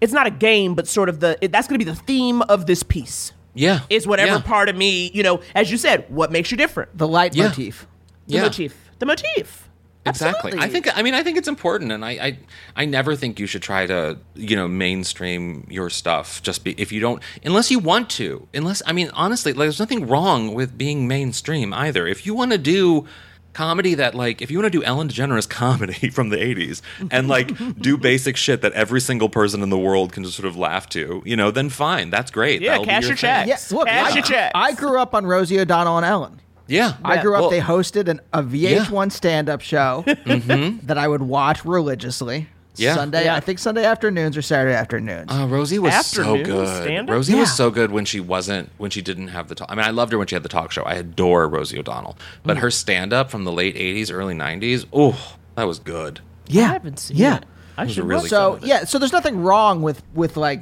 [0.00, 2.42] it's not a game, but sort of the it, that's going to be the theme
[2.42, 3.32] of this piece.
[3.54, 3.80] Yeah.
[3.90, 4.40] Is whatever Yeah.
[4.40, 6.96] part of me, you know, as you said, what makes you different?
[6.96, 7.86] The leitmotif.
[8.28, 8.42] The Yeah.
[8.42, 8.74] motif.
[9.00, 9.67] The motif.
[10.08, 10.52] Exactly.
[10.56, 12.38] I think I mean I think it's important and I, I
[12.76, 16.92] I never think you should try to, you know, mainstream your stuff just be if
[16.92, 18.48] you don't unless you want to.
[18.54, 22.06] Unless I mean honestly, like, there's nothing wrong with being mainstream either.
[22.06, 23.06] If you want to do
[23.54, 26.80] comedy that like if you want to do Ellen DeGeneres comedy from the 80s
[27.10, 30.46] and like do basic shit that every single person in the world can just sort
[30.46, 32.10] of laugh to, you know, then fine.
[32.10, 32.60] That's great.
[32.60, 33.46] Yeah, That'll cash your your thing.
[33.46, 33.72] checks.
[33.72, 34.52] Yeah, look, cash I, your checks.
[34.54, 36.40] I grew up on Rosie O'Donnell and Ellen.
[36.68, 36.94] Yeah.
[37.04, 37.40] I grew up.
[37.40, 40.80] Well, they hosted an, a VH1 stand-up show mhm.
[40.86, 42.46] that I would watch religiously.
[42.76, 42.94] Yeah.
[42.94, 43.34] Sunday, Yeah.
[43.34, 45.32] I think Sunday afternoons or Saturday afternoons.
[45.32, 46.68] Uh, Rosie was so good.
[46.68, 47.12] stand-up?
[47.12, 47.40] Rosie Yeah.
[47.40, 49.66] was so good when she wasn't when she didn't have the talk.
[49.70, 50.82] I mean, I loved her when she had the talk show.
[50.84, 52.60] I adore Rosie O'Donnell, but Mm.
[52.60, 56.20] her stand up from the late '80s, early '90s, oh, that was good.
[56.46, 57.38] yeah, I haven't seen yeah.
[57.38, 57.44] it.
[57.76, 58.28] I was should really.
[58.28, 58.68] So good with it.
[58.68, 60.60] yeah, so there's nothing wrong with with like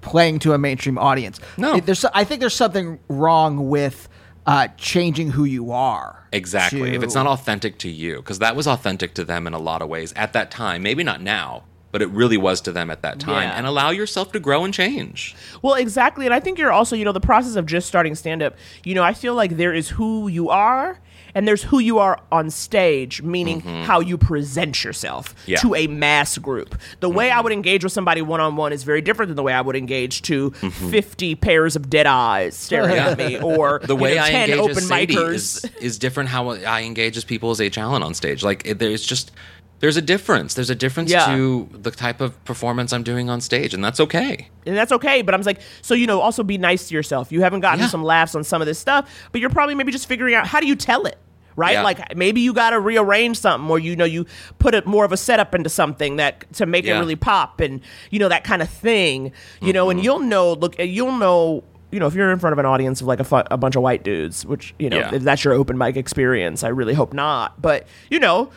[0.00, 1.38] playing to a mainstream audience.
[1.56, 1.76] No.
[1.76, 4.08] It- there's I think there's something wrong with
[4.46, 6.26] uh, changing who you are.
[6.32, 6.94] Exactly.
[6.94, 9.82] If it's not authentic to you, because that was authentic to them in a lot
[9.82, 10.82] of ways at that time.
[10.82, 13.48] Maybe not now, but it really was to them at that time.
[13.48, 13.56] Yeah.
[13.56, 15.36] And allow yourself to grow and change.
[15.62, 16.26] Well, exactly.
[16.26, 18.94] And I think you're also, you know, the process of just starting stand up, you
[18.94, 20.98] know, I feel like there is who you are
[21.34, 23.82] and there's who you are on stage, meaning mm-hmm.
[23.82, 25.58] how you present yourself Yeah.
[25.58, 26.76] to a mass group.
[27.00, 27.44] The way I mm-hmm.
[27.44, 29.76] would engage with somebody one on one is very different than the way I would
[29.76, 30.90] engage to mm-hmm.
[30.90, 34.50] 50 pairs of dead eyes staring at me or The you way know, I 10
[34.50, 35.34] engage open micers.
[35.34, 37.78] is, is different how I engage as people as H.
[37.78, 38.42] Alan on stage.
[38.42, 39.32] Like it, there's just
[39.80, 40.54] there's a difference.
[40.54, 41.26] There's a difference Yeah.
[41.34, 44.48] to the type of performance I'm doing on stage, and that's okay.
[44.64, 45.20] and that's okay.
[45.20, 47.30] But I'm like, so you know, also be nice to yourself.
[47.30, 47.88] You haven't gotten Yeah.
[47.88, 50.58] some laughs on some of this stuff, but you're probably maybe just figuring out how
[50.60, 51.18] do you tell it,
[51.56, 51.72] right?
[51.74, 51.82] Yeah.
[51.82, 54.26] Like maybe you got to rearrange something, or you know, you
[54.58, 57.80] put it more of a setup into something that to make it really pop, and
[58.10, 59.32] you know that kind of thing.
[59.60, 59.90] You know, Mm-hmm.
[59.98, 60.52] and you'll know.
[60.54, 61.64] Look, you'll know.
[61.90, 63.76] You know, if you're in front of an audience of like a, fu- a bunch
[63.76, 65.14] of white dudes, which you know, Yeah.
[65.14, 67.62] if that's your open mic experience, I really hope not.
[67.62, 68.50] But you know,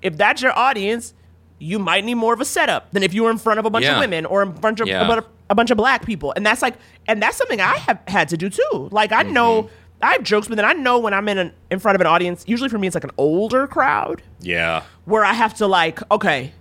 [0.00, 1.12] if that's your audience,
[1.58, 3.70] you might need more of a setup than if you were in front of a
[3.70, 3.94] bunch Yeah.
[3.96, 5.18] of women or a bunch of Yeah.
[5.18, 6.32] a, a bunch of black people.
[6.36, 6.74] And that's like,
[7.06, 8.88] and that's something I have had to do too.
[8.90, 9.68] Like I know
[10.02, 12.06] I have jokes, but then I know when I'm in an, in front of an
[12.06, 12.44] audience.
[12.46, 14.82] Usually for me, it's like an older crowd Yeah.
[15.06, 16.52] where I have to like, okay,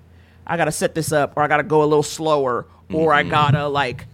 [0.47, 3.31] I gotta set this up, or I gotta go a little slower, or I mm-hmm.
[3.31, 4.05] gotta like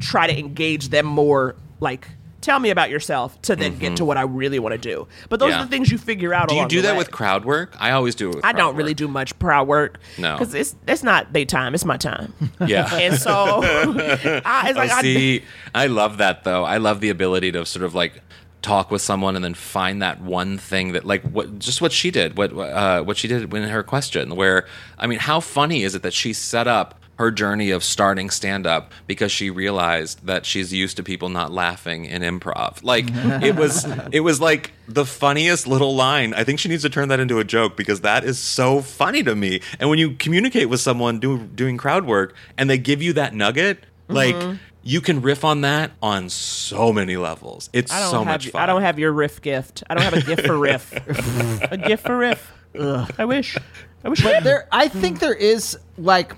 [0.00, 1.56] try to engage them more.
[1.80, 2.08] Like,
[2.40, 4.06] tell me about yourself to then get to mm-hmm.
[4.06, 5.08] what I really want to do.
[5.28, 5.60] But those Yeah.
[5.60, 6.48] are the things you figure out.
[6.48, 6.98] Do you do that way.
[6.98, 7.74] with crowd work?
[7.78, 8.98] I always do it with I don't really work.
[8.98, 9.98] do much crowd work.
[10.16, 10.38] No.
[10.38, 12.32] because it's it's not their time; it's my time.
[12.66, 12.92] Yeah.
[12.94, 15.42] and so I, it's oh, like oh, I- see,
[15.74, 16.64] I love that though.
[16.64, 18.22] I love the ability to sort of like
[18.66, 22.10] talk with someone and then find that one thing that like what just what she
[22.10, 24.34] did, what uh, what she did in her question.
[24.36, 24.66] Where
[24.98, 28.66] I mean, how funny is it that she set up her journey of starting stand
[28.66, 32.82] up because she realized that she's used to people not laughing in improv.
[32.84, 33.06] Like
[33.42, 36.34] it was it was like the funniest little line.
[36.34, 39.22] I think she needs to turn that into a joke because that is so funny
[39.22, 39.62] to me.
[39.80, 43.32] And when you communicate with someone do, doing crowd work and they give you that
[43.34, 43.78] nugget,
[44.08, 44.58] like Mhm.
[44.86, 47.68] You can riff on that on so many levels.
[47.72, 48.62] It's I don't so have much fun.
[48.62, 49.82] I don't have your riff gift.
[49.90, 50.92] I don't have a gift for riff.
[51.72, 52.52] a gift for riff.
[53.18, 53.56] I wish.
[54.04, 54.22] I wish.
[54.22, 56.34] But there, I think there is like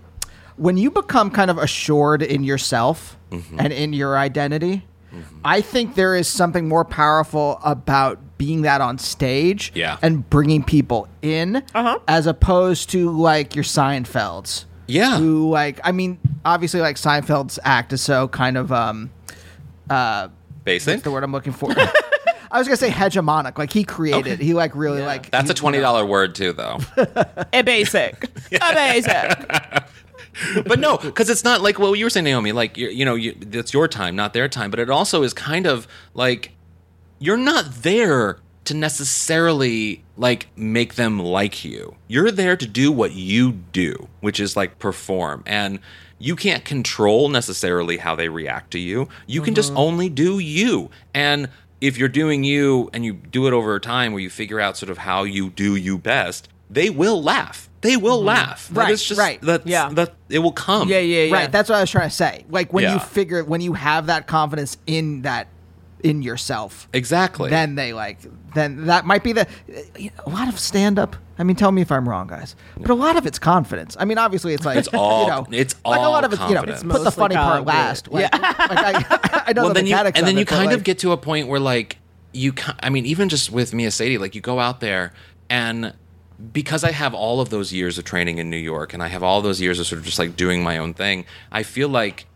[0.56, 3.60] when you become kind of assured in yourself Mm-hmm.
[3.60, 4.86] and in your identity.
[5.44, 9.98] I think there is something more powerful about being that on stage Yeah.
[10.00, 11.98] and bringing people in Uh-huh.
[12.08, 14.64] as opposed to like your Seinfelds.
[14.88, 15.18] Yeah.
[15.18, 19.10] Who like I mean obviously like Seinfeld's act is so kind of um
[19.90, 20.28] uh
[20.64, 20.92] Basic.
[20.94, 21.72] what's the word I'm looking for?
[22.50, 23.58] I was gonna say hegemonic.
[23.58, 24.38] Like he created.
[24.40, 26.78] He like really like That's he- a twenty dollar word too, though.
[27.52, 28.24] a basic.
[28.52, 30.64] A basic.
[30.66, 32.52] but no, because it's not like what you were saying, Naomi.
[32.52, 34.70] Like you, you know, you, it's your time, not their time.
[34.70, 36.52] But it also is kind of like
[37.18, 41.96] you're not there to necessarily like make them like you.
[42.06, 45.80] You're there to do what you do, which is like perform and.
[46.20, 49.08] You can't control necessarily how they react to you.
[49.28, 49.78] You can just mm-hmm.
[49.78, 50.90] only do you.
[51.14, 51.48] And
[51.80, 54.90] if you're doing you and you do it over time where you figure out sort
[54.90, 57.70] of how you do you best, they will laugh.
[57.82, 58.26] They will mm-hmm.
[58.26, 58.66] laugh.
[58.66, 59.40] That Right, is just right.
[59.40, 59.90] that's Yeah.
[59.90, 60.88] that it will come.
[60.88, 61.32] Yeah, yeah, yeah.
[61.32, 62.44] Right, that's what I was trying to say.
[62.50, 62.98] Like when you Yeah.
[62.98, 65.46] figure when you have that confidence in that
[66.02, 67.50] in yourself, Exactly.
[67.50, 68.18] then they like
[68.54, 69.46] then that might be the
[70.24, 71.16] a lot of stand up.
[71.40, 72.56] I mean, tell me if I'm wrong, guys.
[72.76, 73.96] But a lot of it's confidence.
[73.98, 76.42] I mean, obviously it's like It's all- you know, it's like a lot of it's
[76.42, 76.82] you know confidence.
[76.82, 78.10] put the Mostly funny part last.
[78.10, 80.54] Like, like I, I know well, the then you and then of you it, but,
[80.56, 81.98] kind of like, get to a point where like
[82.32, 85.12] you ki- I mean even just with Mia Sadie like you go out there
[85.48, 85.94] and
[86.52, 89.22] because I have all of those years of training in New York and I have
[89.24, 92.26] all those years of sort of just like doing my own thing, I feel like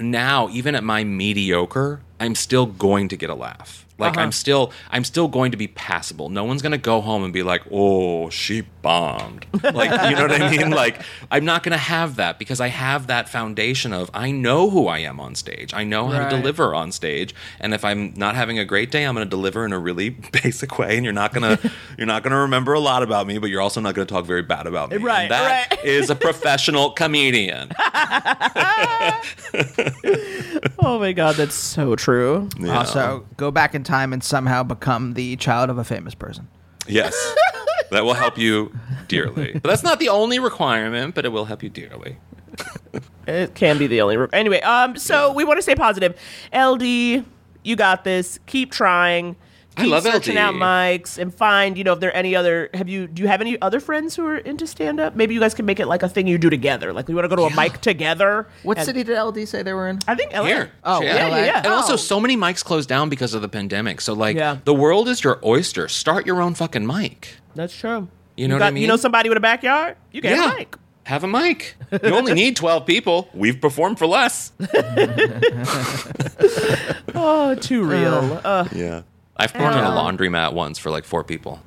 [0.00, 3.85] now even at my mediocre, I'm still going to get a laugh.
[3.98, 4.20] Like Uh-huh.
[4.22, 6.28] I'm still I'm still going to be passable.
[6.28, 10.26] No one's going to go home and be like, "Oh, she bombed." Like, you know
[10.28, 10.70] what I mean?
[10.76, 11.00] Like
[11.30, 14.86] I'm not going to have that because I have that foundation of I know who
[14.88, 15.72] I am on stage.
[15.72, 16.30] I know how Right.
[16.30, 17.34] to deliver on stage.
[17.60, 20.10] And if I'm not having a great day, I'm going to deliver in a really
[20.42, 23.26] basic way and you're not going to you're not going to remember a lot about
[23.26, 24.98] me, but you're also not going to talk very bad about me.
[24.98, 25.84] Right, And that right.
[25.84, 27.70] is a professional comedian.
[30.78, 32.48] Oh my god, that's so true.
[32.58, 32.78] Yeah.
[32.78, 36.48] Also, go back in time and somehow become the child of a famous person.
[36.86, 37.14] Yes.
[37.90, 38.76] That will help you
[39.06, 39.52] dearly.
[39.52, 42.16] But that's not the only requirement, but it will help you dearly.
[43.28, 44.16] It can be the only.
[44.16, 46.18] Re- anyway, um, so we want to stay positive.
[46.52, 48.40] LD, you got this.
[48.46, 49.36] Keep trying.
[49.78, 50.38] I Keep love searching LD.
[50.40, 51.76] out mics and find.
[51.76, 52.70] You know, if there are any other.
[52.72, 53.06] Have you?
[53.06, 55.14] Do you have any other friends who are into stand up?
[55.16, 56.92] Maybe you guys can make it like a thing you do together.
[56.94, 58.46] Like we want to go to a mic together.
[58.62, 59.98] What and- city did LD say they were in?
[60.08, 60.44] I think LA.
[60.44, 60.70] Here.
[60.84, 61.56] Oh, yeah, yeah, yeah.
[61.58, 64.00] And also, so many mics closed down because of the pandemic.
[64.00, 64.58] So, like, Yeah.
[64.64, 65.88] the world is your oyster.
[65.88, 67.34] Start your own fucking mic.
[67.54, 68.08] That's true.
[68.36, 68.82] You know what I mean?
[68.82, 69.96] You know somebody with a backyard?
[70.12, 70.76] You get have a mic.
[71.04, 71.76] Have a mic.
[72.02, 73.28] You only need 12 people.
[73.34, 74.52] We've performed for less.
[77.18, 78.40] Oh, too real.
[78.44, 79.02] Uh, Yeah.
[79.36, 81.60] I've performed on a laundromat once for like four people.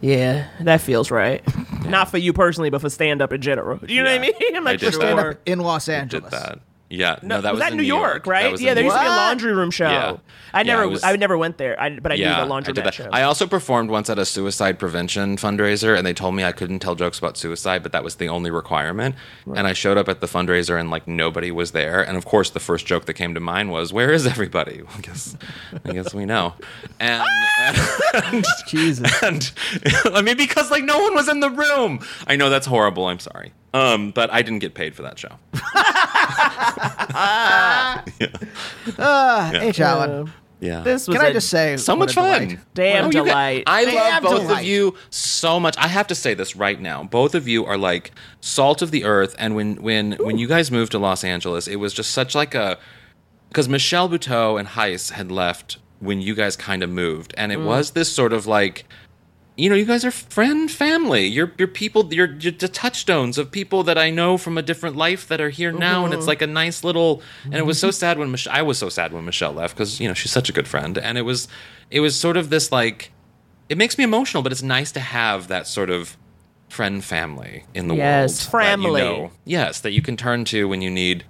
[0.00, 1.42] yeah, that feels right.
[1.86, 3.80] Not for you personally, but for stand up in general.
[3.86, 4.32] You know what I mean?
[4.56, 5.02] I'm like, I did sure.
[5.02, 5.12] that.
[5.16, 6.30] Stand up in Los Did Angeles.
[6.30, 6.58] that.
[6.90, 7.18] Yeah.
[7.22, 8.58] No, No, that was, that in New York, That right?
[8.58, 9.88] Yeah, there used to be a laundry room show.
[9.90, 10.16] Yeah.
[10.54, 12.90] I never, it was- I never went there, I, but I knew the laundry room
[12.90, 13.08] show.
[13.12, 16.78] I also performed once at a suicide prevention fundraiser, and they told me I couldn't
[16.78, 19.14] tell jokes about suicide, but that was the only requirement.
[19.54, 22.00] And I showed up at the fundraiser, and like nobody was there.
[22.02, 25.00] And of course, the first joke that came to mind was, "Where is everybody?" I
[25.02, 25.36] guess,
[25.84, 26.54] I guess we know.
[26.98, 27.22] And,
[28.24, 29.22] and Jesus.
[29.22, 29.52] and
[30.06, 32.00] I mean, because like no one was in the room.
[32.26, 33.06] I know that's horrible.
[33.06, 33.52] I'm sorry.
[33.74, 35.28] Um, but I didn't get paid for that show.
[38.98, 39.80] Uh, H.
[39.80, 40.32] Alan.
[40.60, 40.80] Yeah.
[40.80, 42.42] this was Can I a just say, so what much a fun.
[42.48, 42.58] delight.
[42.74, 43.62] damn Oh, you got- delight.
[43.68, 44.60] I Damn love both delight.
[44.62, 45.76] of you so much.
[45.78, 47.04] I have to say this right now.
[47.04, 48.10] Both of you are like
[48.40, 49.36] salt of the earth.
[49.38, 52.56] And when when when you guys moved to Los Angeles, it was just such like
[52.56, 52.76] a
[53.48, 57.60] because Michelle Buteau and Heiss had left when you guys kind of moved, and it
[57.60, 58.84] was this sort of like.
[59.58, 61.26] You know, you guys are friend family.
[61.26, 62.14] You're you're people.
[62.14, 65.50] You're, you're the touchstones of people that I know from a different life that are
[65.50, 66.28] here now, and it's mm-hmm.
[66.28, 67.22] like a nice little.
[67.42, 67.94] And it was so mm-hmm.
[67.94, 68.54] sad when Michelle.
[68.54, 70.96] I was so sad when Michelle left because you know she's such a good friend,
[70.96, 71.48] and it was,
[71.90, 73.10] it was sort of this like
[73.68, 76.16] it makes me emotional, but it's nice to have that sort of
[76.68, 78.62] friend family in the Yes, world.
[78.62, 79.00] that family.
[79.00, 81.24] You know, yes, that you can turn to when you need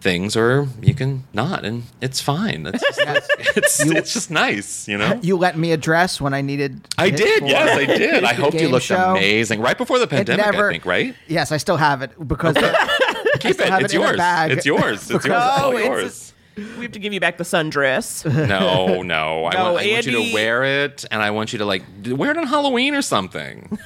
[0.00, 2.66] things, or you can not, and it's fine.
[2.74, 5.18] It's just, it's, it's just nice, you know.
[5.22, 6.86] You let me address when I needed.
[6.98, 8.24] I did, yes, I did.
[8.24, 9.10] I hope you looked show.
[9.12, 10.44] amazing right before the pandemic.
[10.46, 11.14] never- I think, right?
[11.28, 12.62] Yes, I still have it because I
[13.40, 13.60] Keep it.
[13.60, 14.18] It's it in a yours.
[14.56, 15.10] It's yours.
[15.10, 15.10] It's yours.
[15.10, 16.32] It's Oh, all it's- yours.
[16.76, 18.24] we have to give you back the sundress.
[18.48, 19.46] No, no.
[19.46, 21.82] I, No, want, I want you to wear it, and I want you to like
[22.06, 23.78] wear it on Halloween or something.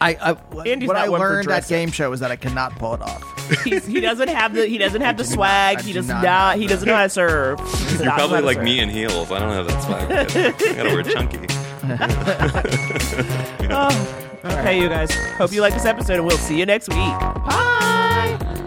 [0.00, 0.36] I, I
[0.66, 1.76] Andy's what not I one for learned at dressing.
[1.76, 3.22] game show is that I cannot pull it off.
[3.64, 5.78] He's, he doesn't have the he doesn't have the swag.
[5.78, 6.52] I he do does not not.
[6.52, 7.58] have He doesn't know how to serve.
[7.60, 8.64] He does You're not know probably how to like serve.
[8.64, 9.30] me in heels.
[9.32, 10.10] I don't have that swag.
[10.10, 11.46] I gotta wear chunky.
[13.72, 15.12] Oh, okay, you guys.
[15.36, 16.96] Hope you like this episode, and we'll see you next week.
[16.98, 18.66] Bye.